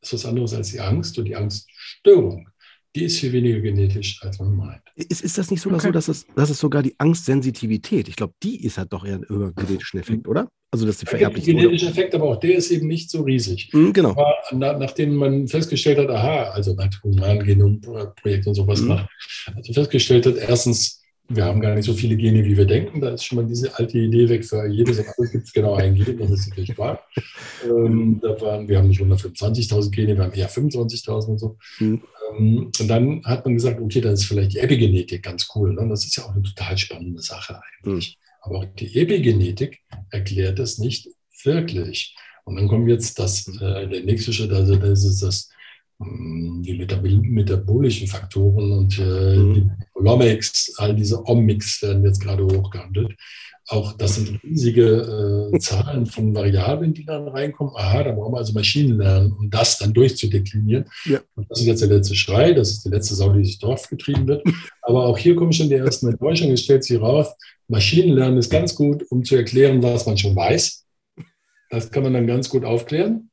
[0.00, 2.50] ist was anderes als die Angst und die Angststörung
[2.94, 4.82] die ist viel weniger genetisch, als man meint.
[5.08, 5.88] Ist, ist das nicht sogar okay.
[5.88, 9.20] so, dass es, dass es sogar die Angstsensitivität, ich glaube, die ist halt doch eher
[9.28, 10.48] über genetischen Effekt, oder?
[10.72, 11.54] Also, dass die vererblich ist.
[11.54, 13.70] genetischen Effekt, aber auch der ist eben nicht so riesig.
[13.72, 14.10] Mhm, genau.
[14.10, 18.88] Aber na, nachdem man festgestellt hat, aha, also nach Humangenomprojekt und sowas mhm.
[18.88, 19.08] macht,
[19.54, 20.99] also festgestellt hat, erstens,
[21.32, 23.00] wir haben gar nicht so viele Gene, wie wir denken.
[23.00, 24.44] Da ist schon mal diese alte Idee weg.
[24.44, 27.00] Für jedes alles gibt es genau ein Gen, das ist natürlich wahr.
[27.64, 31.56] Ähm, da waren, wir haben nicht 125.000 Gene, wir haben eher 25.000 und so.
[31.78, 32.02] Mhm.
[32.32, 35.72] Ähm, und dann hat man gesagt, okay, dann ist vielleicht die Epigenetik ganz cool.
[35.72, 35.88] Ne?
[35.88, 38.18] Das ist ja auch eine total spannende Sache eigentlich.
[38.18, 38.20] Mhm.
[38.42, 39.80] Aber auch die Epigenetik
[40.10, 41.08] erklärt es nicht
[41.44, 42.16] wirklich.
[42.44, 45.50] Und dann kommt jetzt das, äh, der nächste Schritt, also das ist das
[46.00, 46.86] die
[47.22, 49.54] metabolischen Faktoren und äh, mhm.
[49.54, 53.16] die Metabolomics, all diese Omics werden jetzt gerade hochgehandelt.
[53.68, 57.72] Auch das sind riesige äh, Zahlen von Variablen, die dann reinkommen.
[57.76, 60.86] Aha, da brauchen wir also Maschinenlernen, um das dann durchzudeklinieren.
[61.04, 61.20] Ja.
[61.36, 63.88] Und das ist jetzt der letzte Schrei, das ist die letzte Sau, die durchs Dorf
[63.88, 64.42] getrieben wird.
[64.82, 66.54] Aber auch hier kommen schon die ersten Enttäuschungen.
[66.54, 67.28] Es stellt sich raus,
[67.68, 70.84] Maschinenlernen ist ganz gut, um zu erklären, was man schon weiß.
[71.68, 73.29] Das kann man dann ganz gut aufklären.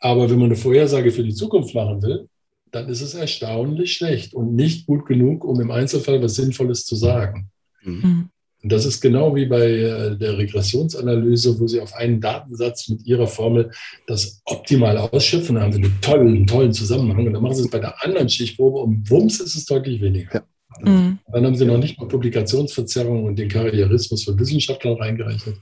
[0.00, 2.28] Aber wenn man eine Vorhersage für die Zukunft machen will,
[2.70, 6.96] dann ist es erstaunlich schlecht und nicht gut genug, um im Einzelfall was Sinnvolles zu
[6.96, 7.50] sagen.
[7.82, 8.28] Mhm.
[8.62, 13.06] Und das ist genau wie bei äh, der Regressionsanalyse, wo Sie auf einen Datensatz mit
[13.06, 13.70] Ihrer Formel
[14.06, 17.26] das optimal ausschöpfen, dann haben Sie einen tollen, tollen Zusammenhang.
[17.26, 20.44] Und dann machen Sie es bei der anderen Stichprobe und wumms ist es deutlich weniger.
[20.84, 20.90] Ja.
[20.90, 21.18] Mhm.
[21.32, 25.56] Dann haben Sie noch nicht mal Publikationsverzerrung und den Karrierismus von Wissenschaftlern reingerechnet.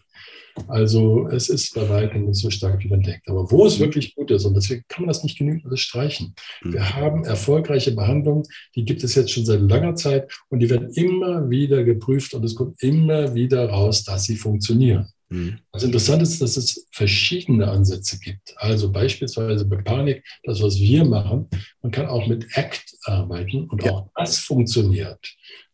[0.68, 3.28] Also es ist bei weitem nicht so stark, wie man denkt.
[3.28, 3.84] Aber wo es mhm.
[3.84, 6.34] wirklich gut ist, und deswegen kann man das nicht genügend alles streichen.
[6.62, 6.72] Mhm.
[6.72, 10.90] Wir haben erfolgreiche Behandlungen, die gibt es jetzt schon seit langer Zeit und die werden
[10.90, 15.06] immer wieder geprüft und es kommt immer wieder raus, dass sie funktionieren.
[15.28, 15.58] Mhm.
[15.72, 18.54] Das Interessante ist, dass es verschiedene Ansätze gibt.
[18.56, 21.48] Also beispielsweise bei Panik, das, was wir machen,
[21.82, 23.92] man kann auch mit ACT arbeiten und ja.
[23.92, 25.18] auch das funktioniert.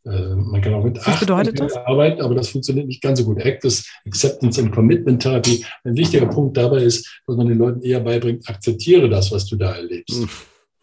[0.05, 1.21] Äh, man kann auch mit Was
[1.55, 1.77] das?
[1.77, 3.45] arbeiten, aber das funktioniert nicht ganz so gut.
[3.45, 5.65] ACT ist Acceptance and Commitment Therapy.
[5.85, 9.57] Ein wichtiger Punkt dabei ist, dass man den Leuten eher beibringt, akzeptiere das, was du
[9.57, 10.27] da erlebst,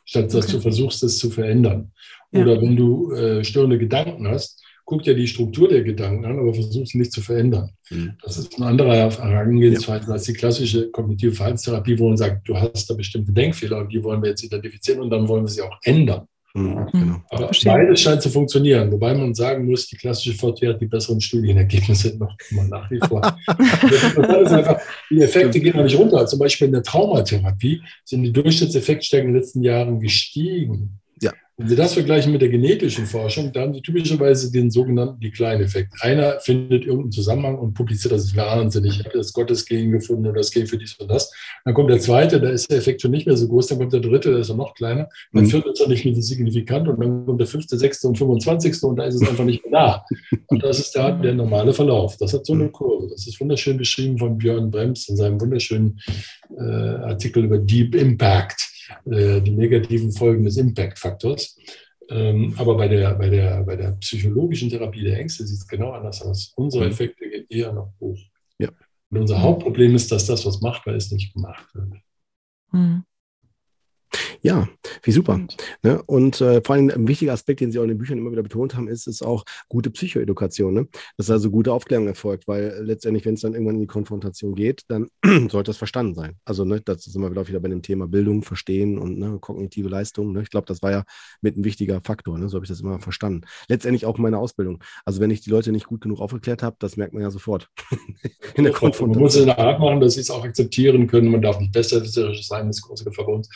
[0.06, 0.54] statt dass okay.
[0.54, 1.92] du versuchst, es zu verändern.
[2.32, 2.42] Ja.
[2.42, 4.59] Oder wenn du äh, störende Gedanken hast,
[4.90, 7.70] guck dir die Struktur der Gedanken an, aber versuch sie nicht zu verändern.
[7.92, 8.14] Mhm.
[8.24, 10.14] Das ist eine andere Herangehensweise ja.
[10.14, 14.04] als die klassische kognitive Verhaltenstherapie, wo man sagt, du hast da bestimmte Denkfehler und die
[14.04, 16.26] wollen wir jetzt identifizieren und dann wollen wir sie auch ändern.
[16.56, 17.22] Mhm, genau.
[17.30, 21.22] Aber beides scheint zu funktionieren, wobei man sagen muss, die klassische VT hat die besseren
[21.22, 22.36] Studienergebnisse noch
[22.68, 23.22] nach wie vor.
[23.46, 26.26] das ist einfach, die Effekte gehen noch nicht runter.
[26.26, 31.00] Zum Beispiel in der Traumatherapie sind die Durchschnittseffektstärken in den letzten Jahren gestiegen.
[31.60, 35.92] Wenn Sie das vergleichen mit der genetischen Forschung, dann haben Sie typischerweise den sogenannten Decline-Effekt.
[36.00, 38.98] Einer findet irgendeinen Zusammenhang und publiziert, das ist wahnsinnig.
[38.98, 41.30] Ich habe das Gottesgen gefunden oder das Gen für dies und das.
[41.66, 43.68] Dann kommt der zweite, da ist der Effekt schon nicht mehr so groß.
[43.68, 45.10] Dann kommt der dritte, der ist noch kleiner.
[45.34, 45.50] Dann mhm.
[45.50, 48.82] vierte ist er nicht mehr so signifikant und dann kommt der fünfte, sechste und 25.
[48.84, 50.06] und da ist es einfach nicht mehr da.
[50.48, 52.16] Und das ist der, der normale Verlauf.
[52.16, 53.10] Das hat so eine Kurve.
[53.10, 56.00] Das ist wunderschön beschrieben von Björn Brems in seinem wunderschönen
[56.58, 61.58] äh, Artikel über Deep Impact äh, die negativen Folgen des Impact-Faktors.
[62.10, 65.92] Ähm, aber bei der, bei, der, bei der psychologischen Therapie der Ängste sieht es genau
[65.92, 66.54] anders aus.
[66.56, 66.92] Unsere mhm.
[66.92, 68.18] Effekte gehen eher noch hoch.
[68.58, 68.70] Ja.
[69.12, 71.94] Und unser Hauptproblem ist, dass das, was machbar ist, nicht gemacht wird.
[72.72, 73.04] Mhm.
[74.42, 74.70] Ja,
[75.04, 75.40] wie super.
[75.84, 76.02] Ne?
[76.04, 78.44] Und äh, vor allem ein wichtiger Aspekt, den Sie auch in den Büchern immer wieder
[78.44, 80.74] betont haben, ist, ist auch gute Psychoedukation.
[80.74, 80.88] Ne?
[81.18, 84.84] Dass also gute Aufklärung erfolgt, weil letztendlich, wenn es dann irgendwann in die Konfrontation geht,
[84.88, 85.10] dann
[85.50, 86.38] sollte das verstanden sein.
[86.46, 90.32] Also ne, das sind wir wieder bei dem Thema Bildung, Verstehen und ne, kognitive Leistung.
[90.32, 90.42] Ne?
[90.42, 91.04] Ich glaube, das war ja
[91.42, 92.38] mit ein wichtiger Faktor.
[92.38, 92.50] Ne?
[92.50, 93.42] So habe ich das immer verstanden.
[93.68, 94.84] Letztendlich auch meine Ausbildung.
[95.06, 97.70] Also wenn ich die Leute nicht gut genug aufgeklärt habe, das merkt man ja sofort.
[98.56, 99.10] in der Konfrontation.
[99.12, 101.32] Man muss es in der Art machen, dass sie es auch akzeptieren können.
[101.32, 103.50] Man darf nicht besserwisserisch sein, das ist große Gefahr bei uns.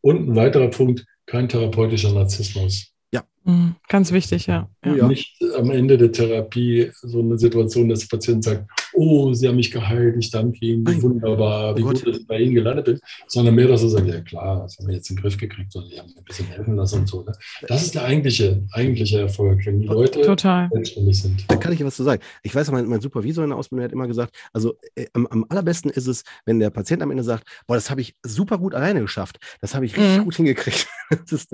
[0.00, 2.92] Und ein weiterer Punkt, kein therapeutischer Narzissmus.
[3.12, 3.24] Ja.
[3.44, 4.68] Mhm, ganz wichtig, ja.
[4.84, 5.06] ja.
[5.06, 9.56] Nicht am Ende der Therapie so eine Situation, dass der Patient sagt, oh, Sie haben
[9.56, 13.00] mich geheilt, ich danke Ihnen, wie wunderbar, wie gut, dass ich bei Ihnen gelandet bin,
[13.28, 15.72] sondern mehr, dass er sagt, ja klar, das haben wir jetzt in den Griff gekriegt,
[15.72, 17.22] sondern Sie haben mir ein bisschen helfen lassen und so.
[17.22, 17.32] Ne?
[17.68, 20.68] Das ist der eigentliche, eigentliche Erfolg, wenn die Leute Total.
[20.72, 21.44] selbstständig sind.
[21.48, 22.22] Da kann ich was zu sagen.
[22.42, 25.46] Ich weiß, mein, mein Supervisor in der Ausbildung hat immer gesagt, also äh, am, am,
[25.48, 28.74] allerbesten ist es, wenn der Patient am Ende sagt, boah, das habe ich super gut
[28.74, 30.24] alleine geschafft, das habe ich richtig mhm.
[30.24, 30.88] gut hingekriegt.
[31.30, 31.46] das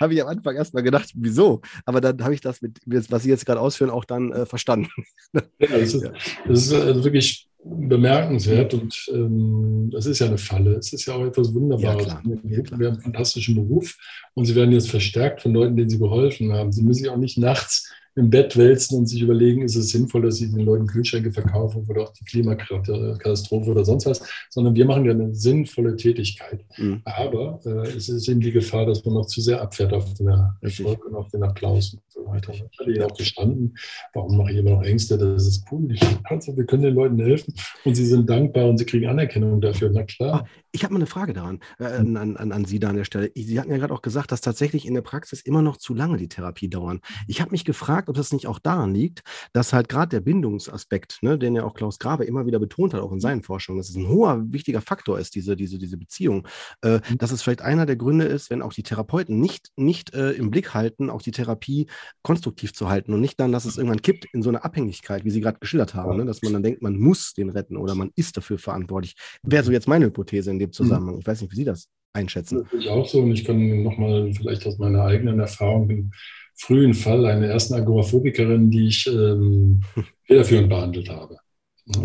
[0.00, 1.60] habe ich am Anfang erstmal gedacht, wieso?
[1.84, 4.88] Aber dann habe ich das mit, was Sie jetzt gerade ausführen, auch dann äh, verstanden.
[5.32, 6.10] ja, das ist,
[6.46, 10.76] das ist also wirklich bemerkenswert und ähm, das ist ja eine Falle.
[10.76, 12.06] Es ist ja auch etwas Wunderbares.
[12.06, 13.96] Ja, wir, wir haben einen fantastischen Beruf
[14.34, 16.72] und sie werden jetzt verstärkt von Leuten, denen sie geholfen haben.
[16.72, 20.22] Sie müssen sich auch nicht nachts im Bett wälzen und sich überlegen, ist es sinnvoll,
[20.22, 24.84] dass ich den Leuten Kühlschränke verkaufe oder auch die Klimakatastrophe oder sonst was, sondern wir
[24.84, 26.64] machen ja eine sinnvolle Tätigkeit.
[26.76, 27.02] Mhm.
[27.04, 30.28] Aber äh, es ist eben die Gefahr, dass man noch zu sehr abfährt auf den
[30.60, 32.52] Erfolg und auf den Applaus und so weiter.
[32.52, 33.76] Ich hatte ja auch gestanden,
[34.12, 35.16] warum mache ich immer noch Ängste?
[35.16, 35.94] Das ist cool.
[36.24, 37.54] Also, wir können den Leuten helfen
[37.84, 39.90] und sie sind dankbar und sie kriegen Anerkennung dafür.
[39.92, 40.42] Na klar.
[40.42, 43.04] Ah, ich habe mal eine Frage daran, äh, an, an, an Sie da an der
[43.04, 43.30] Stelle.
[43.34, 46.18] Sie hatten ja gerade auch gesagt, dass tatsächlich in der Praxis immer noch zu lange
[46.18, 47.00] die Therapie dauern.
[47.26, 49.22] Ich habe mich gefragt, gefragt, ob das nicht auch daran liegt,
[49.52, 53.00] dass halt gerade der Bindungsaspekt, ne, den ja auch Klaus Grabe immer wieder betont hat,
[53.00, 56.46] auch in seinen Forschungen, dass es ein hoher, wichtiger Faktor ist, diese, diese, diese Beziehung,
[56.82, 57.18] äh, mhm.
[57.18, 60.50] dass es vielleicht einer der Gründe ist, wenn auch die Therapeuten nicht, nicht äh, im
[60.50, 61.86] Blick halten, auch die Therapie
[62.22, 65.30] konstruktiv zu halten und nicht dann, dass es irgendwann kippt in so eine Abhängigkeit, wie
[65.30, 68.10] Sie gerade geschildert haben, ne, dass man dann denkt, man muss den retten oder man
[68.16, 69.14] ist dafür verantwortlich.
[69.42, 70.72] Wäre so jetzt meine Hypothese in dem mhm.
[70.72, 71.18] Zusammenhang.
[71.18, 72.64] Ich weiß nicht, wie Sie das einschätzen.
[72.72, 76.10] Das ich auch so und ich kann nochmal vielleicht aus meiner eigenen Erfahrung
[76.58, 79.80] frühen Fall eine ersten Agoraphobikerin, die ich ähm,
[80.26, 81.38] federführend behandelt habe.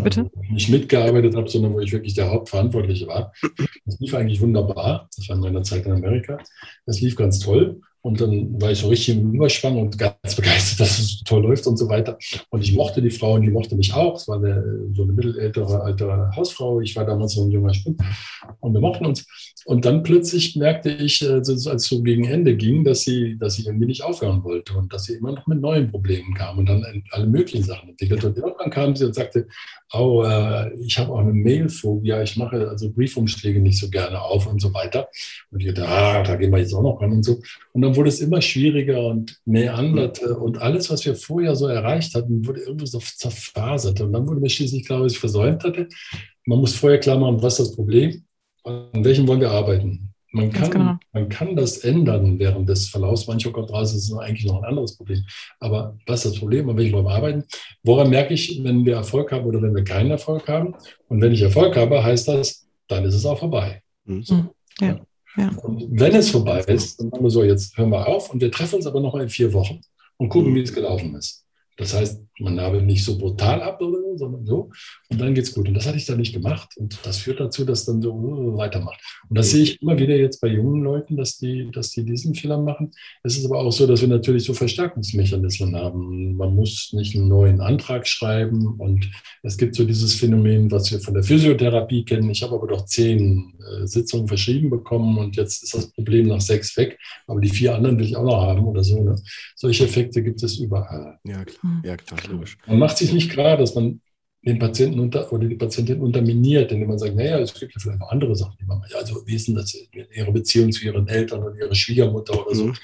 [0.02, 0.20] Bitte?
[0.20, 3.32] Also nicht mitgearbeitet habe, sondern wo ich wirklich der Hauptverantwortliche war.
[3.84, 5.10] Das lief eigentlich wunderbar.
[5.14, 6.38] Das war in meiner Zeit in Amerika.
[6.86, 7.80] Das lief ganz toll.
[8.04, 11.42] Und dann war ich so richtig im Überspann und ganz begeistert, dass es so toll
[11.42, 12.18] läuft und so weiter.
[12.50, 14.16] Und ich mochte die Frau und die mochte mich auch.
[14.16, 14.62] Es war eine,
[14.92, 16.82] so eine mittelältere alte Hausfrau.
[16.82, 17.98] Ich war damals noch ein junger Spund.
[18.60, 19.26] Und wir mochten uns.
[19.64, 23.54] Und dann plötzlich merkte ich, äh, als es so gegen Ende ging, dass sie, dass
[23.54, 26.68] sie irgendwie nicht aufhören wollte und dass sie immer noch mit neuen Problemen kam und
[26.68, 28.28] dann alle möglichen Sachen entwickelte.
[28.28, 29.46] Und irgendwann kam sie und sagte,
[29.94, 30.22] oh,
[30.78, 34.74] ich habe auch eine Mailphobie, ich mache also Briefumschläge nicht so gerne auf und so
[34.74, 35.08] weiter.
[35.50, 37.40] Und ich dachte, ah, da gehen wir jetzt auch noch ran und so.
[37.72, 42.14] Und dann wurde es immer schwieriger und meanderte und alles, was wir vorher so erreicht
[42.14, 44.00] hatten, wurde irgendwie so zerfasert.
[44.00, 45.88] Und dann wurde mir schließlich klar, was ich versäumt hatte.
[46.46, 48.24] Man muss vorher klar machen, was ist das Problem
[48.64, 50.10] an welchem wollen wir arbeiten?
[50.32, 50.96] Man kann, genau.
[51.12, 54.96] man kann das ändern während des Verlaufs mancher Kontraste, das ist eigentlich noch ein anderes
[54.96, 55.24] Problem.
[55.60, 57.44] Aber was ist das Problem, an welchem wollen wir arbeiten?
[57.84, 60.74] Woran merke ich, wenn wir Erfolg haben oder wenn wir keinen Erfolg haben?
[61.08, 63.82] Und wenn ich Erfolg habe, heißt das, dann ist es auch vorbei.
[64.06, 64.22] Mhm.
[64.24, 64.44] So.
[64.80, 65.00] Ja.
[65.36, 65.50] Ja.
[65.62, 68.50] Und wenn es vorbei ist, dann sagen wir so, jetzt hören wir auf und wir
[68.50, 69.80] treffen uns aber noch in vier Wochen
[70.16, 70.56] und gucken, mhm.
[70.56, 71.44] wie es gelaufen ist.
[71.76, 74.70] Das heißt, man nabelt nicht so brutal ab, oder so, sondern so.
[75.10, 75.68] Und dann geht es gut.
[75.68, 76.76] Und das hatte ich dann nicht gemacht.
[76.76, 79.00] Und das führt dazu, dass dann so uh, weitermacht.
[79.28, 82.34] Und das sehe ich immer wieder jetzt bei jungen Leuten, dass die, dass die diesen
[82.34, 82.90] Fehler machen.
[83.22, 86.36] Es ist aber auch so, dass wir natürlich so Verstärkungsmechanismen haben.
[86.36, 88.74] Man muss nicht einen neuen Antrag schreiben.
[88.78, 89.10] Und
[89.42, 92.30] es gibt so dieses Phänomen, was wir von der Physiotherapie kennen.
[92.30, 96.40] Ich habe aber doch zehn äh, Sitzungen verschrieben bekommen und jetzt ist das Problem nach
[96.40, 96.98] sechs weg.
[97.26, 99.02] Aber die vier anderen will ich auch noch haben oder so.
[99.02, 99.16] Ne?
[99.54, 101.18] Solche Effekte gibt es überall.
[101.24, 101.82] Ja, klar.
[101.84, 102.58] Ja, klar, logisch.
[102.66, 104.00] Man macht sich nicht klar, dass man
[104.42, 108.00] den Patienten unter, oder die Patientin unterminiert, indem man sagt, naja, es gibt ja vielleicht
[108.00, 108.94] noch andere Sachen, die man macht.
[108.94, 112.66] Also wie ist denn das, ihre Beziehung zu ihren Eltern oder ihre Schwiegermutter oder so.
[112.66, 112.74] Mhm.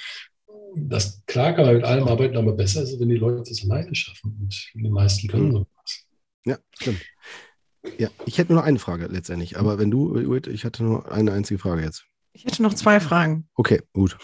[0.77, 3.63] Das klar kann man mit allem arbeiten, aber besser ist es, wenn die Leute das
[3.65, 4.39] alleine schaffen.
[4.41, 5.53] Und die meisten können mhm.
[5.53, 6.07] sowas.
[6.45, 7.03] Ja, stimmt.
[7.99, 10.17] Ja, ich hätte nur noch eine Frage letztendlich, aber wenn du,
[10.49, 12.05] ich hatte nur eine einzige Frage jetzt.
[12.33, 13.49] Ich hätte noch zwei Fragen.
[13.55, 14.17] Okay, gut.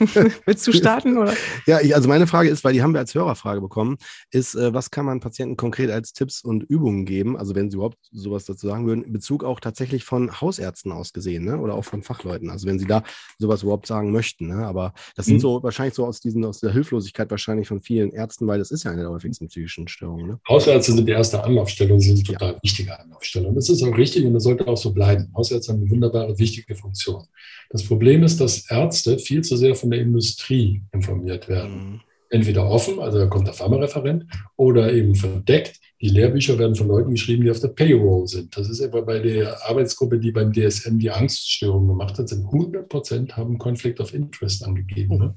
[0.46, 1.18] Willst du starten?
[1.18, 1.34] Oder?
[1.66, 3.98] Ja, ich, also meine Frage ist, weil die haben wir als Hörerfrage bekommen,
[4.30, 7.76] ist, äh, was kann man Patienten konkret als Tipps und Übungen geben, also wenn sie
[7.76, 11.58] überhaupt sowas dazu sagen würden, in Bezug auch tatsächlich von Hausärzten aus gesehen, ne?
[11.58, 13.02] oder auch von Fachleuten, also wenn sie da
[13.38, 14.48] sowas überhaupt sagen möchten.
[14.48, 14.66] Ne?
[14.66, 15.40] Aber das sind mhm.
[15.40, 18.84] so wahrscheinlich so aus, diesen, aus der Hilflosigkeit wahrscheinlich von vielen Ärzten, weil das ist
[18.84, 20.26] ja eine der häufigsten psychischen Störungen.
[20.26, 20.40] Ne?
[20.48, 22.62] Hausärzte sind die erste Anlaufstelle und sind total ja.
[22.62, 23.48] wichtige Anlaufstelle.
[23.48, 25.30] Und das ist auch richtig und das sollte auch so bleiben.
[25.36, 27.26] Hausärzte haben eine wunderbare, wichtige Funktion.
[27.70, 31.92] Das Problem ist, dass Ärzte viel zu sehr von der Industrie informiert werden.
[31.92, 32.00] Mhm.
[32.32, 34.24] Entweder offen, also da kommt der Pharmareferent,
[34.56, 35.80] oder eben verdeckt.
[36.00, 38.56] Die Lehrbücher werden von Leuten geschrieben, die auf der Payroll sind.
[38.56, 42.88] Das ist etwa bei der Arbeitsgruppe, die beim DSM die Angststörung gemacht hat, sind 100
[42.88, 45.18] Prozent haben Conflict of Interest angegeben.
[45.18, 45.36] Ne?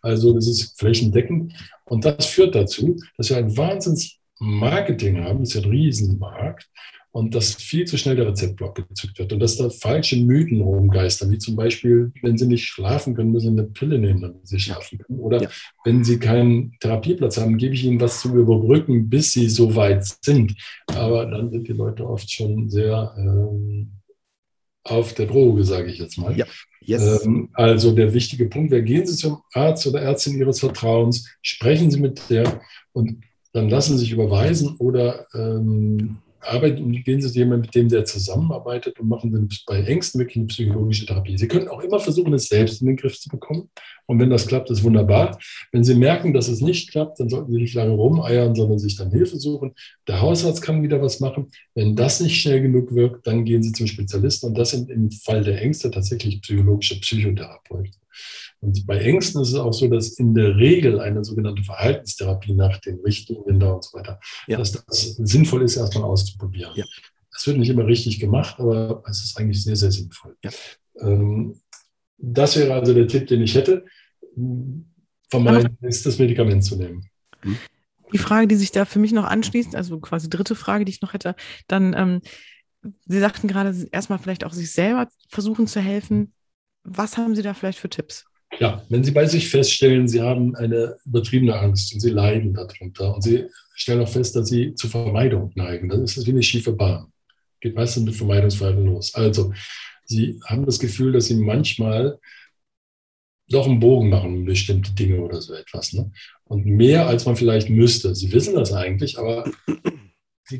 [0.00, 1.52] Also das ist flächendeckend.
[1.84, 6.68] Und das führt dazu, dass wir ein Wahnsinns Marketing haben, das ist ja ein Riesenmarkt,
[7.18, 11.32] und dass viel zu schnell der Rezeptblock gezückt wird und dass da falsche Mythen rumgeistern,
[11.32, 14.60] wie zum Beispiel, wenn Sie nicht schlafen können, müssen Sie eine Pille nehmen, damit Sie
[14.60, 15.18] schlafen können.
[15.18, 15.48] Oder ja.
[15.82, 20.06] wenn Sie keinen Therapieplatz haben, gebe ich Ihnen was zu überbrücken, bis Sie so weit
[20.22, 20.54] sind.
[20.86, 23.94] Aber dann sind die Leute oft schon sehr ähm,
[24.84, 26.36] auf der Droge, sage ich jetzt mal.
[26.36, 26.46] Ja.
[26.82, 27.24] Yes.
[27.24, 31.90] Ähm, also der wichtige Punkt wäre, gehen Sie zum Arzt oder Ärztin Ihres Vertrauens, sprechen
[31.90, 32.60] Sie mit der
[32.92, 38.04] und dann lassen Sie sich überweisen oder ähm, arbeiten, gehen Sie jemanden, mit dem der
[38.04, 41.36] zusammenarbeitet und machen bei Ängsten wirklich eine psychologische Therapie.
[41.36, 43.70] Sie können auch immer versuchen, es selbst in den Griff zu bekommen.
[44.06, 45.38] Und wenn das klappt, ist wunderbar.
[45.72, 48.96] Wenn Sie merken, dass es nicht klappt, dann sollten Sie nicht lange rumeiern, sondern sich
[48.96, 49.74] dann Hilfe suchen.
[50.06, 51.50] Der Hausarzt kann wieder was machen.
[51.74, 54.48] Wenn das nicht schnell genug wirkt, dann gehen Sie zum Spezialisten.
[54.48, 57.94] Und das sind im Fall der Ängste tatsächlich psychologische Psychotherapeuten.
[58.60, 62.78] Und bei Ängsten ist es auch so, dass in der Regel eine sogenannte Verhaltenstherapie nach
[62.80, 64.58] den Richtlinien da und so weiter, ja.
[64.58, 66.72] dass das sinnvoll ist, erstmal auszuprobieren.
[66.74, 66.84] Ja.
[67.36, 70.36] Es wird nicht immer richtig gemacht, aber es ist eigentlich sehr, sehr sinnvoll.
[70.42, 70.50] Ja.
[71.00, 71.60] Ähm,
[72.16, 73.84] das wäre also der Tipp, den ich hätte.
[75.30, 77.08] Vermeiden ist, das Medikament zu nehmen.
[77.42, 77.56] Hm?
[78.12, 81.02] Die Frage, die sich da für mich noch anschließt, also quasi dritte Frage, die ich
[81.02, 81.36] noch hätte,
[81.68, 82.20] dann, ähm,
[83.06, 86.32] Sie sagten gerade, erstmal vielleicht auch sich selber versuchen zu helfen.
[86.84, 88.24] Was haben Sie da vielleicht für Tipps?
[88.60, 93.14] Ja, wenn Sie bei sich feststellen, Sie haben eine übertriebene Angst und Sie leiden darunter
[93.14, 96.42] und Sie stellen auch fest, dass Sie zur Vermeidung neigen, dann ist das wie eine
[96.42, 97.12] schiefe Bahn.
[97.60, 99.14] Geht meistens mit Vermeidungsverhalten los.
[99.14, 99.52] Also,
[100.04, 102.18] Sie haben das Gefühl, dass Sie manchmal
[103.50, 105.92] doch einen Bogen machen um bestimmte Dinge oder so etwas.
[105.92, 106.10] Ne?
[106.44, 108.14] Und mehr, als man vielleicht müsste.
[108.14, 109.50] Sie wissen das eigentlich, aber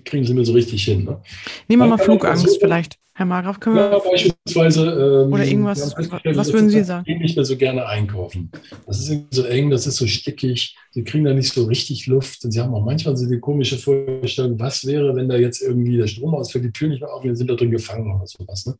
[0.05, 1.05] kriegen sie mir so richtig hin.
[1.05, 1.21] Ne?
[1.69, 2.99] Nehmen wir mal Flugangst vielleicht.
[3.15, 3.91] Herr Margraf, können wir.
[3.91, 5.25] Ja, beispielsweise.
[5.27, 7.05] Ähm, oder irgendwas, was würden Sie sagen?
[7.09, 8.53] Ich nicht mehr so gerne einkaufen.
[8.87, 10.77] Das ist so eng, das ist so stickig.
[10.93, 12.45] Sie kriegen da nicht so richtig Luft.
[12.45, 15.97] Und Sie haben auch manchmal so die komische Vorstellung, was wäre, wenn da jetzt irgendwie
[15.97, 18.67] der Strom ausfällt, die Tür nicht mehr auf, wir sind da drin gefangen oder sowas.
[18.67, 18.77] Ne?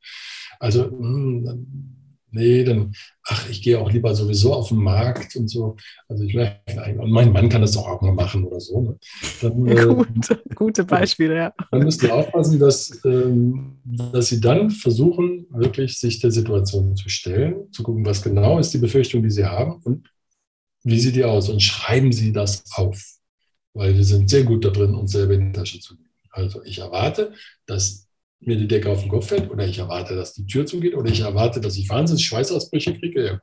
[0.61, 1.98] Also, mh, hm,
[2.31, 2.93] nee, dann,
[3.25, 5.77] ach, ich gehe auch lieber sowieso auf den Markt und so.
[6.09, 8.81] Also ich merke, und mein Mann kann das doch auch mal machen oder so.
[8.81, 8.99] Ne?
[9.41, 11.55] Dann, äh, gute, gute Beispiele, ja.
[11.71, 17.09] Dann müsst ihr aufpassen, dass, ähm, dass sie dann versuchen, wirklich sich der Situation zu
[17.09, 20.09] stellen, zu gucken, was genau ist die Befürchtung, die sie haben und
[20.85, 23.03] wie sieht die aus und schreiben sie das auf.
[23.75, 26.09] Weil wir sind sehr gut da drin, uns selber in die Tasche zu nehmen.
[26.31, 27.33] Also ich erwarte,
[27.67, 28.08] dass
[28.41, 31.11] mir die Decke auf den Kopf fällt oder ich erwarte, dass die Tür zugeht oder
[31.11, 33.41] ich erwarte, dass ich wahnsinnig Schweißausbrüche kriege, ja,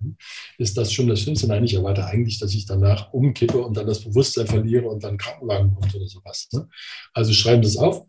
[0.57, 1.47] ist das schon das Schlimmste.
[1.47, 5.17] Nein, ich erwarte eigentlich, dass ich danach umkippe und dann das Bewusstsein verliere und dann
[5.17, 6.47] Krankenwagen kommt oder sowas.
[6.53, 6.67] Ne?
[7.13, 8.05] Also schreiben Sie es auf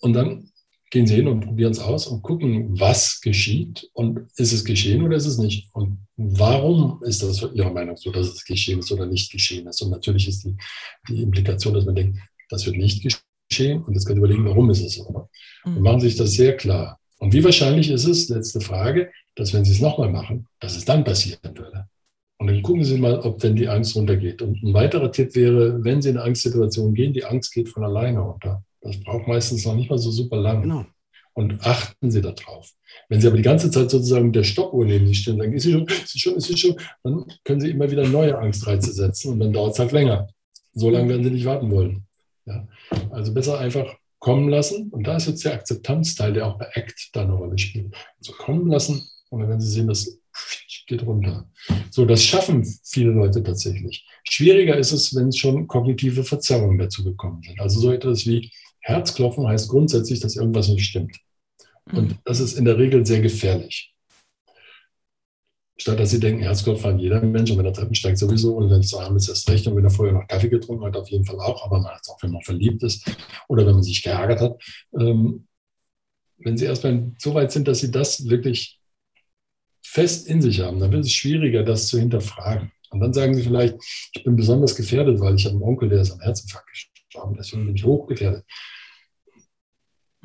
[0.00, 0.50] und dann
[0.90, 5.02] gehen Sie hin und probieren es aus und gucken, was geschieht und ist es geschehen
[5.02, 8.92] oder ist es nicht und warum ist das Ihrer Meinung so, dass es geschehen ist
[8.92, 9.82] oder nicht geschehen ist.
[9.82, 10.56] Und natürlich ist die,
[11.08, 14.70] die Implikation, dass man denkt, das wird nicht geschehen geschehen und jetzt kann überlegen, warum
[14.70, 15.28] ist es so.
[15.64, 15.82] Und mhm.
[15.82, 16.98] machen sich das sehr klar.
[17.18, 20.84] Und wie wahrscheinlich ist es, letzte Frage, dass wenn Sie es nochmal machen, dass es
[20.84, 21.86] dann passieren würde.
[22.38, 24.42] Und dann gucken Sie mal, ob denn die Angst runtergeht.
[24.42, 27.84] Und ein weiterer Tipp wäre, wenn Sie in eine Angstsituation gehen, die Angst geht von
[27.84, 28.62] alleine runter.
[28.80, 30.62] Das braucht meistens noch nicht mal so super lang.
[30.62, 30.86] Genau.
[31.34, 32.72] Und achten Sie darauf.
[33.08, 35.72] Wenn Sie aber die ganze Zeit sozusagen der Stoppuhr neben sich stehen, dann ist sie
[35.72, 39.32] schon, ist sie schon, ist sie schon, dann können Sie immer wieder neue Angstreize setzen
[39.32, 40.28] und dann dauert es halt länger.
[40.74, 42.07] So lange werden Sie nicht warten wollen.
[42.48, 42.66] Ja?
[43.10, 44.90] Also besser einfach kommen lassen.
[44.90, 47.94] Und da ist jetzt der Akzeptanzteil, der auch bei ACT da eine Rolle spielt.
[48.18, 50.18] Also kommen lassen und dann werden Sie sehen, das
[50.86, 51.48] geht runter.
[51.90, 54.06] So, das schaffen viele Leute tatsächlich.
[54.28, 57.60] Schwieriger ist es, wenn schon kognitive Verzerrungen dazu gekommen sind.
[57.60, 58.50] Also so etwas wie
[58.80, 61.16] Herzklopfen heißt grundsätzlich, dass irgendwas nicht stimmt.
[61.92, 62.18] Und mhm.
[62.24, 63.94] das ist in der Regel sehr gefährlich.
[65.80, 68.68] Statt dass sie denken, Herzklopfen hat jeder Mensch und wenn er Treppen steigt sowieso und
[68.68, 71.08] wenn es zu ist, erst recht und wenn er vorher noch Kaffee getrunken hat, auf
[71.08, 73.08] jeden Fall auch, aber man hat es auch, wenn man verliebt ist
[73.46, 74.62] oder wenn man sich geärgert hat.
[74.98, 75.46] Ähm,
[76.38, 78.80] wenn sie erstmal so weit sind, dass sie das wirklich
[79.82, 82.72] fest in sich haben, dann wird es schwieriger, das zu hinterfragen.
[82.90, 83.76] Und dann sagen sie vielleicht,
[84.14, 87.66] ich bin besonders gefährdet, weil ich habe einen Onkel, der ist am Herzinfarkt gestorben, deswegen
[87.66, 88.44] bin ich hochgefährdet.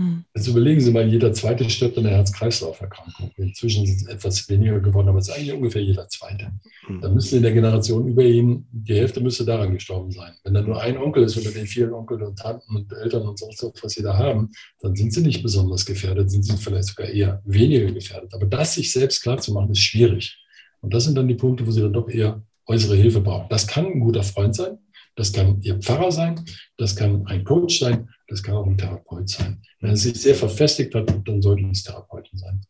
[0.04, 0.26] Hm.
[0.36, 3.32] Jetzt überlegen Sie mal, jeder zweite stirbt an der Herz-Kreislauf-Erkrankung.
[3.38, 6.52] Inzwischen sind es etwas weniger geworden, aber es ist eigentlich ungefähr jeder zweite.
[6.88, 7.02] Mhm.
[7.02, 10.34] Da müsste in der Generation über ihn, die Hälfte müsste daran gestorben sein.
[10.44, 13.40] Wenn da nur ein Onkel ist unter den vielen Onkeln und Tanten und Eltern und
[13.40, 14.52] sonst was, was sie da haben,
[14.82, 18.34] dann sind sie nicht besonders gefährdet, sind sie vielleicht sogar eher weniger gefährdet.
[18.34, 20.38] Aber das sich selbst klar zu machen, ist schwierig.
[20.82, 23.48] Und das sind dann die Punkte, wo sie dann doch eher äußere Hilfe brauchen.
[23.50, 24.78] Das kann ein guter Freund sein,
[25.16, 26.44] das kann Ihr Pfarrer sein,
[26.78, 29.62] das kann ein Coach sein, das kann auch ein Therapeut sein.
[29.80, 32.62] Wenn er sich sehr verfestigt hat, dann sollten es Therapeuten sein.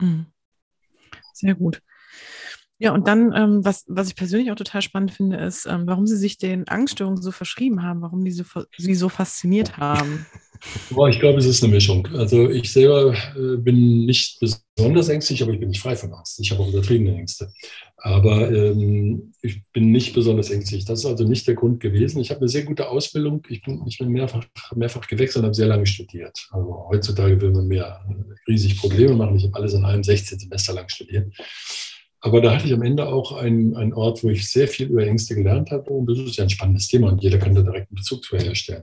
[0.00, 0.26] Mhm.
[1.32, 1.82] Sehr gut.
[2.80, 6.06] Ja, und dann, ähm, was, was ich persönlich auch total spannend finde, ist, ähm, warum
[6.06, 8.44] Sie sich den Angststörungen so verschrieben haben, warum die so,
[8.76, 10.26] Sie so fasziniert haben.
[10.90, 12.06] Boah, ich glaube, es ist eine Mischung.
[12.14, 16.38] Also ich selber äh, bin nicht besonders ängstlich, aber ich bin nicht frei von Angst.
[16.40, 17.52] Ich habe auch übertriebene Ängste.
[17.96, 20.84] Aber ähm, ich bin nicht besonders ängstlich.
[20.84, 22.20] Das ist also nicht der Grund gewesen.
[22.20, 23.42] Ich habe eine sehr gute Ausbildung.
[23.48, 24.44] Ich bin, ich bin mehrfach,
[24.74, 26.48] mehrfach gewechselt und habe sehr lange studiert.
[26.50, 28.00] Also heutzutage will man mehr
[28.46, 29.36] riesig Probleme machen.
[29.36, 31.32] Ich habe alles in einem 16 Semester lang studiert.
[32.20, 35.06] Aber da hatte ich am Ende auch einen, einen Ort, wo ich sehr viel über
[35.06, 35.90] Ängste gelernt habe.
[35.90, 38.36] Und das ist ja ein spannendes Thema und jeder kann da direkt einen Bezug zu
[38.36, 38.82] herstellen.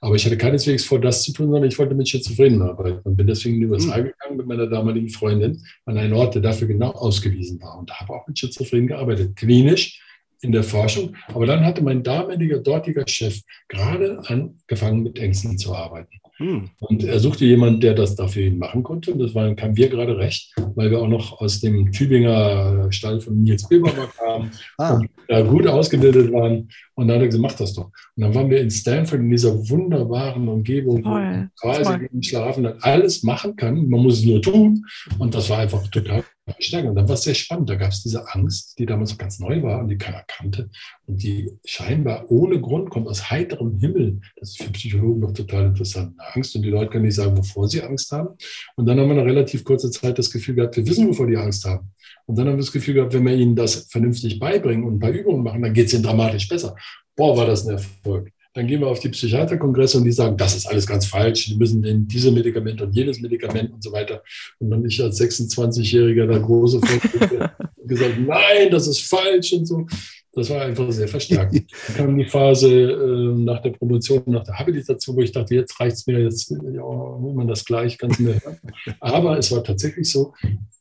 [0.00, 3.16] Aber ich hatte keineswegs vor, das zu tun, sondern ich wollte mit Schizophrenen arbeiten und
[3.16, 4.04] bin deswegen in die USA mhm.
[4.04, 7.78] gegangen mit meiner damaligen Freundin an einen Ort, der dafür genau ausgewiesen war.
[7.78, 10.00] Und habe auch mit Schizophrenen gearbeitet, klinisch
[10.40, 11.14] in der Forschung.
[11.28, 16.21] Aber dann hatte mein damaliger dortiger Chef gerade angefangen, mit Ängsten zu arbeiten.
[16.42, 16.70] Hm.
[16.80, 19.12] Und er suchte jemanden, der das dafür machen konnte.
[19.12, 23.20] Und das waren, kamen wir gerade recht, weil wir auch noch aus dem Tübinger Stall
[23.20, 24.94] von Nils Bilbauer kamen ah.
[24.94, 26.68] und da gut ausgebildet waren.
[26.94, 27.90] Und dann hat er gesagt, mach das doch.
[28.16, 33.54] Und dann waren wir in Stanford in dieser wunderbaren Umgebung, wo quasi schlafen alles machen
[33.54, 33.86] kann.
[33.88, 34.84] Man muss es nur tun.
[35.18, 36.90] Und das war einfach total verstärken.
[36.90, 37.70] Und dann war es sehr spannend.
[37.70, 40.70] Da gab es diese Angst, die damals ganz neu war und die keiner kannte
[41.06, 44.20] und die scheinbar ohne Grund kommt aus heiterem Himmel.
[44.36, 46.14] Das ist für Psychologen doch total interessant.
[46.18, 48.36] Angst und die Leute können nicht sagen, wovor sie Angst haben.
[48.76, 51.36] Und dann haben wir eine relativ kurze Zeit das Gefühl gehabt, wir wissen, wovor die
[51.36, 51.90] Angst haben.
[52.26, 54.98] Und dann haben wir das Gefühl gehabt, wenn wir ihnen das vernünftig beibringen und ein
[54.98, 56.74] paar Übungen machen, dann geht es ihnen dramatisch besser.
[57.16, 58.32] Boah, war das ein Erfolg.
[58.54, 61.46] Dann gehen wir auf die Psychiaterkongresse und die sagen, das ist alles ganz falsch.
[61.46, 64.22] Die müssen in diese Medikament und jenes Medikament und so weiter.
[64.58, 66.80] Und dann ich als 26-Jähriger da große
[67.84, 69.86] gesagt, nein, das ist falsch und so.
[70.34, 71.54] Das war einfach sehr verstärkt.
[71.54, 75.78] Dann kam die Phase äh, nach der Promotion, nach der Habilitation, wo ich dachte, jetzt
[75.78, 78.58] reicht es mir, jetzt ja, will man das gleich, ganz mehr hören.
[79.00, 80.32] Aber es war tatsächlich so,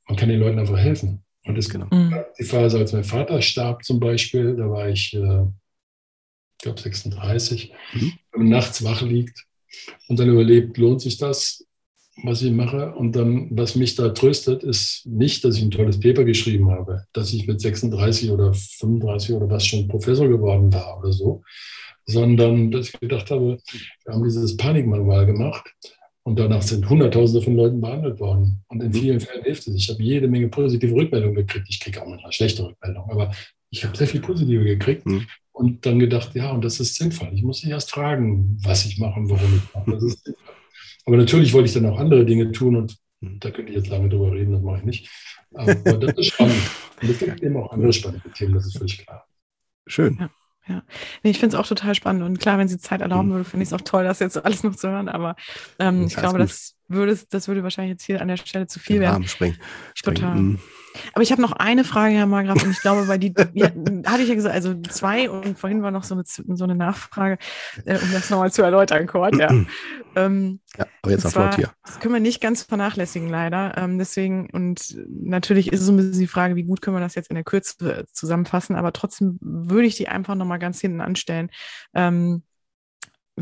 [0.08, 1.24] man kann den Leuten einfach helfen.
[1.46, 1.88] Und es genau.
[2.40, 5.46] die Phase, als mein Vater starb zum Beispiel, da war ich äh,
[6.62, 8.14] ich glaube 36, mhm.
[8.32, 9.48] wenn man nachts wach liegt
[10.08, 11.66] und dann überlebt, lohnt sich das,
[12.22, 12.94] was ich mache.
[12.94, 17.06] Und dann, was mich da tröstet, ist nicht, dass ich ein tolles Paper geschrieben habe,
[17.14, 21.42] dass ich mit 36 oder 35 oder was schon Professor geworden war oder so,
[22.06, 23.58] sondern dass ich gedacht habe,
[24.06, 25.68] wir haben dieses Panikmanual gemacht
[26.22, 28.64] und danach sind Hunderttausende von Leuten behandelt worden.
[28.68, 28.94] Und in mhm.
[28.94, 29.74] vielen Fällen hilft es.
[29.74, 31.66] Ich habe jede Menge positive Rückmeldungen gekriegt.
[31.70, 33.32] Ich kriege auch manchmal schlechte Rückmeldungen, aber
[33.72, 35.08] ich habe sehr viel positive gekriegt.
[35.08, 35.26] Mhm
[35.62, 37.30] und dann gedacht, ja, und das ist sinnvoll.
[37.34, 39.92] Ich muss nicht erst fragen, was ich mache und warum ich mache.
[39.92, 40.56] Das ist sinnvoll.
[41.06, 43.40] Aber natürlich wollte ich dann auch andere Dinge tun und hm.
[43.40, 45.10] da könnte ich jetzt lange drüber reden, das mache ich nicht.
[45.54, 46.56] Aber das ist spannend.
[47.02, 49.28] Und es gibt eben auch andere spannende Themen, das ist völlig klar.
[49.88, 50.18] Schön.
[50.20, 50.30] Ja.
[50.68, 50.84] Ja,
[51.24, 53.32] nee, ich finde es auch total spannend und klar, wenn sie Zeit erlauben hm.
[53.32, 55.36] würde, finde ich es auch toll, das jetzt alles noch zu hören, aber
[55.80, 59.00] ähm, ich glaube, das würde, das würde wahrscheinlich jetzt hier an der Stelle zu viel
[59.00, 59.28] werden.
[59.28, 59.58] Springen.
[59.94, 60.16] Springen.
[60.16, 60.36] Total.
[60.36, 60.60] Mhm.
[61.14, 63.70] Aber ich habe noch eine Frage, Herr Margraf, und ich glaube, weil die, ja,
[64.06, 67.38] hatte ich ja gesagt, also zwei und vorhin war noch so eine, so eine Nachfrage,
[67.86, 69.50] äh, um das nochmal zu erläutern, Kurt, ja.
[70.16, 71.72] ähm, ja, aber jetzt zwar, hier.
[71.86, 73.78] Das können wir nicht ganz vernachlässigen, leider.
[73.78, 77.02] Ähm, deswegen, und natürlich ist es so ein bisschen die Frage, wie gut können wir
[77.02, 81.02] das jetzt in der Kürze zusammenfassen, aber trotzdem würde ich die einfach nochmal ganz hinten
[81.02, 81.50] anstellen.
[81.94, 82.44] Ähm,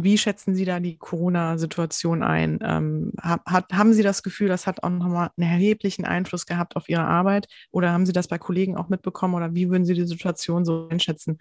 [0.03, 2.59] wie schätzen Sie da die Corona-Situation ein?
[2.63, 6.89] Ähm, hat, haben Sie das Gefühl, das hat auch nochmal einen erheblichen Einfluss gehabt auf
[6.89, 7.47] Ihre Arbeit?
[7.71, 9.35] Oder haben Sie das bei Kollegen auch mitbekommen?
[9.35, 11.39] Oder wie würden Sie die Situation so einschätzen?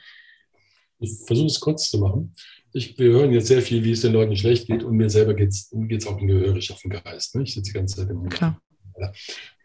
[1.00, 2.34] Ich versuche es kurz zu machen.
[2.72, 4.82] Ich, wir hören jetzt sehr viel, wie es den Leuten schlecht geht.
[4.82, 7.34] Und mir selber geht es auch gehörig auf den Geist.
[7.34, 7.42] Ne?
[7.42, 8.32] Ich sitze die ganze Zeit im Mund.
[8.32, 8.60] Klar.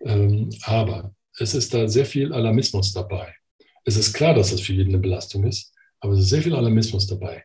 [0.01, 3.33] Ähm, aber es ist da sehr viel Alarmismus dabei.
[3.83, 6.55] Es ist klar, dass das für jeden eine Belastung ist, aber es ist sehr viel
[6.55, 7.43] Alarmismus dabei.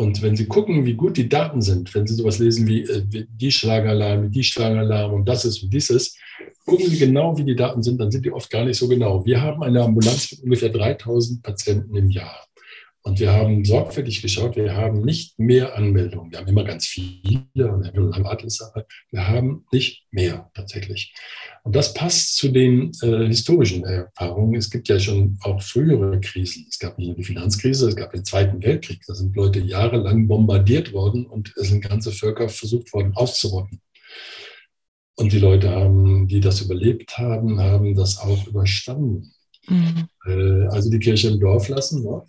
[0.00, 3.02] Und wenn Sie gucken, wie gut die Daten sind, wenn Sie sowas lesen wie äh,
[3.04, 6.16] die Schlagalarm, die Schlagalarm und das ist und dieses,
[6.64, 9.26] gucken Sie genau, wie die Daten sind, dann sind die oft gar nicht so genau.
[9.26, 12.46] Wir haben eine Ambulanz mit ungefähr 3000 Patienten im Jahr.
[13.02, 16.30] Und wir haben sorgfältig geschaut, wir haben nicht mehr Anmeldungen.
[16.30, 21.14] Wir haben immer ganz viele wir haben lange Warteliste, wir haben nicht mehr tatsächlich.
[21.62, 24.54] Und das passt zu den äh, historischen Erfahrungen.
[24.54, 26.66] Es gibt ja schon auch frühere Krisen.
[26.68, 29.00] Es gab nicht nur die Finanzkrise, es gab den Zweiten Weltkrieg.
[29.06, 33.80] Da sind Leute jahrelang bombardiert worden und es sind ganze Völker versucht worden auszurotten.
[35.16, 39.32] Und die Leute haben, die das überlebt haben, haben das auch überstanden.
[39.68, 40.08] Mhm.
[40.26, 42.04] Äh, also die Kirche im Dorf lassen.
[42.04, 42.22] Ne?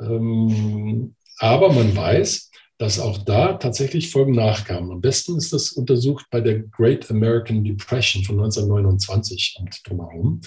[0.00, 4.90] Ähm, aber man weiß, dass auch da tatsächlich Folgen nachkamen.
[4.90, 10.40] Am besten ist das untersucht bei der Great American Depression von 1929 und drumherum.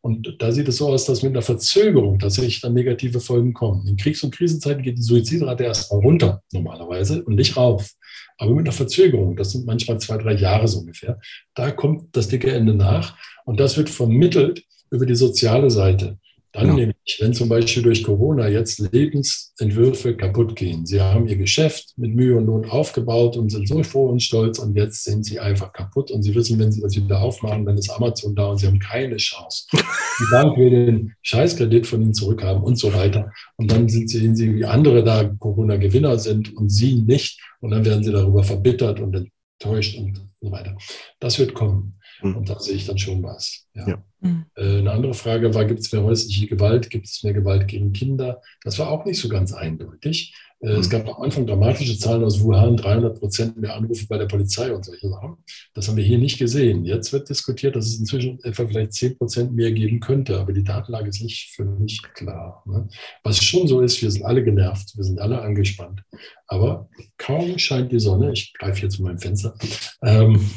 [0.00, 3.86] Und da sieht es so aus, dass mit einer Verzögerung tatsächlich dann negative Folgen kommen.
[3.88, 7.90] In Kriegs- und Krisenzeiten geht die Suizidrate erstmal runter, normalerweise, und nicht rauf.
[8.38, 11.18] Aber mit einer Verzögerung, das sind manchmal zwei, drei Jahre so ungefähr,
[11.54, 13.16] da kommt das dicke Ende nach.
[13.44, 16.18] Und das wird vermittelt über die soziale Seite.
[16.52, 16.74] Dann ja.
[16.74, 20.84] nämlich, wenn zum Beispiel durch Corona jetzt Lebensentwürfe kaputt gehen.
[20.84, 24.58] Sie haben ihr Geschäft mit Mühe und Not aufgebaut und sind so froh und stolz
[24.58, 27.78] und jetzt sind sie einfach kaputt und sie wissen, wenn sie das wieder aufmachen, dann
[27.78, 29.66] ist Amazon da und sie haben keine Chance.
[29.72, 33.32] Die Bank will den Scheißkredit von ihnen zurückhaben und so weiter.
[33.56, 37.40] Und dann sind sie, sehen sie, wie andere da Corona-Gewinner sind und sie nicht.
[37.60, 39.16] Und dann werden sie darüber verbittert und
[39.62, 40.76] enttäuscht und so weiter.
[41.18, 41.98] Das wird kommen.
[42.22, 42.36] Mhm.
[42.36, 43.66] Und da sehe ich dann schon was.
[43.74, 43.88] Ja.
[43.88, 44.04] ja.
[44.20, 44.46] Mhm.
[44.56, 46.90] Äh, eine andere Frage war, gibt es mehr häusliche Gewalt?
[46.90, 48.40] Gibt es mehr Gewalt gegen Kinder?
[48.62, 50.34] Das war auch nicht so ganz eindeutig.
[50.62, 50.80] Äh, mhm.
[50.80, 54.72] Es gab am Anfang dramatische Zahlen aus Wuhan, 300 Prozent mehr Anrufe bei der Polizei
[54.72, 55.36] und solche Sachen.
[55.74, 56.84] Das haben wir hier nicht gesehen.
[56.84, 60.64] Jetzt wird diskutiert, dass es inzwischen etwa vielleicht 10 Prozent mehr geben könnte, aber die
[60.64, 62.62] Datenlage ist nicht für mich klar.
[62.66, 62.88] Ne?
[63.24, 66.02] Was schon so ist, wir sind alle genervt, wir sind alle angespannt.
[66.46, 66.88] Aber
[67.18, 69.54] kaum scheint die Sonne, ich greife hier zu meinem Fenster,
[70.02, 70.48] ähm,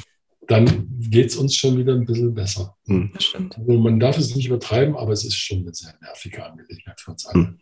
[0.47, 2.75] dann geht es uns schon wieder ein bisschen besser.
[2.85, 3.11] Hm.
[3.13, 3.57] Das stimmt.
[3.57, 7.11] Also man darf es nicht übertreiben, aber es ist schon eine sehr nervige Angelegenheit für
[7.11, 7.43] uns alle.
[7.43, 7.59] Hm.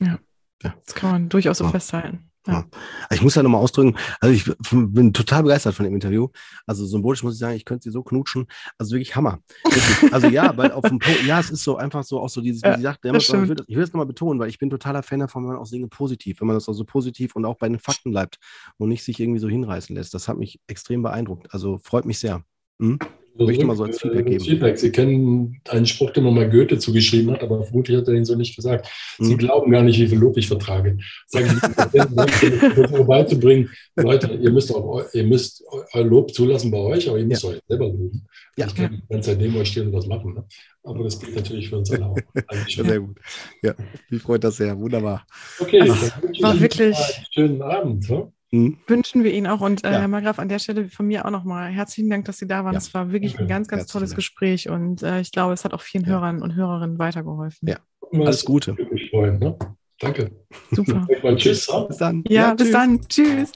[0.00, 0.18] Ja.
[0.62, 1.68] ja, das kann man durchaus so oh.
[1.68, 2.30] festhalten.
[2.46, 2.64] Ja.
[3.10, 6.28] Ich muss ja nochmal ausdrücken, also ich bin total begeistert von dem Interview.
[6.66, 8.46] Also symbolisch muss ich sagen, ich könnte sie so knutschen.
[8.78, 9.40] Also wirklich Hammer.
[9.64, 10.12] Wirklich.
[10.12, 12.62] Also ja, weil auf dem Punkt, ja, es ist so einfach so auch so dieses,
[12.62, 15.20] wie sie sagt, ich will, ich will das nochmal betonen, weil ich bin totaler Fan
[15.20, 17.68] davon, wenn man auch Dinge positiv, wenn man das auch so positiv und auch bei
[17.68, 18.38] den Fakten bleibt
[18.78, 20.14] und nicht sich irgendwie so hinreißen lässt.
[20.14, 21.52] Das hat mich extrem beeindruckt.
[21.52, 22.44] Also freut mich sehr.
[22.78, 22.98] Hm?
[23.38, 24.44] Ich möchte mal so als Feedback geben.
[24.44, 24.78] Feedback.
[24.78, 28.24] Sie kennen einen Spruch, den man mal Goethe zugeschrieben hat, aber vermutlich hat er ihn
[28.24, 28.88] so nicht gesagt.
[29.18, 29.38] Sie mhm.
[29.38, 30.96] glauben gar nicht, wie viel Lob ich vertrage.
[31.26, 31.60] Sagen
[31.92, 32.50] Sie,
[32.88, 35.62] vorbeizubringen, Leute, ihr müsst, auch, ihr müsst
[35.92, 37.50] euer Lob zulassen bei euch, aber ihr müsst ja.
[37.50, 38.26] euch selber loben.
[38.56, 38.66] Ja.
[38.66, 40.34] Ich kann die ganze Zeit neben euch stehen und was machen.
[40.34, 40.44] Ne?
[40.82, 42.18] Aber das geht natürlich für uns alle auch.
[42.68, 43.18] sehr gut.
[43.62, 43.74] Ja,
[44.08, 44.78] mich freut das sehr.
[44.78, 45.26] Wunderbar.
[45.58, 45.94] Okay, also,
[46.40, 48.08] war wirklich einen schönen Abend.
[48.08, 48.32] Ne?
[48.56, 48.78] Mhm.
[48.86, 49.60] Wünschen wir Ihnen auch.
[49.60, 50.00] Und äh, ja.
[50.00, 52.76] Herr Margraf, an der Stelle von mir auch nochmal herzlichen Dank, dass Sie da waren.
[52.76, 53.00] Es ja.
[53.00, 54.16] war wirklich ein ganz, ganz Herzlichen tolles Dank.
[54.16, 56.10] Gespräch und äh, ich glaube, es hat auch vielen ja.
[56.10, 57.68] Hörern und Hörerinnen weitergeholfen.
[57.68, 57.76] Ja,
[58.12, 58.74] alles Gute.
[58.90, 59.56] Mich freuen, ne?
[59.98, 60.30] Danke.
[60.70, 61.06] Super.
[61.36, 61.66] tschüss.
[61.88, 62.22] Bis dann.
[62.28, 62.72] Ja, bis tschüss.
[62.72, 63.00] dann.
[63.08, 63.52] Tschüss.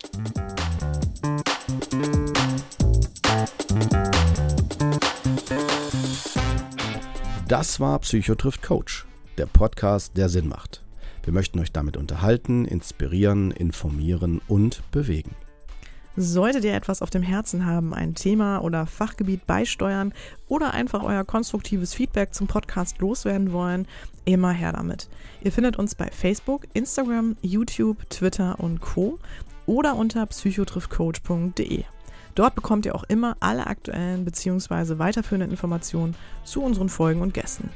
[7.47, 9.07] Das war Psychotrift Coach,
[9.37, 10.83] der Podcast, der Sinn macht.
[11.31, 15.37] Wir möchten euch damit unterhalten, inspirieren, informieren und bewegen.
[16.17, 20.13] Solltet ihr etwas auf dem Herzen haben, ein Thema oder Fachgebiet beisteuern
[20.49, 23.87] oder einfach euer konstruktives Feedback zum Podcast loswerden wollen,
[24.25, 25.09] immer her damit.
[25.41, 29.21] Ihr findet uns bei Facebook, Instagram, YouTube, Twitter und Co.
[29.67, 31.85] oder unter psychotriffcoach.de.
[32.35, 34.99] Dort bekommt ihr auch immer alle aktuellen bzw.
[34.99, 37.71] weiterführenden Informationen zu unseren Folgen und Gästen.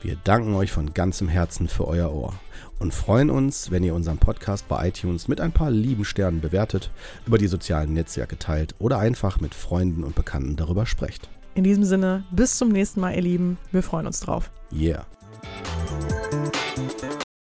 [0.00, 2.32] Wir danken euch von ganzem Herzen für euer Ohr
[2.78, 6.90] und freuen uns, wenn ihr unseren Podcast bei iTunes mit ein paar lieben Sternen bewertet,
[7.26, 11.28] über die sozialen Netzwerke teilt oder einfach mit Freunden und Bekannten darüber sprecht.
[11.54, 13.58] In diesem Sinne, bis zum nächsten Mal, ihr Lieben.
[13.70, 14.50] Wir freuen uns drauf.
[14.72, 15.06] Yeah.